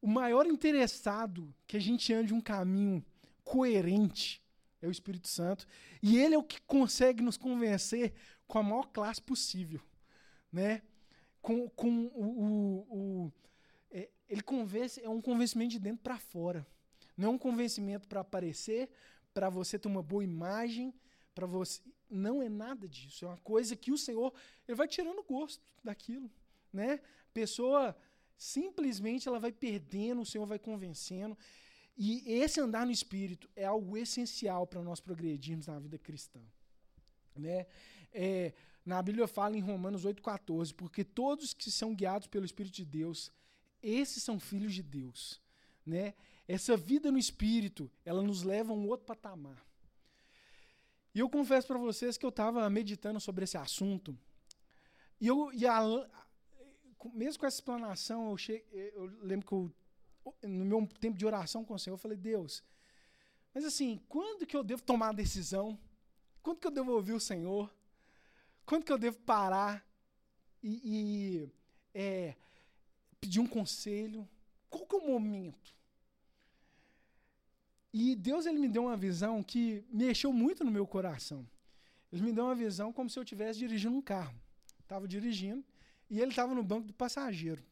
o 0.00 0.06
maior 0.06 0.46
interessado 0.46 1.54
que 1.66 1.76
a 1.76 1.80
gente 1.80 2.10
ande 2.14 2.32
um 2.32 2.40
caminho 2.40 3.04
coerente 3.44 4.42
é 4.80 4.86
o 4.86 4.90
Espírito 4.90 5.28
Santo. 5.28 5.66
E 6.02 6.18
ele 6.18 6.34
é 6.34 6.38
o 6.38 6.42
que 6.42 6.60
consegue 6.62 7.22
nos 7.22 7.36
convencer 7.36 8.12
com 8.46 8.58
a 8.58 8.62
maior 8.62 8.86
classe 8.86 9.20
possível. 9.20 9.80
Né? 10.52 10.82
Com, 11.40 11.68
com 11.70 12.06
o, 12.06 12.24
o, 12.24 13.24
o 13.26 13.32
é, 13.90 14.08
ele 14.28 14.42
convence, 14.42 15.02
é 15.02 15.08
um 15.08 15.20
convencimento 15.20 15.72
de 15.72 15.78
dentro 15.78 16.02
para 16.02 16.18
fora. 16.18 16.66
Não 17.16 17.30
é 17.30 17.32
um 17.32 17.38
convencimento 17.38 18.06
para 18.06 18.20
aparecer, 18.20 18.90
para 19.32 19.48
você 19.48 19.78
ter 19.78 19.88
uma 19.88 20.02
boa 20.02 20.22
imagem, 20.22 20.94
para 21.34 21.46
você. 21.46 21.80
Não 22.08 22.42
é 22.42 22.48
nada 22.48 22.88
disso. 22.88 23.24
É 23.24 23.28
uma 23.28 23.38
coisa 23.38 23.74
que 23.74 23.90
o 23.90 23.98
Senhor 23.98 24.32
ele 24.66 24.76
vai 24.76 24.86
tirando 24.86 25.22
gosto 25.22 25.62
daquilo, 25.82 26.30
né? 26.72 27.00
Pessoa 27.32 27.96
simplesmente 28.36 29.26
ela 29.26 29.40
vai 29.40 29.50
perdendo, 29.50 30.20
o 30.20 30.26
Senhor 30.26 30.46
vai 30.46 30.58
convencendo. 30.58 31.36
E 31.96 32.22
esse 32.30 32.60
andar 32.60 32.84
no 32.84 32.92
Espírito 32.92 33.48
é 33.56 33.64
algo 33.64 33.96
essencial 33.96 34.66
para 34.66 34.82
nós 34.82 35.00
progredirmos 35.00 35.66
na 35.66 35.78
vida 35.78 35.98
cristã. 35.98 36.40
Né? 37.34 37.66
É, 38.12 38.52
na 38.84 39.00
Bíblia 39.02 39.26
fala 39.26 39.56
em 39.56 39.60
Romanos 39.60 40.04
8,14, 40.04 40.74
porque 40.74 41.02
todos 41.02 41.54
que 41.54 41.70
são 41.70 41.94
guiados 41.94 42.26
pelo 42.26 42.44
Espírito 42.44 42.76
de 42.76 42.84
Deus, 42.84 43.32
esses 43.82 44.22
são 44.22 44.38
filhos 44.38 44.74
de 44.74 44.82
Deus. 44.82 45.40
Né? 45.84 46.14
Essa 46.46 46.76
vida 46.76 47.10
no 47.10 47.18
espírito, 47.18 47.90
ela 48.04 48.22
nos 48.22 48.42
leva 48.42 48.72
a 48.72 48.76
um 48.76 48.86
outro 48.88 49.06
patamar. 49.06 49.64
E 51.14 51.18
eu 51.18 51.30
confesso 51.30 51.66
para 51.66 51.78
vocês 51.78 52.18
que 52.18 52.26
eu 52.26 52.30
estava 52.30 52.68
meditando 52.68 53.18
sobre 53.18 53.44
esse 53.44 53.56
assunto. 53.56 54.16
E, 55.18 55.26
eu, 55.26 55.50
e 55.52 55.66
a, 55.66 55.80
mesmo 57.14 57.40
com 57.40 57.46
essa 57.46 57.56
explanação, 57.56 58.30
eu, 58.30 58.36
cheguei, 58.36 58.92
eu 58.94 59.06
lembro 59.22 59.46
que 59.46 59.52
eu, 59.52 59.72
no 60.42 60.64
meu 60.64 60.86
tempo 61.00 61.16
de 61.16 61.26
oração 61.26 61.64
com 61.64 61.74
o 61.74 61.78
Senhor, 61.78 61.94
eu 61.94 61.98
falei, 61.98 62.16
Deus, 62.16 62.62
mas 63.54 63.64
assim, 63.64 64.00
quando 64.08 64.46
que 64.46 64.56
eu 64.56 64.62
devo 64.62 64.82
tomar 64.82 65.08
a 65.08 65.12
decisão? 65.12 65.78
Quando 66.42 66.58
que 66.58 66.66
eu 66.66 66.70
devo 66.70 66.92
ouvir 66.92 67.14
o 67.14 67.20
Senhor? 67.20 67.74
Quando 68.66 68.84
que 68.84 68.92
eu 68.92 68.98
devo 68.98 69.18
parar 69.20 69.82
e, 70.62 70.80
e 70.84 71.52
é, 71.94 72.36
pedir 73.20 73.40
um 73.40 73.46
conselho? 73.46 74.28
Qual 74.68 74.84
que 74.84 74.94
é 74.94 74.98
o 74.98 75.06
momento? 75.06 75.74
E 77.92 78.14
Deus 78.14 78.44
ele 78.44 78.58
me 78.58 78.68
deu 78.68 78.82
uma 78.82 78.96
visão 78.96 79.42
que 79.42 79.82
mexeu 79.88 80.32
muito 80.32 80.62
no 80.62 80.70
meu 80.70 80.86
coração. 80.86 81.48
Ele 82.12 82.22
me 82.22 82.32
deu 82.32 82.44
uma 82.44 82.54
visão 82.54 82.92
como 82.92 83.08
se 83.08 83.18
eu 83.18 83.22
estivesse 83.22 83.58
dirigindo 83.58 83.96
um 83.96 84.02
carro. 84.02 84.38
Estava 84.80 85.08
dirigindo 85.08 85.64
e 86.10 86.20
ele 86.20 86.30
estava 86.30 86.54
no 86.54 86.62
banco 86.62 86.88
do 86.88 86.92
passageiro. 86.92 87.64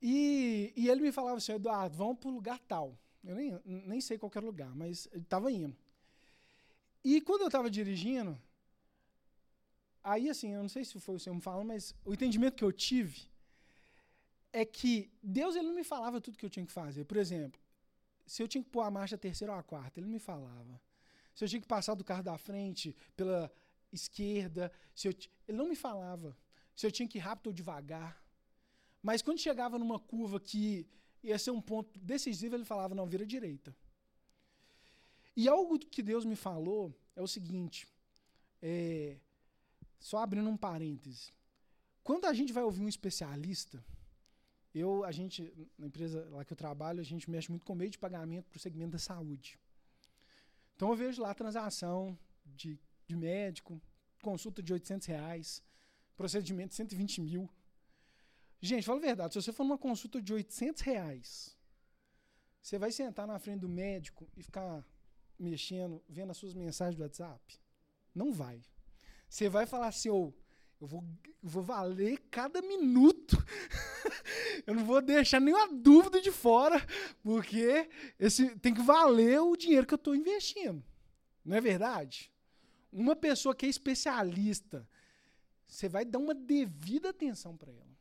E, 0.00 0.72
e 0.76 0.88
ele 0.88 1.02
me 1.02 1.12
falava 1.12 1.38
assim, 1.38 1.52
Eduardo, 1.52 1.96
vamos 1.96 2.18
para 2.18 2.28
o 2.28 2.32
lugar 2.32 2.58
tal. 2.60 2.96
Eu 3.24 3.34
nem, 3.34 3.60
nem 3.64 4.00
sei 4.00 4.16
qual 4.16 4.30
era 4.34 4.44
o 4.44 4.48
lugar, 4.48 4.74
mas 4.74 5.08
ele 5.12 5.22
estava 5.22 5.50
indo. 5.50 5.76
E 7.04 7.20
quando 7.20 7.42
eu 7.42 7.48
estava 7.48 7.70
dirigindo, 7.70 8.40
aí 10.02 10.28
assim, 10.28 10.54
eu 10.54 10.62
não 10.62 10.68
sei 10.68 10.84
se 10.84 10.98
foi 11.00 11.16
o 11.16 11.18
senhor 11.18 11.34
me 11.34 11.42
falando, 11.42 11.68
mas 11.68 11.94
o 12.04 12.12
entendimento 12.12 12.56
que 12.56 12.64
eu 12.64 12.72
tive 12.72 13.22
é 14.52 14.64
que 14.64 15.10
Deus 15.22 15.56
ele 15.56 15.68
não 15.68 15.74
me 15.74 15.84
falava 15.84 16.20
tudo 16.20 16.38
que 16.38 16.46
eu 16.46 16.50
tinha 16.50 16.64
que 16.64 16.72
fazer. 16.72 17.04
Por 17.04 17.16
exemplo, 17.16 17.60
se 18.26 18.42
eu 18.42 18.48
tinha 18.48 18.62
que 18.62 18.70
pôr 18.70 18.82
a 18.82 18.90
marcha 18.90 19.18
terceira 19.18 19.52
ou 19.52 19.58
a 19.58 19.62
quarta, 19.62 19.98
ele 19.98 20.06
não 20.06 20.12
me 20.12 20.20
falava. 20.20 20.80
Se 21.34 21.44
eu 21.44 21.48
tinha 21.48 21.60
que 21.60 21.66
passar 21.66 21.94
do 21.94 22.04
carro 22.04 22.22
da 22.22 22.36
frente 22.36 22.94
pela 23.16 23.50
esquerda, 23.92 24.72
se 24.94 25.08
eu 25.08 25.14
ele 25.46 25.56
não 25.56 25.68
me 25.68 25.76
falava. 25.76 26.36
Se 26.74 26.86
eu 26.86 26.92
tinha 26.92 27.08
que 27.08 27.18
ir 27.18 27.20
rápido 27.20 27.48
ou 27.48 27.52
devagar. 27.52 28.22
Mas 29.02 29.22
quando 29.22 29.40
chegava 29.40 29.78
numa 29.78 29.98
curva 29.98 30.40
que 30.40 30.86
ia 31.22 31.38
ser 31.38 31.50
um 31.50 31.60
ponto 31.60 31.98
decisivo, 31.98 32.54
ele 32.54 32.64
falava: 32.64 32.94
não, 32.94 33.06
vira 33.06 33.26
direita. 33.26 33.74
E 35.36 35.48
algo 35.48 35.78
que 35.78 36.02
Deus 36.02 36.24
me 36.24 36.36
falou 36.36 36.94
é 37.14 37.22
o 37.22 37.28
seguinte: 37.28 37.86
é, 38.60 39.18
só 39.98 40.18
abrindo 40.18 40.48
um 40.48 40.56
parêntese. 40.56 41.32
Quando 42.02 42.24
a 42.26 42.32
gente 42.32 42.52
vai 42.52 42.62
ouvir 42.62 42.80
um 42.80 42.88
especialista, 42.88 43.84
eu, 44.74 45.04
a 45.04 45.12
gente, 45.12 45.52
na 45.76 45.86
empresa 45.86 46.26
lá 46.30 46.44
que 46.44 46.52
eu 46.52 46.56
trabalho, 46.56 47.00
a 47.00 47.04
gente 47.04 47.30
mexe 47.30 47.50
muito 47.50 47.66
com 47.66 47.74
meio 47.74 47.90
de 47.90 47.98
pagamento 47.98 48.48
para 48.48 48.56
o 48.56 48.60
segmento 48.60 48.92
da 48.92 48.98
saúde. 48.98 49.58
Então 50.74 50.90
eu 50.90 50.96
vejo 50.96 51.22
lá 51.22 51.34
transação 51.34 52.18
de, 52.46 52.78
de 53.06 53.16
médico, 53.16 53.80
consulta 54.22 54.62
de 54.62 54.72
800 54.72 55.06
reais, 55.06 55.62
procedimento 56.16 56.70
de 56.70 56.76
120 56.76 57.20
mil. 57.20 57.50
Gente, 58.60 58.84
fala 58.84 58.98
a 58.98 59.02
verdade, 59.02 59.34
se 59.34 59.42
você 59.42 59.52
for 59.52 59.64
numa 59.64 59.78
consulta 59.78 60.20
de 60.20 60.32
800 60.32 60.82
reais, 60.82 61.56
você 62.60 62.78
vai 62.78 62.90
sentar 62.90 63.26
na 63.26 63.38
frente 63.38 63.60
do 63.60 63.68
médico 63.68 64.28
e 64.36 64.42
ficar 64.42 64.84
mexendo, 65.38 66.02
vendo 66.08 66.30
as 66.30 66.36
suas 66.36 66.54
mensagens 66.54 66.96
do 66.96 67.02
WhatsApp? 67.02 67.60
Não 68.14 68.32
vai. 68.32 68.62
Você 69.28 69.48
vai 69.48 69.64
falar 69.64 69.88
assim, 69.88 70.10
oh, 70.10 70.32
eu 70.80 70.86
vou, 70.86 71.04
eu 71.42 71.48
vou 71.48 71.62
valer 71.62 72.18
cada 72.30 72.60
minuto. 72.60 73.36
eu 74.66 74.74
não 74.74 74.84
vou 74.84 75.00
deixar 75.00 75.40
nenhuma 75.40 75.68
dúvida 75.68 76.20
de 76.20 76.32
fora, 76.32 76.84
porque 77.22 77.88
esse 78.18 78.56
tem 78.56 78.74
que 78.74 78.82
valer 78.82 79.40
o 79.40 79.56
dinheiro 79.56 79.86
que 79.86 79.94
eu 79.94 79.96
estou 79.96 80.16
investindo. 80.16 80.84
Não 81.44 81.56
é 81.56 81.60
verdade? 81.60 82.32
Uma 82.92 83.14
pessoa 83.14 83.54
que 83.54 83.66
é 83.66 83.68
especialista, 83.68 84.88
você 85.66 85.88
vai 85.88 86.04
dar 86.04 86.18
uma 86.18 86.34
devida 86.34 87.10
atenção 87.10 87.56
para 87.56 87.72
ela. 87.72 87.97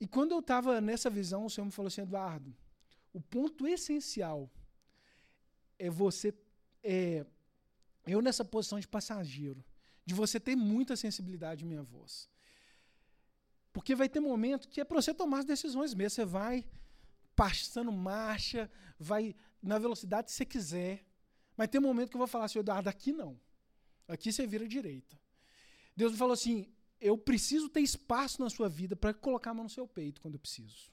E 0.00 0.06
quando 0.06 0.32
eu 0.32 0.38
estava 0.40 0.80
nessa 0.80 1.10
visão, 1.10 1.44
o 1.44 1.50
Senhor 1.50 1.66
me 1.66 1.72
falou 1.72 1.88
assim, 1.88 2.00
Eduardo, 2.00 2.56
o 3.12 3.20
ponto 3.20 3.66
essencial 3.66 4.50
é 5.78 5.90
você, 5.90 6.34
é, 6.82 7.26
eu 8.06 8.22
nessa 8.22 8.44
posição 8.44 8.80
de 8.80 8.88
passageiro, 8.88 9.62
de 10.04 10.14
você 10.14 10.40
ter 10.40 10.56
muita 10.56 10.96
sensibilidade 10.96 11.64
à 11.64 11.68
minha 11.68 11.82
voz. 11.82 12.28
Porque 13.72 13.94
vai 13.94 14.08
ter 14.08 14.20
momento 14.20 14.68
que 14.68 14.80
é 14.80 14.84
para 14.84 15.00
você 15.00 15.14
tomar 15.14 15.40
as 15.40 15.44
decisões 15.44 15.94
mesmo. 15.94 16.10
Você 16.10 16.24
vai 16.24 16.66
passando 17.36 17.92
marcha, 17.92 18.70
vai 18.98 19.34
na 19.62 19.78
velocidade 19.78 20.26
que 20.26 20.32
você 20.32 20.44
quiser. 20.44 21.04
Mas 21.56 21.68
tem 21.68 21.80
um 21.80 21.84
momento 21.84 22.10
que 22.10 22.16
eu 22.16 22.18
vou 22.18 22.26
falar 22.26 22.46
assim, 22.46 22.58
Eduardo, 22.58 22.88
aqui 22.88 23.12
não. 23.12 23.38
Aqui 24.08 24.32
você 24.32 24.46
vira 24.46 24.66
direita. 24.66 25.18
Deus 25.96 26.12
me 26.12 26.18
falou 26.18 26.34
assim: 26.34 26.68
eu 27.00 27.16
preciso 27.16 27.68
ter 27.68 27.80
espaço 27.80 28.40
na 28.42 28.50
sua 28.50 28.68
vida 28.68 28.94
para 28.94 29.14
colocar 29.14 29.50
a 29.52 29.54
mão 29.54 29.64
no 29.64 29.70
seu 29.70 29.86
peito 29.86 30.20
quando 30.20 30.34
eu 30.34 30.40
preciso. 30.40 30.90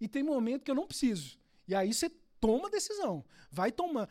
E 0.00 0.06
tem 0.06 0.22
momento 0.22 0.64
que 0.64 0.70
eu 0.70 0.74
não 0.74 0.86
preciso. 0.86 1.38
E 1.66 1.74
aí 1.74 1.92
você 1.92 2.10
toma 2.38 2.70
decisão. 2.70 3.24
Vai 3.50 3.72
tomar. 3.72 4.08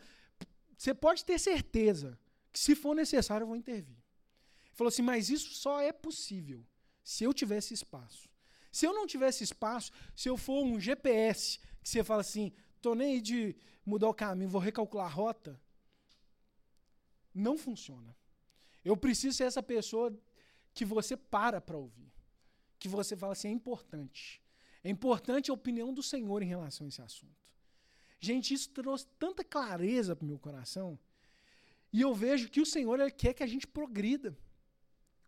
Você 0.76 0.92
pode 0.92 1.24
ter 1.24 1.38
certeza 1.38 2.18
que 2.52 2.58
se 2.58 2.74
for 2.74 2.94
necessário 2.94 3.44
eu 3.44 3.48
vou 3.48 3.56
intervir. 3.56 3.96
Ele 3.96 4.74
falou 4.74 4.88
assim, 4.88 5.02
mas 5.02 5.30
isso 5.30 5.54
só 5.54 5.80
é 5.80 5.92
possível 5.92 6.64
se 7.02 7.24
eu 7.24 7.32
tivesse 7.32 7.72
espaço. 7.72 8.28
Se 8.70 8.86
eu 8.86 8.92
não 8.92 9.06
tivesse 9.06 9.42
espaço, 9.42 9.90
se 10.14 10.28
eu 10.28 10.36
for 10.36 10.62
um 10.62 10.78
GPS, 10.78 11.58
que 11.82 11.88
você 11.88 12.04
fala 12.04 12.20
assim, 12.20 12.52
tô 12.82 12.94
nem 12.94 13.14
aí 13.14 13.20
de 13.20 13.56
mudar 13.84 14.08
o 14.08 14.14
caminho, 14.14 14.50
vou 14.50 14.60
recalcular 14.60 15.06
a 15.06 15.10
rota, 15.10 15.60
não 17.34 17.56
funciona. 17.56 18.14
Eu 18.84 18.96
preciso 18.96 19.36
ser 19.36 19.44
essa 19.44 19.62
pessoa 19.62 20.16
que 20.78 20.84
você 20.84 21.16
para 21.16 21.60
para 21.60 21.76
ouvir. 21.76 22.12
Que 22.78 22.88
você 22.88 23.16
fala 23.16 23.32
assim, 23.32 23.48
é 23.48 23.50
importante. 23.50 24.40
É 24.84 24.88
importante 24.88 25.50
a 25.50 25.54
opinião 25.54 25.92
do 25.92 26.04
Senhor 26.04 26.40
em 26.40 26.46
relação 26.46 26.86
a 26.86 26.88
esse 26.88 27.02
assunto. 27.02 27.34
Gente, 28.20 28.54
isso 28.54 28.70
trouxe 28.70 29.04
tanta 29.18 29.42
clareza 29.42 30.14
para 30.14 30.24
o 30.24 30.28
meu 30.28 30.38
coração. 30.38 30.96
E 31.92 32.00
eu 32.00 32.14
vejo 32.14 32.48
que 32.48 32.60
o 32.60 32.66
Senhor 32.66 33.00
ele 33.00 33.10
quer 33.10 33.34
que 33.34 33.42
a 33.42 33.46
gente 33.46 33.66
progrida. 33.66 34.38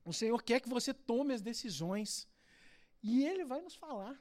O 0.05 0.13
Senhor 0.13 0.41
quer 0.41 0.61
que 0.61 0.69
você 0.69 0.95
tome 0.95 1.35
as 1.35 1.43
decisões. 1.43 2.29
E 3.03 3.25
Ele 3.25 3.45
vai 3.45 3.61
nos 3.61 3.75
falar. 3.75 4.17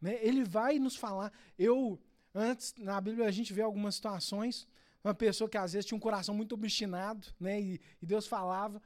Né? 0.00 0.18
Ele 0.20 0.42
vai 0.42 0.80
nos 0.80 0.96
falar. 0.96 1.32
Eu, 1.56 2.00
antes, 2.34 2.74
na 2.76 3.00
Bíblia, 3.00 3.28
a 3.28 3.30
gente 3.30 3.52
vê 3.52 3.62
algumas 3.62 3.94
situações. 3.94 4.66
Uma 5.04 5.14
pessoa 5.14 5.48
que 5.48 5.56
às 5.56 5.74
vezes 5.74 5.86
tinha 5.86 5.96
um 5.96 6.00
coração 6.00 6.34
muito 6.34 6.54
obstinado, 6.54 7.28
né? 7.38 7.60
E, 7.60 7.80
e 8.02 8.06
Deus 8.06 8.26
falava. 8.26 8.82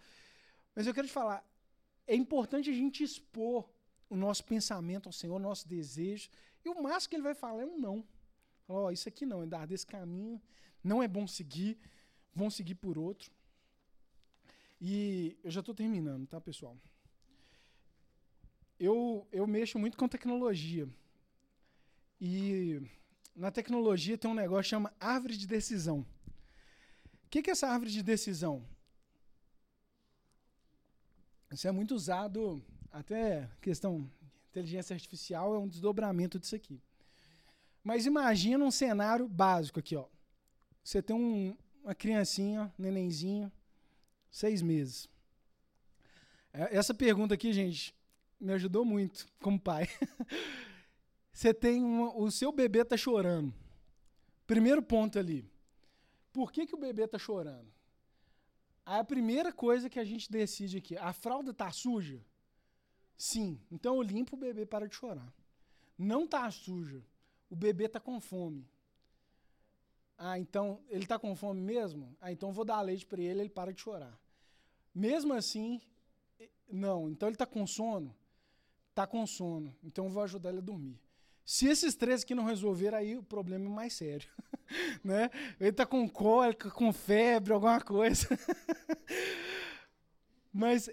Mas 0.74 0.86
eu 0.86 0.94
quero 0.94 1.06
te 1.06 1.12
falar, 1.12 1.44
é 2.06 2.14
importante 2.14 2.70
a 2.70 2.72
gente 2.72 3.02
expor 3.02 3.68
o 4.08 4.16
nosso 4.16 4.44
pensamento 4.44 5.08
ao 5.08 5.12
Senhor, 5.12 5.36
o 5.36 5.38
nosso 5.38 5.68
desejo. 5.68 6.28
E 6.64 6.68
o 6.68 6.82
máximo 6.82 7.10
que 7.10 7.16
ele 7.16 7.22
vai 7.22 7.34
falar 7.34 7.62
é 7.62 7.66
um 7.66 7.78
não. 7.78 8.04
Ó, 8.68 8.86
oh, 8.86 8.90
isso 8.90 9.08
aqui 9.08 9.26
não, 9.26 9.42
é 9.42 9.46
dar 9.46 9.66
desse 9.66 9.86
caminho, 9.86 10.40
não 10.82 11.02
é 11.02 11.08
bom 11.08 11.26
seguir, 11.26 11.78
vão 12.34 12.50
seguir 12.50 12.74
por 12.74 12.98
outro. 12.98 13.30
E 14.80 15.38
eu 15.44 15.50
já 15.50 15.60
estou 15.60 15.74
terminando, 15.74 16.26
tá, 16.26 16.40
pessoal? 16.40 16.76
Eu, 18.78 19.26
eu 19.30 19.46
mexo 19.46 19.78
muito 19.78 19.96
com 19.96 20.08
tecnologia. 20.08 20.88
E 22.20 22.80
na 23.34 23.50
tecnologia 23.50 24.18
tem 24.18 24.30
um 24.30 24.34
negócio 24.34 24.64
que 24.64 24.70
chama 24.70 24.94
árvore 24.98 25.36
de 25.36 25.46
decisão. 25.46 26.06
O 27.24 27.28
que, 27.30 27.42
que 27.42 27.50
é 27.50 27.52
essa 27.52 27.68
árvore 27.68 27.90
de 27.90 28.02
decisão? 28.02 28.66
Isso 31.52 31.68
é 31.68 31.72
muito 31.72 31.94
usado, 31.94 32.62
até 32.90 33.48
questão 33.60 34.10
inteligência 34.50 34.94
artificial 34.94 35.54
é 35.54 35.58
um 35.58 35.68
desdobramento 35.68 36.38
disso 36.38 36.54
aqui. 36.54 36.80
Mas 37.82 38.06
imagina 38.06 38.64
um 38.64 38.70
cenário 38.70 39.26
básico 39.28 39.80
aqui, 39.80 39.96
ó. 39.96 40.06
Você 40.84 41.02
tem 41.02 41.16
um, 41.16 41.56
uma 41.82 41.94
criancinha, 41.94 42.72
um 42.78 42.82
nenenzinho, 42.82 43.50
seis 44.30 44.62
meses. 44.62 45.08
É, 46.52 46.76
essa 46.76 46.92
pergunta 46.92 47.34
aqui, 47.34 47.52
gente, 47.52 47.94
me 48.38 48.52
ajudou 48.52 48.84
muito 48.84 49.26
como 49.40 49.58
pai. 49.58 49.88
Você 51.32 51.54
tem 51.54 51.82
uma, 51.82 52.14
o 52.16 52.30
seu 52.30 52.52
bebê 52.52 52.82
está 52.82 52.96
chorando. 52.96 53.54
Primeiro 54.46 54.82
ponto 54.82 55.18
ali. 55.18 55.50
Por 56.30 56.52
que, 56.52 56.66
que 56.66 56.74
o 56.74 56.78
bebê 56.78 57.04
está 57.04 57.18
chorando? 57.18 57.66
A 58.84 59.04
primeira 59.04 59.52
coisa 59.52 59.88
que 59.88 59.98
a 59.98 60.04
gente 60.04 60.30
decide 60.30 60.78
aqui, 60.78 60.96
a 60.96 61.12
fralda 61.12 61.52
está 61.52 61.70
suja? 61.70 62.20
Sim. 63.16 63.60
Então 63.70 63.96
eu 63.96 64.02
limpo 64.02 64.34
o 64.34 64.38
bebê 64.38 64.66
para 64.66 64.88
de 64.88 64.94
chorar. 64.94 65.32
Não 65.96 66.24
está 66.24 66.50
suja. 66.50 67.04
O 67.48 67.54
bebê 67.54 67.84
está 67.84 68.00
com 68.00 68.20
fome. 68.20 68.66
Ah, 70.18 70.38
então 70.38 70.80
ele 70.88 71.04
está 71.04 71.18
com 71.18 71.34
fome 71.34 71.60
mesmo? 71.60 72.16
Ah, 72.20 72.32
então 72.32 72.48
eu 72.48 72.52
vou 72.52 72.64
dar 72.64 72.80
leite 72.80 73.06
para 73.06 73.20
ele, 73.20 73.42
ele 73.42 73.48
para 73.48 73.72
de 73.72 73.80
chorar. 73.80 74.18
Mesmo 74.94 75.32
assim, 75.32 75.80
não. 76.68 77.08
Então 77.08 77.28
ele 77.28 77.34
está 77.34 77.46
com 77.46 77.66
sono? 77.66 78.14
Está 78.90 79.06
com 79.06 79.26
sono. 79.26 79.74
Então 79.82 80.06
eu 80.06 80.10
vou 80.10 80.22
ajudar 80.22 80.50
ele 80.50 80.58
a 80.58 80.62
dormir. 80.62 81.00
Se 81.44 81.66
esses 81.66 81.94
três 81.94 82.22
aqui 82.22 82.34
não 82.34 82.44
resolver, 82.44 82.94
aí 82.94 83.16
o 83.16 83.22
problema 83.22 83.66
é 83.66 83.68
mais 83.68 83.92
sério. 83.94 84.28
né? 85.02 85.30
Ele 85.58 85.70
está 85.70 85.84
com 85.84 86.08
cólica, 86.08 86.70
com 86.70 86.92
febre, 86.92 87.52
alguma 87.52 87.80
coisa. 87.80 88.28
Mas, 90.52 90.88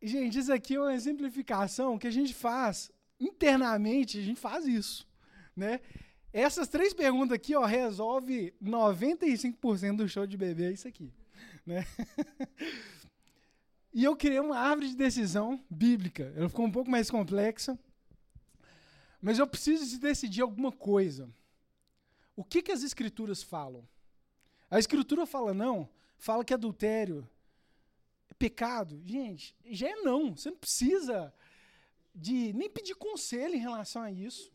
gente, 0.00 0.38
isso 0.38 0.52
aqui 0.52 0.76
é 0.76 0.80
uma 0.80 0.94
exemplificação 0.94 1.98
que 1.98 2.06
a 2.06 2.10
gente 2.10 2.34
faz 2.34 2.92
internamente, 3.18 4.18
a 4.18 4.22
gente 4.22 4.40
faz 4.40 4.66
isso. 4.66 5.06
Né? 5.56 5.80
Essas 6.32 6.68
três 6.68 6.94
perguntas 6.94 7.34
aqui, 7.34 7.56
ó, 7.56 7.64
resolve 7.64 8.54
95% 8.62 9.96
do 9.96 10.08
show 10.08 10.26
de 10.26 10.36
bebê, 10.36 10.66
é 10.66 10.72
isso 10.72 10.86
aqui. 10.86 11.12
Né? 11.66 11.84
e 13.92 14.04
eu 14.04 14.14
criei 14.14 14.38
uma 14.38 14.58
árvore 14.58 14.90
de 14.90 14.96
decisão 14.96 15.60
bíblica. 15.68 16.32
Ela 16.36 16.48
ficou 16.48 16.66
um 16.66 16.70
pouco 16.70 16.90
mais 16.90 17.10
complexa. 17.10 17.78
Mas 19.20 19.38
eu 19.38 19.46
preciso 19.46 19.86
de 19.86 19.98
decidir 19.98 20.42
alguma 20.42 20.70
coisa. 20.70 21.28
O 22.36 22.44
que, 22.44 22.62
que 22.62 22.72
as 22.72 22.82
escrituras 22.82 23.42
falam? 23.42 23.86
A 24.70 24.78
escritura 24.78 25.26
fala 25.26 25.52
não, 25.52 25.88
fala 26.16 26.44
que 26.44 26.54
adultério 26.54 27.28
é 28.30 28.34
pecado. 28.34 29.02
Gente, 29.04 29.56
já 29.66 29.88
é 29.88 29.96
não. 29.96 30.36
Você 30.36 30.50
não 30.50 30.58
precisa 30.58 31.34
de 32.14 32.52
nem 32.52 32.70
pedir 32.70 32.94
conselho 32.94 33.54
em 33.54 33.60
relação 33.60 34.02
a 34.02 34.12
isso. 34.12 34.52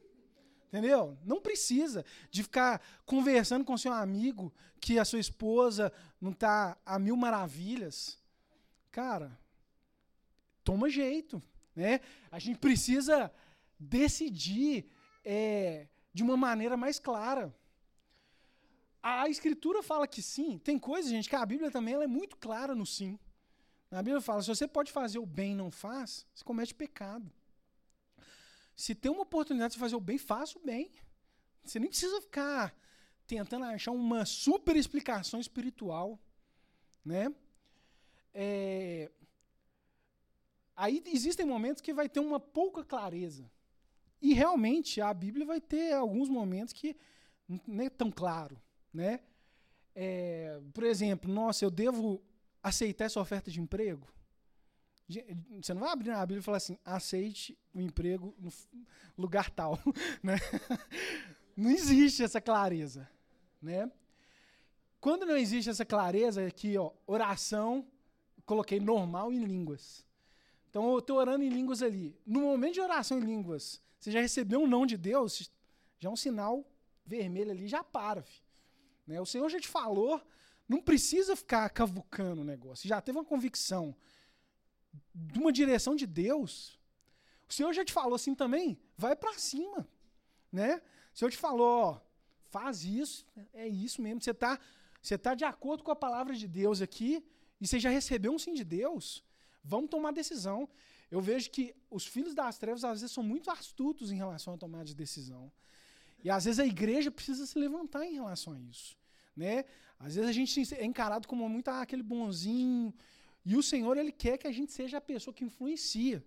Entendeu? 0.67 1.17
Não 1.23 1.39
precisa 1.39 2.03
de 2.31 2.41
ficar 2.41 2.81
conversando 3.05 3.63
com 3.63 3.77
seu 3.77 3.93
amigo 3.93 4.51
que 4.79 4.97
a 4.97 5.05
sua 5.05 5.19
esposa 5.19 5.93
não 6.19 6.31
está 6.31 6.77
a 6.85 6.97
mil 6.97 7.15
maravilhas. 7.15 8.17
Cara, 8.91 9.37
toma 10.63 10.89
jeito. 10.89 11.41
Né? 11.75 11.99
A 12.31 12.39
gente 12.39 12.57
precisa 12.57 13.31
decidir 13.83 14.85
é, 15.23 15.87
de 16.13 16.23
uma 16.23 16.37
maneira 16.37 16.75
mais 16.77 16.99
clara. 16.99 17.55
A 19.01 19.27
escritura 19.27 19.83
fala 19.83 20.07
que 20.07 20.21
sim. 20.21 20.57
Tem 20.57 20.79
coisas, 20.79 21.11
gente, 21.11 21.29
que 21.29 21.35
a 21.35 21.45
Bíblia 21.45 21.69
também 21.69 21.93
ela 21.93 22.05
é 22.05 22.07
muito 22.07 22.37
clara 22.37 22.73
no 22.73 22.85
sim. 22.85 23.19
A 23.91 24.01
Bíblia 24.01 24.21
fala: 24.21 24.41
se 24.41 24.47
você 24.47 24.67
pode 24.67 24.91
fazer 24.91 25.19
o 25.19 25.25
bem 25.25 25.51
e 25.51 25.55
não 25.55 25.69
faz, 25.69 26.25
você 26.33 26.43
comete 26.43 26.73
pecado. 26.73 27.31
Se 28.75 28.95
tem 28.95 29.11
uma 29.11 29.21
oportunidade 29.21 29.73
de 29.73 29.79
fazer 29.79 29.95
o 29.95 30.01
bem, 30.01 30.17
faça 30.17 30.57
o 30.57 30.61
bem. 30.61 30.91
Você 31.63 31.79
nem 31.79 31.89
precisa 31.89 32.19
ficar 32.21 32.75
tentando 33.27 33.65
achar 33.65 33.91
uma 33.91 34.25
super 34.25 34.75
explicação 34.75 35.39
espiritual, 35.39 36.19
né? 37.05 37.33
É... 38.33 39.11
Aí 40.75 41.03
existem 41.05 41.45
momentos 41.45 41.81
que 41.81 41.93
vai 41.93 42.09
ter 42.09 42.19
uma 42.19 42.39
pouca 42.39 42.83
clareza. 42.83 43.49
E 44.23 44.33
realmente 44.33 45.01
a 45.01 45.13
Bíblia 45.13 45.45
vai 45.45 45.59
ter 45.59 45.91
alguns 45.91 46.29
momentos 46.29 46.73
que 46.73 46.95
não 47.67 47.83
é 47.83 47.89
tão 47.89 48.09
claro, 48.09 48.57
né? 48.93 49.19
É, 49.93 50.61
por 50.73 50.85
exemplo, 50.85 51.29
nossa, 51.29 51.65
eu 51.65 51.69
devo 51.69 52.23
aceitar 52.63 53.03
essa 53.03 53.19
oferta 53.19 53.51
de 53.51 53.59
emprego? 53.59 54.07
Você 55.61 55.73
não 55.73 55.81
vai 55.81 55.91
abrir 55.91 56.11
na 56.11 56.25
Bíblia 56.25 56.39
e 56.39 56.41
falar 56.41 56.55
assim, 56.55 56.77
aceite 56.85 57.59
o 57.73 57.81
emprego 57.81 58.33
no 58.39 58.49
lugar 59.17 59.49
tal, 59.49 59.77
né? 60.23 60.37
Não 61.53 61.69
existe 61.69 62.23
essa 62.23 62.39
clareza, 62.39 63.09
né? 63.61 63.91
Quando 65.01 65.25
não 65.25 65.35
existe 65.35 65.69
essa 65.69 65.83
clareza 65.83 66.47
aqui, 66.47 66.77
ó, 66.77 66.93
oração, 67.05 67.85
coloquei 68.45 68.79
normal 68.79 69.33
em 69.33 69.43
línguas. 69.43 70.05
Então 70.69 70.89
eu 70.93 70.99
estou 70.99 71.17
orando 71.17 71.43
em 71.43 71.49
línguas 71.49 71.81
ali. 71.81 72.17
No 72.25 72.39
momento 72.39 72.75
de 72.75 72.81
oração 72.81 73.19
em 73.19 73.21
línguas, 73.21 73.82
você 74.03 74.11
já 74.11 74.19
recebeu 74.19 74.59
um 74.59 74.67
não 74.67 74.85
de 74.85 74.97
Deus, 74.97 75.49
já 75.97 76.09
é 76.09 76.11
um 76.11 76.15
sinal 76.17 76.69
vermelho 77.05 77.51
ali, 77.51 77.69
já 77.69 77.81
para. 77.81 78.21
Filho. 78.21 78.43
Né? 79.07 79.21
O 79.21 79.25
Senhor 79.25 79.47
já 79.49 79.61
te 79.61 79.67
falou, 79.69 80.21
não 80.67 80.81
precisa 80.81 81.37
ficar 81.37 81.69
cavucando 81.69 82.41
o 82.41 82.43
negócio. 82.43 82.85
Já 82.85 82.99
teve 82.99 83.17
uma 83.17 83.23
convicção 83.23 83.95
de 85.15 85.39
uma 85.39 85.53
direção 85.53 85.95
de 85.95 86.05
Deus. 86.05 86.77
O 87.47 87.53
Senhor 87.53 87.71
já 87.71 87.85
te 87.85 87.93
falou 87.93 88.15
assim 88.15 88.35
também, 88.35 88.77
vai 88.97 89.15
para 89.15 89.37
cima. 89.39 89.87
Né? 90.51 90.81
O 91.13 91.17
Senhor 91.17 91.31
te 91.31 91.37
falou, 91.37 91.65
ó, 91.65 92.01
faz 92.49 92.83
isso, 92.83 93.25
é 93.53 93.65
isso 93.65 94.01
mesmo. 94.01 94.21
Você 94.21 94.31
está 94.31 94.59
você 95.01 95.17
tá 95.17 95.33
de 95.33 95.45
acordo 95.45 95.81
com 95.81 95.91
a 95.91 95.95
palavra 95.95 96.35
de 96.35 96.47
Deus 96.47 96.81
aqui, 96.81 97.25
e 97.59 97.65
você 97.65 97.79
já 97.79 97.89
recebeu 97.89 98.33
um 98.33 98.39
sim 98.39 98.53
de 98.53 98.65
Deus, 98.65 99.23
vamos 99.63 99.89
tomar 99.89 100.11
decisão 100.11 100.67
eu 101.13 101.21
vejo 101.21 101.51
que 101.51 101.75
os 101.91 102.07
filhos 102.07 102.33
das 102.33 102.57
trevas 102.57 102.83
às 102.83 103.01
vezes 103.01 103.13
são 103.13 103.23
muito 103.23 103.51
astutos 103.51 104.11
em 104.11 104.15
relação 104.15 104.55
à 104.55 104.57
tomada 104.57 104.85
de 104.85 104.95
decisão. 104.95 105.51
E 106.23 106.29
às 106.35 106.45
vezes 106.45 106.59
a 106.59 106.65
igreja 106.65 107.11
precisa 107.11 107.45
se 107.45 107.55
levantar 107.59 108.03
em 108.03 108.15
relação 108.15 108.53
a 108.53 108.59
isso. 108.59 108.97
Né? 109.35 109.63
Às 109.99 110.15
vezes 110.15 110.27
a 110.27 110.33
gente 110.33 110.73
é 110.73 110.83
encarado 110.83 111.27
como 111.27 111.47
muito 111.47 111.67
ah, 111.67 111.83
aquele 111.83 112.01
bonzinho. 112.01 112.91
E 113.45 113.55
o 113.55 113.61
Senhor, 113.61 113.95
Ele 113.95 114.11
quer 114.11 114.39
que 114.39 114.47
a 114.47 114.51
gente 114.51 114.71
seja 114.71 114.97
a 114.97 115.01
pessoa 115.01 115.31
que 115.31 115.43
influencia. 115.43 116.25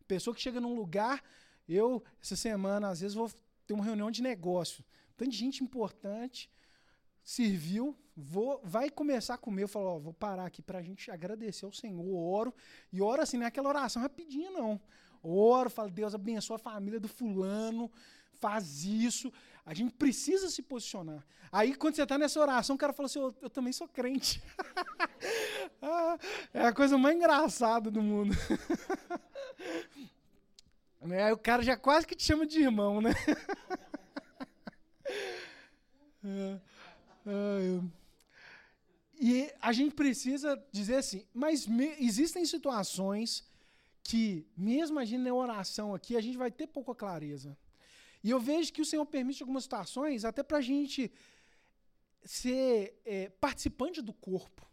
A 0.00 0.04
pessoa 0.04 0.32
que 0.32 0.40
chega 0.40 0.60
num 0.60 0.76
lugar. 0.76 1.20
Eu, 1.68 2.00
essa 2.22 2.36
semana, 2.36 2.90
às 2.90 3.00
vezes, 3.00 3.16
vou 3.16 3.28
ter 3.66 3.74
uma 3.74 3.84
reunião 3.84 4.08
de 4.08 4.22
negócio. 4.22 4.84
Tanta 5.16 5.32
gente 5.32 5.64
importante 5.64 6.48
serviu, 7.28 7.94
vou, 8.16 8.58
vai 8.64 8.88
começar 8.88 9.34
a 9.34 9.38
comer. 9.38 9.64
Eu 9.64 9.68
falo, 9.68 9.96
ó, 9.96 9.98
vou 9.98 10.14
parar 10.14 10.46
aqui 10.46 10.62
para 10.62 10.78
a 10.78 10.82
gente 10.82 11.10
agradecer 11.10 11.66
ao 11.66 11.72
Senhor. 11.72 12.02
oro. 12.02 12.54
E 12.90 13.02
oro 13.02 13.20
assim, 13.20 13.36
não 13.36 13.44
é 13.44 13.48
aquela 13.48 13.68
oração 13.68 14.00
rapidinha, 14.00 14.50
não. 14.50 14.80
oro, 15.22 15.68
falo, 15.68 15.90
Deus 15.90 16.14
abençoa 16.14 16.56
a 16.56 16.58
família 16.58 16.98
do 16.98 17.06
fulano, 17.06 17.92
faz 18.32 18.82
isso. 18.82 19.30
A 19.66 19.74
gente 19.74 19.92
precisa 19.92 20.48
se 20.48 20.62
posicionar. 20.62 21.22
Aí, 21.52 21.74
quando 21.74 21.96
você 21.96 22.02
está 22.02 22.16
nessa 22.16 22.40
oração, 22.40 22.76
o 22.76 22.78
cara 22.78 22.94
fala 22.94 23.04
assim: 23.04 23.18
eu, 23.18 23.36
eu 23.42 23.50
também 23.50 23.74
sou 23.74 23.86
crente. 23.86 24.42
Ah, 25.80 26.18
é 26.52 26.66
a 26.66 26.72
coisa 26.72 26.98
mais 26.98 27.14
engraçada 27.14 27.88
do 27.88 28.02
mundo. 28.02 28.34
né? 31.02 31.32
O 31.32 31.38
cara 31.38 31.62
já 31.62 31.76
quase 31.76 32.06
que 32.06 32.16
te 32.16 32.24
chama 32.24 32.44
de 32.44 32.60
irmão, 32.60 33.00
né? 33.00 33.10
é, 36.24 36.60
e 39.20 39.52
a 39.60 39.72
gente 39.72 39.94
precisa 39.94 40.62
dizer 40.70 40.96
assim, 40.96 41.26
mas 41.34 41.66
me, 41.66 41.88
existem 41.98 42.44
situações 42.44 43.44
que, 44.02 44.46
mesmo 44.56 44.98
a 44.98 45.04
gente 45.04 45.22
na 45.22 45.34
oração 45.34 45.94
aqui, 45.94 46.16
a 46.16 46.20
gente 46.20 46.38
vai 46.38 46.50
ter 46.50 46.66
pouca 46.66 46.94
clareza. 46.94 47.56
E 48.22 48.30
eu 48.30 48.40
vejo 48.40 48.72
que 48.72 48.80
o 48.80 48.84
Senhor 48.84 49.04
permite 49.04 49.42
algumas 49.42 49.64
situações 49.64 50.24
até 50.24 50.42
para 50.42 50.58
a 50.58 50.62
gente 50.62 51.10
ser 52.24 53.00
é, 53.04 53.28
participante 53.28 54.00
do 54.00 54.12
corpo. 54.12 54.66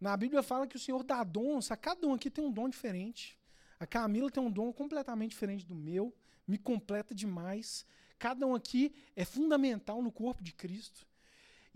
Na 0.00 0.16
Bíblia 0.16 0.42
fala 0.42 0.66
que 0.66 0.76
o 0.76 0.78
Senhor 0.78 1.02
dá 1.02 1.24
dons, 1.24 1.70
a 1.70 1.76
cada 1.76 2.06
um 2.06 2.14
aqui 2.14 2.30
tem 2.30 2.44
um 2.44 2.52
dom 2.52 2.68
diferente. 2.68 3.38
A 3.80 3.86
Camila 3.86 4.30
tem 4.30 4.42
um 4.42 4.50
dom 4.50 4.72
completamente 4.72 5.30
diferente 5.30 5.64
do 5.66 5.74
meu, 5.74 6.14
me 6.46 6.58
completa 6.58 7.14
demais. 7.14 7.84
Cada 8.18 8.46
um 8.46 8.54
aqui 8.54 8.94
é 9.14 9.24
fundamental 9.24 10.02
no 10.02 10.12
corpo 10.12 10.42
de 10.42 10.52
Cristo. 10.52 11.06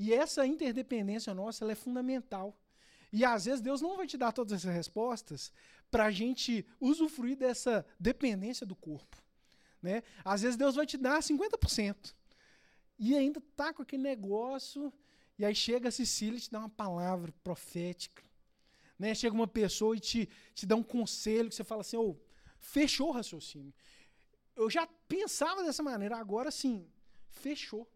E 0.03 0.15
essa 0.15 0.47
interdependência 0.47 1.35
nossa 1.35 1.71
é 1.71 1.75
fundamental. 1.75 2.59
E 3.13 3.23
às 3.23 3.45
vezes 3.45 3.61
Deus 3.61 3.83
não 3.83 3.99
vai 3.99 4.07
te 4.07 4.17
dar 4.17 4.33
todas 4.33 4.55
essas 4.55 4.75
respostas 4.75 5.53
para 5.91 6.07
a 6.07 6.11
gente 6.11 6.65
usufruir 6.81 7.37
dessa 7.37 7.85
dependência 7.99 8.65
do 8.65 8.75
corpo. 8.75 9.23
Né? 9.83 10.03
Às 10.25 10.41
vezes 10.41 10.57
Deus 10.57 10.75
vai 10.75 10.87
te 10.87 10.97
dar 10.97 11.21
50%. 11.21 12.15
E 12.99 13.15
ainda 13.15 13.43
tá 13.55 13.75
com 13.75 13.83
aquele 13.83 14.03
negócio, 14.03 14.91
e 15.39 15.45
aí 15.45 15.55
chega 15.55 15.91
a 15.91 15.93
Cecília 15.93 16.39
e 16.39 16.41
te 16.41 16.51
dá 16.51 16.61
uma 16.61 16.71
palavra 16.71 17.31
profética. 17.45 18.23
Né? 18.99 19.15
Chega 19.15 19.35
uma 19.35 19.47
pessoa 19.47 19.95
e 19.95 20.01
te, 20.01 20.31
te 20.55 20.65
dá 20.65 20.77
um 20.77 20.83
conselho 20.83 21.51
que 21.51 21.55
você 21.55 21.65
fala 21.65 21.83
assim, 21.83 21.99
oh, 21.99 22.17
fechou 22.59 23.11
o 23.11 23.13
raciocínio. 23.13 23.75
Eu 24.57 24.71
já 24.71 24.87
pensava 25.07 25.63
dessa 25.63 25.83
maneira, 25.83 26.17
agora 26.17 26.51
sim, 26.51 26.89
fechou. 27.29 27.87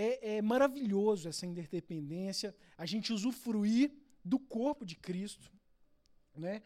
É, 0.00 0.36
é 0.36 0.42
maravilhoso 0.42 1.28
essa 1.28 1.44
interdependência, 1.44 2.54
a 2.76 2.86
gente 2.86 3.12
usufruir 3.12 3.90
do 4.24 4.38
corpo 4.38 4.86
de 4.86 4.94
Cristo. 4.94 5.50
Né? 6.36 6.62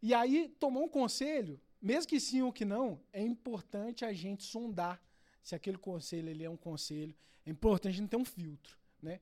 E 0.00 0.14
aí, 0.14 0.48
tomar 0.58 0.80
um 0.80 0.88
conselho, 0.88 1.60
mesmo 1.82 2.08
que 2.08 2.18
sim 2.18 2.40
ou 2.40 2.50
que 2.50 2.64
não, 2.64 2.98
é 3.12 3.20
importante 3.20 4.06
a 4.06 4.12
gente 4.14 4.42
sondar 4.42 4.98
se 5.42 5.54
aquele 5.54 5.76
conselho 5.76 6.30
ele 6.30 6.44
é 6.44 6.48
um 6.48 6.56
conselho. 6.56 7.14
É 7.44 7.50
importante 7.50 7.92
a 7.92 7.96
gente 7.98 8.08
ter 8.08 8.16
um 8.16 8.24
filtro. 8.24 8.74
Né? 9.02 9.20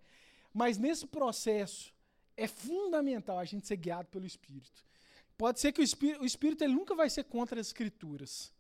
Mas 0.54 0.78
nesse 0.78 1.04
processo, 1.08 1.92
é 2.36 2.46
fundamental 2.46 3.36
a 3.36 3.44
gente 3.44 3.66
ser 3.66 3.76
guiado 3.76 4.06
pelo 4.10 4.26
Espírito. 4.26 4.86
Pode 5.36 5.58
ser 5.58 5.72
que 5.72 5.80
o 5.80 5.84
Espírito, 5.84 6.22
o 6.22 6.24
Espírito 6.24 6.62
ele 6.62 6.74
nunca 6.74 6.94
vai 6.94 7.10
ser 7.10 7.24
contra 7.24 7.60
as 7.60 7.66
Escrituras. 7.66 8.52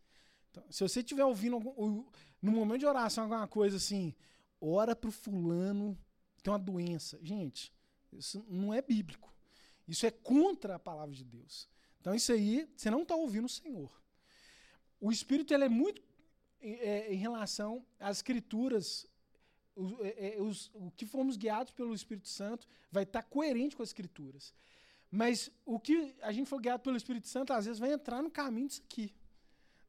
Então, 0.50 0.64
se 0.68 0.82
você 0.82 0.98
estiver 0.98 1.24
ouvindo, 1.24 1.54
algum, 1.54 2.04
no 2.42 2.50
momento 2.50 2.80
de 2.80 2.86
oração, 2.86 3.22
alguma 3.22 3.46
coisa 3.46 3.76
assim, 3.76 4.12
ora 4.60 4.94
para 4.94 5.08
o 5.08 5.12
fulano 5.12 5.98
tem 6.42 6.52
uma 6.52 6.58
doença. 6.58 7.18
Gente, 7.22 7.72
isso 8.12 8.44
não 8.48 8.72
é 8.72 8.82
bíblico. 8.82 9.32
Isso 9.86 10.06
é 10.06 10.10
contra 10.10 10.76
a 10.76 10.78
palavra 10.78 11.14
de 11.14 11.24
Deus. 11.24 11.68
Então 12.00 12.14
isso 12.14 12.32
aí, 12.32 12.68
você 12.76 12.90
não 12.90 13.02
está 13.02 13.14
ouvindo 13.14 13.44
o 13.46 13.48
Senhor. 13.48 13.90
O 15.00 15.10
Espírito 15.10 15.52
ele 15.52 15.64
é 15.64 15.68
muito 15.68 16.02
é, 16.60 17.12
em 17.12 17.16
relação 17.16 17.84
às 17.98 18.18
escrituras, 18.18 19.06
é, 20.00 20.36
é, 20.36 20.42
os, 20.42 20.70
o 20.74 20.90
que 20.90 21.06
fomos 21.06 21.36
guiados 21.36 21.72
pelo 21.72 21.94
Espírito 21.94 22.28
Santo 22.28 22.66
vai 22.92 23.04
estar 23.04 23.22
tá 23.22 23.28
coerente 23.28 23.76
com 23.76 23.82
as 23.82 23.88
escrituras. 23.90 24.54
Mas 25.10 25.50
o 25.64 25.80
que 25.80 26.14
a 26.20 26.32
gente 26.32 26.48
for 26.48 26.60
guiado 26.60 26.82
pelo 26.82 26.96
Espírito 26.96 27.26
Santo, 27.26 27.52
às 27.52 27.64
vezes 27.64 27.80
vai 27.80 27.92
entrar 27.92 28.22
no 28.22 28.30
caminho 28.30 28.68
disso 28.68 28.82
aqui. 28.84 29.12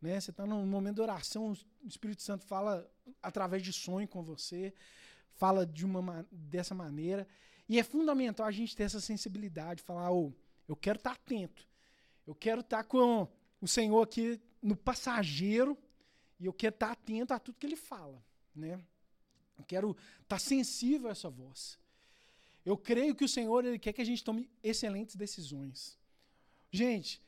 Né? 0.02 0.20
Você 0.20 0.32
está 0.32 0.45
num 0.45 0.66
momento 0.66 0.95
de 0.95 1.02
oração, 1.02 1.52
o 1.84 1.88
Espírito 1.88 2.24
Santo 2.24 2.45
fala 2.45 2.89
através 3.22 3.62
de 3.62 3.72
sonho 3.72 4.08
com 4.08 4.24
você, 4.24 4.74
fala 5.36 5.66
de 5.66 5.86
uma 5.86 6.26
dessa 6.32 6.74
maneira. 6.74 7.28
E 7.70 7.80
é 7.80 7.84
fundamental 7.84 8.45
a 8.45 8.52
gente 8.52 8.76
ter 8.76 8.84
essa 8.84 8.99
sensibilidade, 8.99 9.84
falar, 9.84 10.12
oh, 10.12 10.34
eu 10.68 10.76
quero 10.76 10.97
estar 10.97 11.12
tá 11.12 11.16
atento. 11.16 11.68
Eu 12.26 12.34
quero 12.34 12.62
estar 12.62 12.78
tá 12.78 12.84
com 12.84 13.28
o 13.62 13.68
Senhor 13.68 14.02
aqui 14.02 14.41
no 14.62 14.76
passageiro 14.76 15.78
e 16.39 16.45
eu 16.45 16.54
quero 16.54 16.74
estar 16.74 16.88
tá 16.88 16.93
atento 16.93 17.34
a 17.34 17.39
tudo 17.39 17.58
que 17.58 17.66
ele 17.66 17.76
fala, 17.76 18.24
né? 18.56 18.82
Eu 19.58 19.66
quero 19.66 19.95
estar 20.24 20.39
sensível 20.39 21.10
a 21.10 21.12
essa 21.12 21.30
voz. 21.30 21.80
Eu 22.66 22.76
creio 22.76 23.16
que 23.16 23.24
o 23.24 23.30
Senhor 23.30 23.64
ele 23.64 23.78
quer 23.78 23.93
que 23.93 24.02
a 24.02 24.06
gente 24.06 24.24
tome 24.24 24.49
excelentes 24.64 25.16
decisões. 25.16 25.97
Gente, 26.72 27.22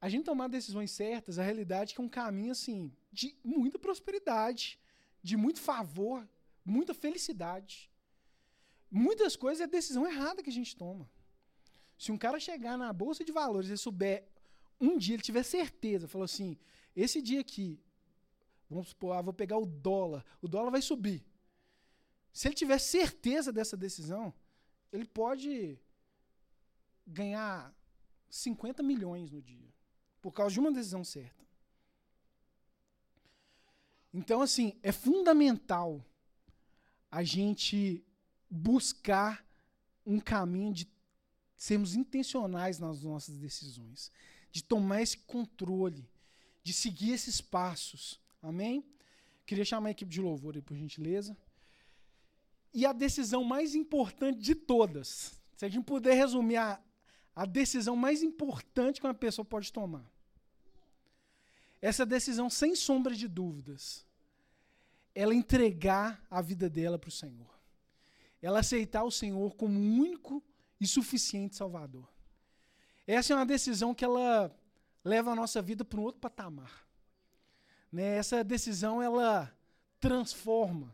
a 0.00 0.08
gente 0.08 0.24
tomar 0.24 0.48
decisões 0.48 0.90
certas, 0.92 1.38
a 1.38 1.42
realidade 1.42 1.92
é 1.92 1.94
que 1.94 2.00
é 2.00 2.04
um 2.04 2.08
caminho 2.08 2.52
assim 2.52 2.92
de 3.12 3.36
muita 3.42 3.78
prosperidade, 3.78 4.78
de 5.22 5.36
muito 5.36 5.60
favor, 5.60 6.28
muita 6.64 6.94
felicidade. 6.94 7.90
Muitas 8.90 9.34
coisas 9.34 9.60
é 9.60 9.66
decisão 9.66 10.06
errada 10.06 10.42
que 10.42 10.50
a 10.50 10.52
gente 10.52 10.76
toma. 10.76 11.10
Se 11.98 12.12
um 12.12 12.18
cara 12.18 12.38
chegar 12.38 12.78
na 12.78 12.92
bolsa 12.92 13.24
de 13.24 13.32
valores 13.32 13.70
e 13.70 13.76
souber 13.76 14.26
um 14.80 14.96
dia 14.96 15.16
ele 15.16 15.22
tiver 15.22 15.42
certeza, 15.42 16.06
falou 16.06 16.24
assim, 16.24 16.56
esse 16.94 17.20
dia 17.20 17.40
aqui, 17.40 17.80
vamos 18.70 18.90
supor, 18.90 19.16
ah, 19.16 19.22
vou 19.22 19.32
pegar 19.32 19.58
o 19.58 19.66
dólar, 19.66 20.24
o 20.40 20.46
dólar 20.46 20.70
vai 20.70 20.80
subir. 20.80 21.26
Se 22.32 22.46
ele 22.46 22.54
tiver 22.54 22.78
certeza 22.78 23.52
dessa 23.52 23.76
decisão, 23.76 24.32
ele 24.92 25.04
pode 25.04 25.76
ganhar 27.04 27.74
50 28.30 28.80
milhões 28.80 29.32
no 29.32 29.42
dia 29.42 29.68
por 30.20 30.32
causa 30.32 30.52
de 30.52 30.60
uma 30.60 30.72
decisão 30.72 31.04
certa. 31.04 31.46
Então, 34.12 34.40
assim, 34.42 34.78
é 34.82 34.90
fundamental 34.90 36.04
a 37.10 37.22
gente 37.22 38.04
buscar 38.50 39.46
um 40.04 40.18
caminho 40.18 40.72
de 40.72 40.88
sermos 41.56 41.94
intencionais 41.94 42.78
nas 42.78 43.02
nossas 43.02 43.36
decisões, 43.36 44.10
de 44.50 44.62
tomar 44.62 45.02
esse 45.02 45.18
controle, 45.18 46.08
de 46.62 46.72
seguir 46.72 47.12
esses 47.12 47.40
passos. 47.40 48.20
Amém? 48.42 48.84
Queria 49.44 49.64
chamar 49.64 49.88
a 49.88 49.90
equipe 49.92 50.10
de 50.10 50.20
louvor 50.20 50.54
aí, 50.54 50.62
por 50.62 50.76
gentileza. 50.76 51.36
E 52.72 52.86
a 52.86 52.92
decisão 52.92 53.42
mais 53.44 53.74
importante 53.74 54.38
de 54.40 54.54
todas, 54.54 55.40
se 55.56 55.64
a 55.64 55.68
gente 55.68 55.84
puder 55.84 56.14
resumir 56.14 56.56
a, 56.56 56.80
a 57.38 57.46
decisão 57.46 57.94
mais 57.94 58.20
importante 58.20 59.00
que 59.00 59.06
uma 59.06 59.14
pessoa 59.14 59.44
pode 59.44 59.72
tomar. 59.72 60.04
Essa 61.80 62.04
decisão, 62.04 62.50
sem 62.50 62.74
sombra 62.74 63.14
de 63.14 63.28
dúvidas, 63.28 64.04
ela 65.14 65.32
entregar 65.32 66.20
a 66.28 66.42
vida 66.42 66.68
dela 66.68 66.98
para 66.98 67.06
o 67.06 67.12
Senhor. 67.12 67.48
Ela 68.42 68.58
aceitar 68.58 69.04
o 69.04 69.10
Senhor 69.12 69.54
como 69.54 69.78
único 69.78 70.42
e 70.80 70.86
suficiente 70.88 71.54
Salvador. 71.54 72.12
Essa 73.06 73.34
é 73.34 73.36
uma 73.36 73.46
decisão 73.46 73.94
que 73.94 74.04
ela 74.04 74.52
leva 75.04 75.30
a 75.30 75.36
nossa 75.36 75.62
vida 75.62 75.84
para 75.84 76.00
um 76.00 76.02
outro 76.02 76.20
patamar. 76.20 76.88
Né? 77.92 78.16
Essa 78.16 78.42
decisão 78.42 79.00
ela 79.00 79.56
transforma 80.00 80.92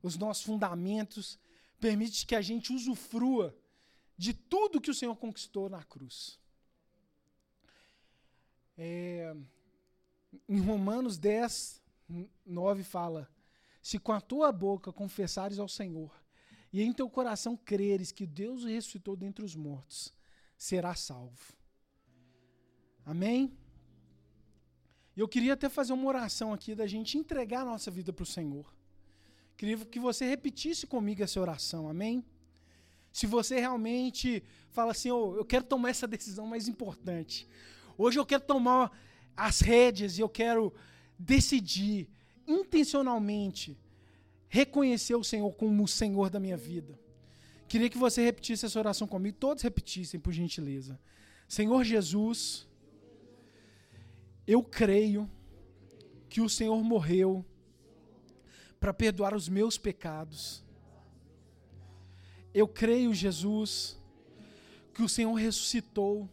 os 0.00 0.16
nossos 0.16 0.44
fundamentos, 0.44 1.36
permite 1.80 2.24
que 2.24 2.36
a 2.36 2.40
gente 2.40 2.72
usufrua 2.72 3.52
de 4.20 4.34
tudo 4.34 4.82
que 4.82 4.90
o 4.90 4.94
Senhor 4.94 5.16
conquistou 5.16 5.70
na 5.70 5.82
cruz. 5.82 6.38
É, 8.76 9.34
em 10.46 10.60
Romanos 10.60 11.16
10, 11.16 11.82
9 12.44 12.84
fala: 12.84 13.26
Se 13.80 13.98
com 13.98 14.12
a 14.12 14.20
tua 14.20 14.52
boca 14.52 14.92
confessares 14.92 15.58
ao 15.58 15.66
Senhor, 15.66 16.14
e 16.70 16.82
em 16.82 16.92
teu 16.92 17.08
coração 17.08 17.56
creres 17.56 18.12
que 18.12 18.26
Deus 18.26 18.62
o 18.62 18.66
ressuscitou 18.66 19.16
dentre 19.16 19.42
os 19.42 19.56
mortos, 19.56 20.12
serás 20.54 21.00
salvo. 21.00 21.54
Amém? 23.06 23.56
Eu 25.16 25.26
queria 25.26 25.54
até 25.54 25.70
fazer 25.70 25.94
uma 25.94 26.06
oração 26.06 26.52
aqui 26.52 26.74
da 26.74 26.86
gente 26.86 27.16
entregar 27.16 27.62
a 27.62 27.70
nossa 27.72 27.90
vida 27.90 28.12
para 28.12 28.24
o 28.24 28.26
Senhor. 28.26 28.70
Queria 29.56 29.78
que 29.78 29.98
você 29.98 30.28
repetisse 30.28 30.86
comigo 30.86 31.22
essa 31.22 31.40
oração, 31.40 31.88
amém? 31.88 32.22
Se 33.12 33.26
você 33.26 33.58
realmente 33.58 34.42
fala 34.70 34.92
assim, 34.92 35.10
oh, 35.10 35.36
eu 35.36 35.44
quero 35.44 35.64
tomar 35.64 35.90
essa 35.90 36.06
decisão 36.06 36.46
mais 36.46 36.68
importante. 36.68 37.48
Hoje 37.98 38.18
eu 38.18 38.26
quero 38.26 38.42
tomar 38.42 38.90
as 39.36 39.60
rédeas 39.60 40.16
e 40.16 40.20
eu 40.20 40.28
quero 40.28 40.72
decidir 41.18 42.08
intencionalmente 42.46 43.78
reconhecer 44.48 45.14
o 45.14 45.24
Senhor 45.24 45.50
como 45.52 45.84
o 45.84 45.88
Senhor 45.88 46.30
da 46.30 46.40
minha 46.40 46.56
vida. 46.56 46.98
Queria 47.68 47.88
que 47.88 47.98
você 47.98 48.22
repetisse 48.22 48.66
essa 48.66 48.78
oração 48.78 49.06
comigo, 49.06 49.36
todos 49.38 49.62
repetissem, 49.62 50.18
por 50.18 50.32
gentileza. 50.32 50.98
Senhor 51.46 51.84
Jesus, 51.84 52.66
Eu 54.46 54.64
creio 54.64 55.30
que 56.28 56.40
o 56.40 56.48
Senhor 56.48 56.82
morreu 56.82 57.44
para 58.80 58.92
perdoar 58.92 59.32
os 59.34 59.48
meus 59.48 59.78
pecados. 59.78 60.64
Eu 62.52 62.66
creio, 62.66 63.14
Jesus, 63.14 63.96
que 64.92 65.02
o 65.02 65.08
Senhor 65.08 65.34
ressuscitou 65.34 66.28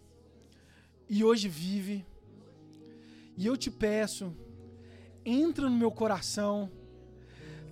e 1.10 1.24
hoje 1.24 1.48
vive. 1.48 2.06
E 3.36 3.46
eu 3.46 3.56
te 3.56 3.70
peço, 3.70 4.36
entra 5.24 5.70
no 5.70 5.76
meu 5.76 5.92
coração, 5.92 6.72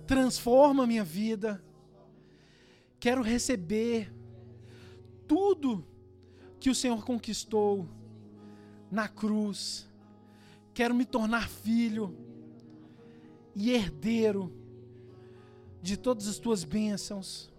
transforma 0.06 0.84
a 0.84 0.86
minha 0.86 1.02
vida. 1.02 1.62
Quero 3.00 3.20
receber 3.20 4.12
tudo 5.26 5.84
que 6.60 6.70
o 6.70 6.74
Senhor 6.74 7.04
conquistou 7.04 7.88
na 8.90 9.08
cruz. 9.08 9.88
Quero 10.72 10.94
me 10.94 11.04
tornar 11.04 11.48
filho 11.48 12.16
e 13.54 13.70
herdeiro 13.70 14.52
de 15.82 15.96
todas 15.96 16.28
as 16.28 16.38
tuas 16.38 16.62
bênçãos. 16.62 17.50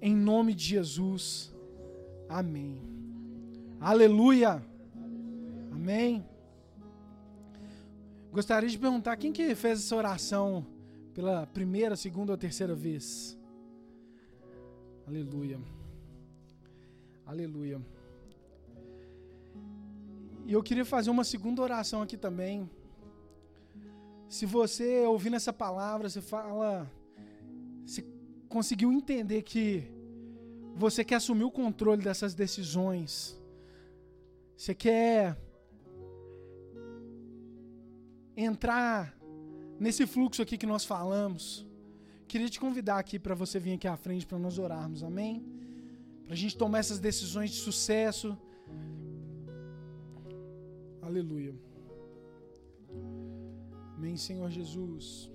Em 0.00 0.14
nome 0.14 0.54
de 0.54 0.64
Jesus. 0.64 1.54
Amém. 2.28 2.80
Aleluia. 3.80 4.62
Amém. 5.72 6.24
Gostaria 8.32 8.68
de 8.68 8.78
perguntar 8.78 9.16
quem 9.16 9.32
que 9.32 9.54
fez 9.54 9.80
essa 9.80 9.94
oração 9.94 10.66
pela 11.14 11.46
primeira, 11.46 11.94
segunda 11.94 12.32
ou 12.32 12.38
terceira 12.38 12.74
vez? 12.74 13.38
Aleluia. 15.06 15.60
Aleluia. 17.26 17.80
E 20.46 20.52
eu 20.52 20.62
queria 20.62 20.84
fazer 20.84 21.10
uma 21.10 21.24
segunda 21.24 21.62
oração 21.62 22.02
aqui 22.02 22.16
também. 22.16 22.68
Se 24.28 24.44
você 24.44 25.06
ouvindo 25.06 25.36
essa 25.36 25.52
palavra, 25.52 26.08
você 26.08 26.20
fala, 26.20 26.90
conseguiu 28.56 28.92
entender 28.92 29.42
que 29.42 29.66
você 30.76 31.04
quer 31.08 31.16
assumir 31.16 31.44
o 31.44 31.50
controle 31.50 32.02
dessas 32.08 32.34
decisões, 32.34 33.36
você 34.56 34.72
quer 34.72 35.36
entrar 38.36 39.16
nesse 39.78 40.06
fluxo 40.06 40.40
aqui 40.40 40.56
que 40.56 40.66
nós 40.66 40.84
falamos, 40.84 41.66
queria 42.28 42.48
te 42.48 42.60
convidar 42.60 42.98
aqui 43.00 43.18
para 43.18 43.34
você 43.34 43.58
vir 43.58 43.74
aqui 43.74 43.88
à 43.88 43.96
frente 43.96 44.24
para 44.24 44.38
nós 44.38 44.56
orarmos, 44.56 45.02
amém? 45.02 45.44
Para 46.24 46.34
a 46.34 46.36
gente 46.36 46.56
tomar 46.56 46.78
essas 46.78 47.00
decisões 47.00 47.50
de 47.50 47.56
sucesso 47.56 48.38
Aleluia. 51.02 51.54
Amém, 53.96 54.16
Senhor 54.16 54.50
Jesus. 54.50 55.33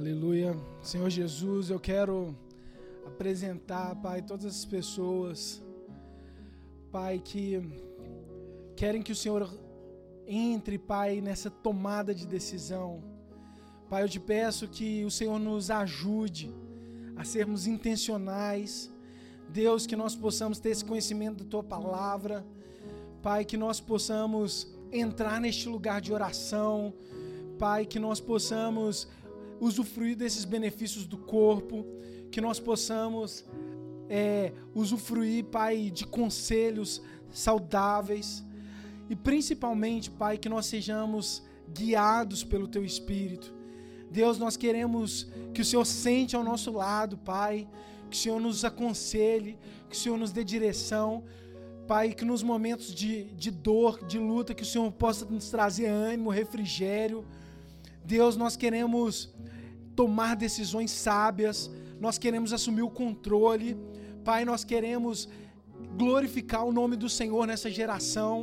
Aleluia. 0.00 0.56
Senhor 0.82 1.10
Jesus, 1.10 1.68
eu 1.68 1.78
quero 1.78 2.34
apresentar, 3.06 3.94
Pai, 3.96 4.22
todas 4.22 4.46
as 4.46 4.64
pessoas, 4.64 5.62
Pai, 6.90 7.20
que 7.22 7.60
querem 8.74 9.02
que 9.02 9.12
o 9.12 9.14
Senhor 9.14 9.46
entre, 10.26 10.78
Pai, 10.78 11.20
nessa 11.20 11.50
tomada 11.50 12.14
de 12.14 12.26
decisão. 12.26 13.04
Pai, 13.90 14.02
eu 14.02 14.08
te 14.08 14.18
peço 14.18 14.66
que 14.66 15.04
o 15.04 15.10
Senhor 15.10 15.38
nos 15.38 15.70
ajude 15.70 16.50
a 17.14 17.22
sermos 17.22 17.66
intencionais 17.66 18.90
Deus, 19.50 19.86
que 19.86 19.96
nós 19.96 20.16
possamos 20.16 20.58
ter 20.58 20.70
esse 20.70 20.84
conhecimento 20.84 21.44
da 21.44 21.50
tua 21.50 21.62
palavra. 21.62 22.42
Pai, 23.20 23.44
que 23.44 23.58
nós 23.58 23.80
possamos 23.80 24.66
entrar 24.90 25.38
neste 25.42 25.68
lugar 25.68 26.00
de 26.00 26.10
oração. 26.10 26.94
Pai, 27.58 27.84
que 27.84 27.98
nós 27.98 28.18
possamos 28.18 29.06
usufruir 29.60 30.16
desses 30.16 30.44
benefícios 30.44 31.06
do 31.06 31.18
corpo, 31.18 31.84
que 32.30 32.40
nós 32.40 32.58
possamos 32.58 33.44
é, 34.08 34.52
usufruir, 34.74 35.44
Pai, 35.44 35.90
de 35.90 36.06
conselhos 36.06 37.02
saudáveis 37.30 38.44
e 39.08 39.16
principalmente, 39.16 40.10
Pai, 40.10 40.38
que 40.38 40.48
nós 40.48 40.66
sejamos 40.66 41.42
guiados 41.72 42.42
pelo 42.44 42.68
Teu 42.68 42.84
Espírito. 42.84 43.52
Deus, 44.10 44.38
nós 44.38 44.56
queremos 44.56 45.28
que 45.52 45.60
o 45.60 45.64
Senhor 45.64 45.84
sente 45.84 46.34
ao 46.34 46.42
nosso 46.42 46.72
lado, 46.72 47.18
Pai, 47.18 47.68
que 48.08 48.16
o 48.16 48.18
Senhor 48.18 48.40
nos 48.40 48.64
aconselhe, 48.64 49.58
que 49.88 49.96
o 49.96 49.98
Senhor 49.98 50.16
nos 50.16 50.32
dê 50.32 50.42
direção, 50.42 51.24
Pai, 51.86 52.12
que 52.12 52.24
nos 52.24 52.42
momentos 52.42 52.94
de, 52.94 53.24
de 53.34 53.50
dor, 53.50 54.04
de 54.06 54.16
luta, 54.16 54.54
que 54.54 54.62
o 54.62 54.66
Senhor 54.66 54.90
possa 54.92 55.24
nos 55.24 55.50
trazer 55.50 55.86
ânimo, 55.86 56.30
refrigério. 56.30 57.24
Deus, 58.14 58.36
nós 58.42 58.54
queremos 58.62 59.10
tomar 60.00 60.32
decisões 60.46 60.90
sábias, 60.90 61.58
nós 62.04 62.16
queremos 62.24 62.50
assumir 62.56 62.82
o 62.82 62.90
controle. 63.02 63.76
Pai, 64.24 64.44
nós 64.44 64.62
queremos 64.72 65.28
glorificar 66.02 66.64
o 66.64 66.72
nome 66.80 66.96
do 66.96 67.08
Senhor 67.18 67.46
nessa 67.50 67.70
geração. 67.78 68.34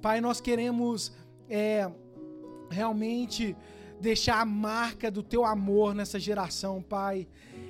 Pai, 0.00 0.20
nós 0.26 0.40
queremos 0.40 1.12
é, 1.48 1.90
realmente 2.70 3.56
deixar 4.00 4.40
a 4.40 4.44
marca 4.68 5.10
do 5.10 5.22
teu 5.22 5.44
amor 5.44 5.94
nessa 5.94 6.18
geração, 6.28 6.74
Pai. 6.96 7.28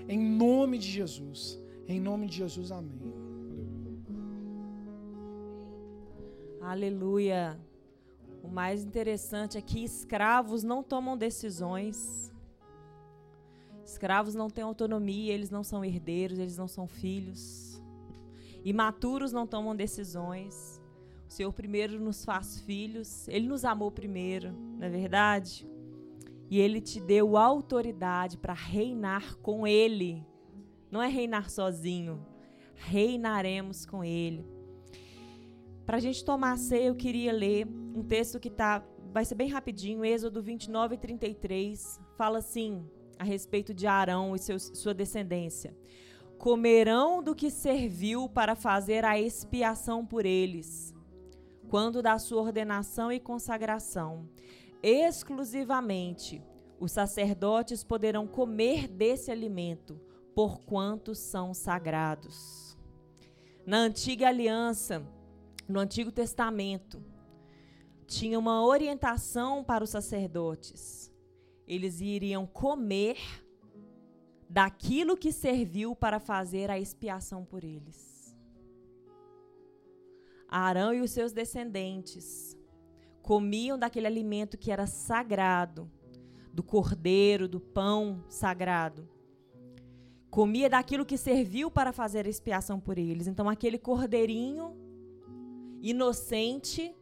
Em 0.09 0.21
nome 0.45 0.79
de 0.79 0.89
Jesus. 0.99 1.41
Em 1.89 2.01
nome 2.09 2.27
de 2.31 2.37
Jesus, 2.43 2.71
amém. 2.71 3.13
Aleluia. 6.73 7.43
O 8.43 8.49
mais 8.49 8.85
interessante 8.85 9.57
é 9.57 9.63
que 9.63 9.83
escravos 9.85 10.63
não 10.63 10.83
tomam 10.83 11.17
decisões. 11.17 12.33
Escravos 13.85 14.35
não 14.35 14.51
têm 14.51 14.65
autonomia, 14.65 15.33
eles 15.33 15.51
não 15.51 15.63
são 15.63 15.85
herdeiros, 15.85 16.39
eles 16.39 16.57
não 16.57 16.67
são 16.67 16.87
filhos. 16.87 17.81
Imaturos 18.65 19.33
não 19.33 19.47
tomam 19.47 19.75
decisões. 19.77 20.81
O 21.29 21.33
Senhor 21.33 21.53
primeiro 21.53 21.99
nos 21.99 22.25
faz 22.25 22.61
filhos, 22.61 23.27
Ele 23.29 23.47
nos 23.47 23.65
amou 23.65 23.91
primeiro, 23.91 24.53
não 24.53 24.87
é 24.87 24.91
verdade? 24.91 25.67
E 26.51 26.61
Ele 26.61 26.81
te 26.81 27.01
deu 27.01 27.37
autoridade 27.37 28.37
para 28.37 28.53
reinar 28.53 29.37
com 29.39 29.67
Ele. 29.67 30.27
Não 30.91 31.03
é 31.03 31.09
reinar 31.09 31.49
sozinho, 31.49 32.23
reinaremos 32.75 33.87
com 33.87 34.05
Ele. 34.05 34.45
Para 35.93 35.99
a 35.99 36.01
gente 36.01 36.25
tomar 36.25 36.53
a 36.53 36.57
ceia, 36.57 36.87
eu 36.87 36.95
queria 36.95 37.31
ler 37.35 37.67
um 37.67 38.03
texto 38.03 38.41
que 38.41 38.49
tá, 38.49 38.83
vai 39.13 39.27
ser 39.27 39.35
bem 39.35 39.51
rapidinho, 39.51 40.03
Êxodo 40.03 40.43
29 40.43 40.95
e 40.95 40.99
33. 40.99 42.01
Fala 42.17 42.39
assim, 42.39 42.89
a 43.19 43.25
respeito 43.25 43.75
de 43.75 43.87
Arão 43.87 44.35
e 44.35 44.39
seus, 44.39 44.73
sua 44.73 44.95
descendência. 44.95 45.77
Comerão 46.39 47.23
do 47.23 47.35
que 47.35 47.51
serviu 47.51 48.27
para 48.27 48.55
fazer 48.57 49.05
a 49.05 49.21
expiação 49.21 50.07
por 50.07 50.25
eles, 50.25 50.95
quando 51.69 52.01
da 52.01 52.19
sua 52.19 52.41
ordenação 52.41 53.13
e 53.13 53.21
consagração. 53.21 54.27
Exclusivamente 54.83 56.43
os 56.81 56.91
sacerdotes 56.91 57.85
poderão 57.85 58.27
comer 58.27 58.89
desse 58.89 59.31
alimento, 59.31 60.01
porquanto 60.35 61.15
são 61.15 61.53
sagrados. 61.53 62.79
Na 63.67 63.77
antiga 63.77 64.29
aliança, 64.29 65.07
no 65.69 65.81
Antigo 65.81 66.11
Testamento, 66.11 67.03
tinha 68.07 68.39
uma 68.39 68.65
orientação 68.65 69.65
para 69.65 69.85
os 69.85 69.91
sacerdotes. 69.91 71.11
Eles 71.67 72.01
iriam 72.01 72.47
comer 72.47 73.19
daquilo 74.49 75.17
que 75.17 75.33
serviu 75.33 75.97
para 75.97 76.21
fazer 76.21 76.71
a 76.71 76.79
expiação 76.79 77.45
por 77.45 77.65
eles. 77.65 78.37
Arão 80.47 80.93
e 80.93 81.01
os 81.01 81.11
seus 81.11 81.33
descendentes 81.33 82.55
comiam 83.23 83.79
daquele 83.79 84.07
alimento 84.07 84.59
que 84.59 84.71
era 84.71 84.87
sagrado, 84.87 85.91
do 86.53 86.63
cordeiro, 86.63 87.49
do 87.49 87.59
pão 87.59 88.23
sagrado. 88.29 89.09
Comia 90.29 90.69
daquilo 90.69 91.07
que 91.07 91.17
serviu 91.17 91.71
para 91.71 91.93
fazer 91.93 92.27
a 92.27 92.29
expiação 92.29 92.79
por 92.79 92.99
eles. 92.99 93.27
Então, 93.27 93.49
aquele 93.49 93.79
cordeirinho 93.79 94.77
inocente. 95.83 96.95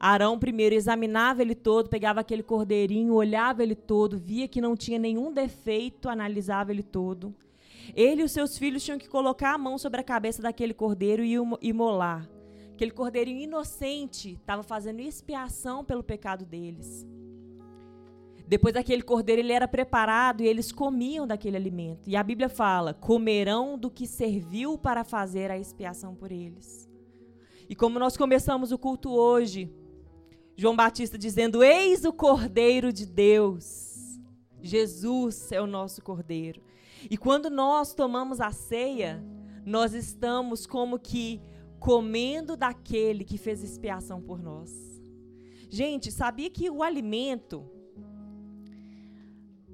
Arão 0.00 0.38
primeiro 0.38 0.74
examinava 0.74 1.42
ele 1.42 1.54
todo, 1.54 1.88
pegava 1.88 2.20
aquele 2.20 2.42
cordeirinho, 2.42 3.14
olhava 3.14 3.62
ele 3.62 3.74
todo, 3.74 4.18
via 4.18 4.48
que 4.48 4.60
não 4.60 4.76
tinha 4.76 4.98
nenhum 4.98 5.32
defeito, 5.32 6.08
analisava 6.08 6.72
ele 6.72 6.82
todo. 6.82 7.34
Ele 7.94 8.22
e 8.22 8.24
os 8.24 8.32
seus 8.32 8.58
filhos 8.58 8.82
tinham 8.82 8.98
que 8.98 9.08
colocar 9.08 9.54
a 9.54 9.58
mão 9.58 9.78
sobre 9.78 10.00
a 10.00 10.04
cabeça 10.04 10.42
daquele 10.42 10.74
cordeiro 10.74 11.22
e 11.22 11.34
imolar. 11.62 12.28
Aquele 12.72 12.90
cordeirinho 12.90 13.40
inocente 13.40 14.32
estava 14.32 14.62
fazendo 14.62 15.00
expiação 15.00 15.84
pelo 15.84 16.02
pecado 16.02 16.44
deles. 16.44 17.06
Depois 18.46 18.74
daquele 18.74 19.02
cordeiro, 19.02 19.40
ele 19.40 19.52
era 19.52 19.66
preparado 19.66 20.42
e 20.42 20.46
eles 20.46 20.70
comiam 20.70 21.26
daquele 21.26 21.56
alimento. 21.56 22.08
E 22.08 22.14
a 22.16 22.22
Bíblia 22.22 22.48
fala: 22.48 22.94
comerão 22.94 23.78
do 23.78 23.90
que 23.90 24.06
serviu 24.06 24.78
para 24.78 25.02
fazer 25.02 25.50
a 25.50 25.58
expiação 25.58 26.14
por 26.14 26.30
eles. 26.30 26.85
E 27.68 27.74
como 27.74 27.98
nós 27.98 28.16
começamos 28.16 28.70
o 28.70 28.78
culto 28.78 29.10
hoje, 29.10 29.72
João 30.56 30.76
Batista 30.76 31.18
dizendo: 31.18 31.62
Eis 31.62 32.04
o 32.04 32.12
Cordeiro 32.12 32.92
de 32.92 33.06
Deus. 33.06 33.94
Jesus 34.62 35.52
é 35.52 35.60
o 35.60 35.66
nosso 35.66 36.02
Cordeiro. 36.02 36.62
E 37.10 37.16
quando 37.16 37.50
nós 37.50 37.94
tomamos 37.94 38.40
a 38.40 38.50
ceia, 38.50 39.22
nós 39.64 39.94
estamos 39.94 40.66
como 40.66 40.98
que 40.98 41.40
comendo 41.78 42.56
daquele 42.56 43.24
que 43.24 43.38
fez 43.38 43.62
expiação 43.62 44.20
por 44.20 44.42
nós. 44.42 44.72
Gente, 45.68 46.10
sabia 46.10 46.48
que 46.48 46.70
o 46.70 46.82
alimento, 46.82 47.68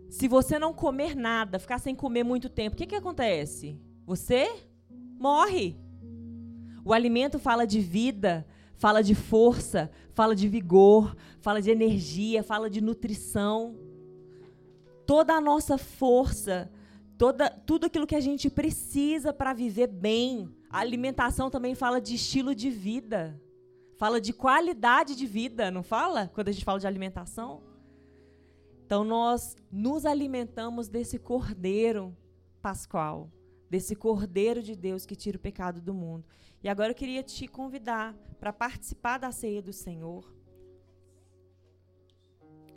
se 0.09 0.27
você 0.27 0.59
não 0.59 0.73
comer 0.73 1.15
nada, 1.15 1.59
ficar 1.59 1.79
sem 1.79 1.95
comer 1.95 2.25
muito 2.25 2.49
tempo, 2.49 2.75
o 2.75 2.77
que, 2.77 2.87
que 2.87 2.95
acontece? 2.95 3.79
Você 4.05 4.49
morre. 5.19 5.77
O 6.85 6.93
alimento 6.93 7.39
fala 7.39 7.67
de 7.67 7.81
vida, 7.81 8.47
fala 8.75 9.03
de 9.03 9.15
força, 9.15 9.91
fala 10.13 10.35
de 10.35 10.49
vigor, 10.49 11.17
fala 11.41 11.63
de 11.63 11.71
energia, 11.71 12.43
fala 12.43 12.69
de 12.69 12.81
nutrição. 12.81 13.77
Toda 15.07 15.35
a 15.35 15.41
nossa 15.41 15.79
força, 15.79 16.71
toda, 17.17 17.49
tudo 17.49 17.87
aquilo 17.87 18.07
que 18.07 18.17
a 18.17 18.21
gente 18.21 18.51
precisa 18.51 19.33
para 19.33 19.53
viver 19.53 19.87
bem. 19.87 20.49
A 20.69 20.81
alimentação 20.81 21.51
também 21.51 21.75
fala 21.75 22.01
de 22.01 22.17
estilo 22.17 22.55
de 22.55 22.71
vida. 22.71 23.41
Fala 23.97 24.21
de 24.21 24.33
qualidade 24.33 25.15
de 25.15 25.27
vida, 25.27 25.71
não 25.71 25.83
fala? 25.85 26.29
Quando 26.35 26.49
a 26.49 26.53
gente 26.53 26.65
fala 26.65 26.81
de 26.81 26.87
alimentação. 26.87 27.63
Então 28.85 29.05
nós 29.05 29.57
nos 29.71 30.05
alimentamos 30.05 30.89
desse 30.89 31.19
cordeiro 31.19 32.17
pascual, 32.61 33.31
desse 33.71 33.95
cordeiro 33.95 34.63
de 34.63 34.75
Deus 34.75 35.07
que 35.07 35.15
tira 35.15 35.37
o 35.37 35.41
pecado 35.41 35.81
do 35.81 35.95
mundo. 35.95 36.27
E 36.63 36.69
agora 36.69 36.93
eu 36.93 36.95
queria 36.95 37.23
te 37.23 37.49
convidar 37.49 38.15
para 38.39 38.53
participar 38.53 39.19
da 39.19 39.33
ceia 39.33 39.61
do 39.61 39.73
Senhor. 39.73 40.33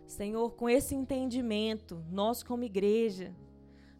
Senhor, 0.07 0.51
com 0.51 0.67
esse 0.67 0.95
entendimento, 0.95 2.03
nós 2.09 2.41
como 2.41 2.63
igreja, 2.63 3.35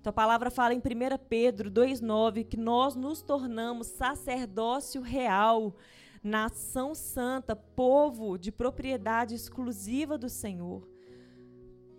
tua 0.02 0.14
palavra 0.14 0.50
fala 0.50 0.74
em 0.74 0.80
1 0.80 0.82
Pedro 1.30 1.70
2,9 1.70 2.46
que 2.46 2.58
nós 2.58 2.96
nos 2.96 3.22
tornamos 3.22 3.88
sacerdócio 3.88 5.02
real, 5.02 5.76
nação 6.24 6.96
santa, 6.96 7.56
povo 7.56 8.38
de 8.38 8.52
propriedade 8.52 9.36
exclusiva 9.36 10.18
do 10.18 10.30
Senhor. 10.30 10.88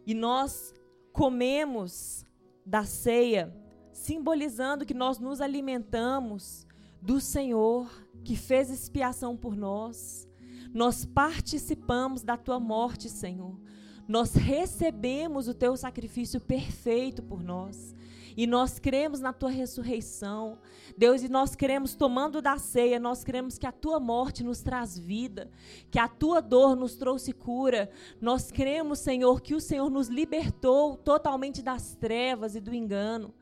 E 0.05 0.13
nós 0.15 0.75
comemos 1.13 2.25
da 2.65 2.85
ceia, 2.85 3.57
simbolizando 3.93 4.85
que 4.85 4.95
nós 4.95 5.19
nos 5.19 5.41
alimentamos 5.41 6.66
do 7.01 7.21
Senhor 7.21 7.91
que 8.25 8.37
fez 8.37 8.71
expiação 8.71 9.37
por 9.37 9.57
nós. 9.57 10.29
Nós 10.75 11.05
participamos 11.05 12.23
da 12.23 12.37
tua 12.37 12.59
morte, 12.59 13.09
Senhor. 13.09 13.59
Nós 14.07 14.35
recebemos 14.35 15.49
o 15.49 15.55
teu 15.55 15.77
sacrifício 15.77 16.41
perfeito 16.41 17.23
por 17.23 17.43
nós. 17.43 17.95
E 18.37 18.47
nós 18.47 18.79
cremos 18.79 19.21
na 19.21 19.33
tua 19.33 19.49
ressurreição. 19.49 20.59
Deus, 20.97 21.23
e 21.23 21.29
nós 21.29 21.55
queremos, 21.55 21.95
tomando 21.95 22.43
da 22.43 22.59
ceia, 22.59 23.01
nós 23.01 23.25
queremos 23.25 23.57
que 23.57 23.67
a 23.67 23.73
tua 23.73 23.99
morte 23.99 24.45
nos 24.45 24.61
traz 24.61 24.99
vida, 24.99 25.51
que 25.91 25.99
a 25.99 26.07
tua 26.07 26.43
dor 26.43 26.77
nos 26.77 26.97
trouxe 26.97 27.33
cura. 27.33 27.91
Nós 28.21 28.53
cremos, 28.53 28.99
Senhor, 28.99 29.41
que 29.41 29.55
o 29.55 29.61
Senhor 29.61 29.89
nos 29.89 30.09
libertou 30.09 30.97
totalmente 30.99 31.63
das 31.63 31.95
trevas 31.95 32.55
e 32.55 32.61
do 32.61 32.75
engano. 32.75 33.33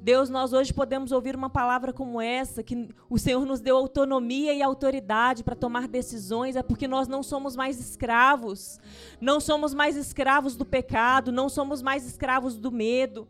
Deus, 0.00 0.30
nós 0.30 0.52
hoje 0.52 0.72
podemos 0.72 1.12
ouvir 1.12 1.34
uma 1.34 1.50
palavra 1.50 1.92
como 1.92 2.20
essa, 2.20 2.62
que 2.62 2.88
o 3.10 3.18
Senhor 3.18 3.44
nos 3.44 3.60
deu 3.60 3.76
autonomia 3.76 4.54
e 4.54 4.62
autoridade 4.62 5.42
para 5.42 5.56
tomar 5.56 5.88
decisões, 5.88 6.56
é 6.56 6.62
porque 6.62 6.86
nós 6.86 7.08
não 7.08 7.22
somos 7.22 7.56
mais 7.56 7.80
escravos. 7.80 8.78
Não 9.20 9.40
somos 9.40 9.74
mais 9.74 9.96
escravos 9.96 10.56
do 10.56 10.64
pecado, 10.64 11.32
não 11.32 11.48
somos 11.48 11.82
mais 11.82 12.06
escravos 12.06 12.56
do 12.56 12.70
medo. 12.70 13.26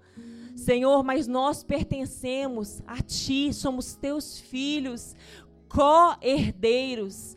Senhor, 0.55 1.05
mas 1.05 1.27
nós 1.27 1.63
pertencemos 1.63 2.83
a 2.87 3.03
Ti, 3.03 3.53
somos 3.53 3.95
Teus 3.95 4.41
filhos, 4.41 5.15
co-herdeiros. 5.69 7.37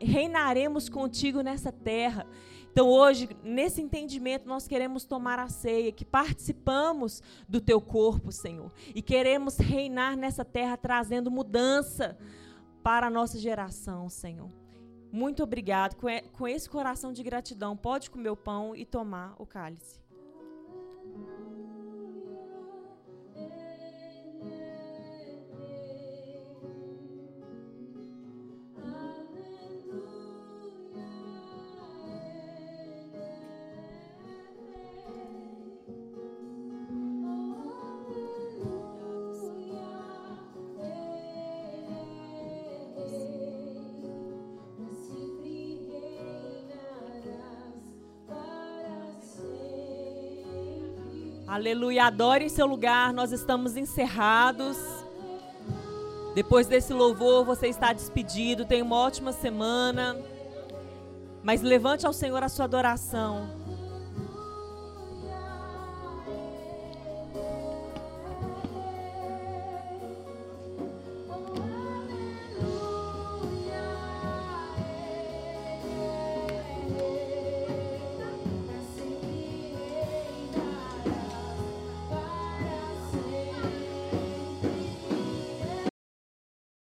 Reinaremos 0.00 0.88
contigo 0.88 1.40
nessa 1.40 1.70
terra. 1.70 2.26
Então, 2.76 2.90
hoje, 2.90 3.30
nesse 3.42 3.80
entendimento, 3.80 4.46
nós 4.46 4.68
queremos 4.68 5.06
tomar 5.06 5.38
a 5.38 5.48
ceia, 5.48 5.90
que 5.90 6.04
participamos 6.04 7.22
do 7.48 7.58
teu 7.58 7.80
corpo, 7.80 8.30
Senhor, 8.30 8.70
e 8.94 9.00
queremos 9.00 9.56
reinar 9.56 10.14
nessa 10.14 10.44
terra 10.44 10.76
trazendo 10.76 11.30
mudança 11.30 12.18
para 12.82 13.06
a 13.06 13.10
nossa 13.10 13.38
geração, 13.38 14.10
Senhor. 14.10 14.50
Muito 15.10 15.42
obrigado. 15.42 15.96
Com 16.34 16.46
esse 16.46 16.68
coração 16.68 17.14
de 17.14 17.22
gratidão, 17.22 17.74
pode 17.78 18.10
comer 18.10 18.28
o 18.28 18.36
pão 18.36 18.76
e 18.76 18.84
tomar 18.84 19.34
o 19.38 19.46
cálice. 19.46 19.98
Aleluia. 51.56 52.04
Adore 52.04 52.44
em 52.44 52.48
seu 52.50 52.66
lugar. 52.66 53.14
Nós 53.14 53.32
estamos 53.32 53.78
encerrados. 53.78 54.76
Depois 56.34 56.66
desse 56.66 56.92
louvor, 56.92 57.46
você 57.46 57.66
está 57.66 57.94
despedido. 57.94 58.66
Tenha 58.66 58.84
uma 58.84 58.96
ótima 58.96 59.32
semana. 59.32 60.18
Mas 61.42 61.62
levante 61.62 62.06
ao 62.06 62.12
Senhor 62.12 62.42
a 62.42 62.50
sua 62.50 62.66
adoração. 62.66 63.48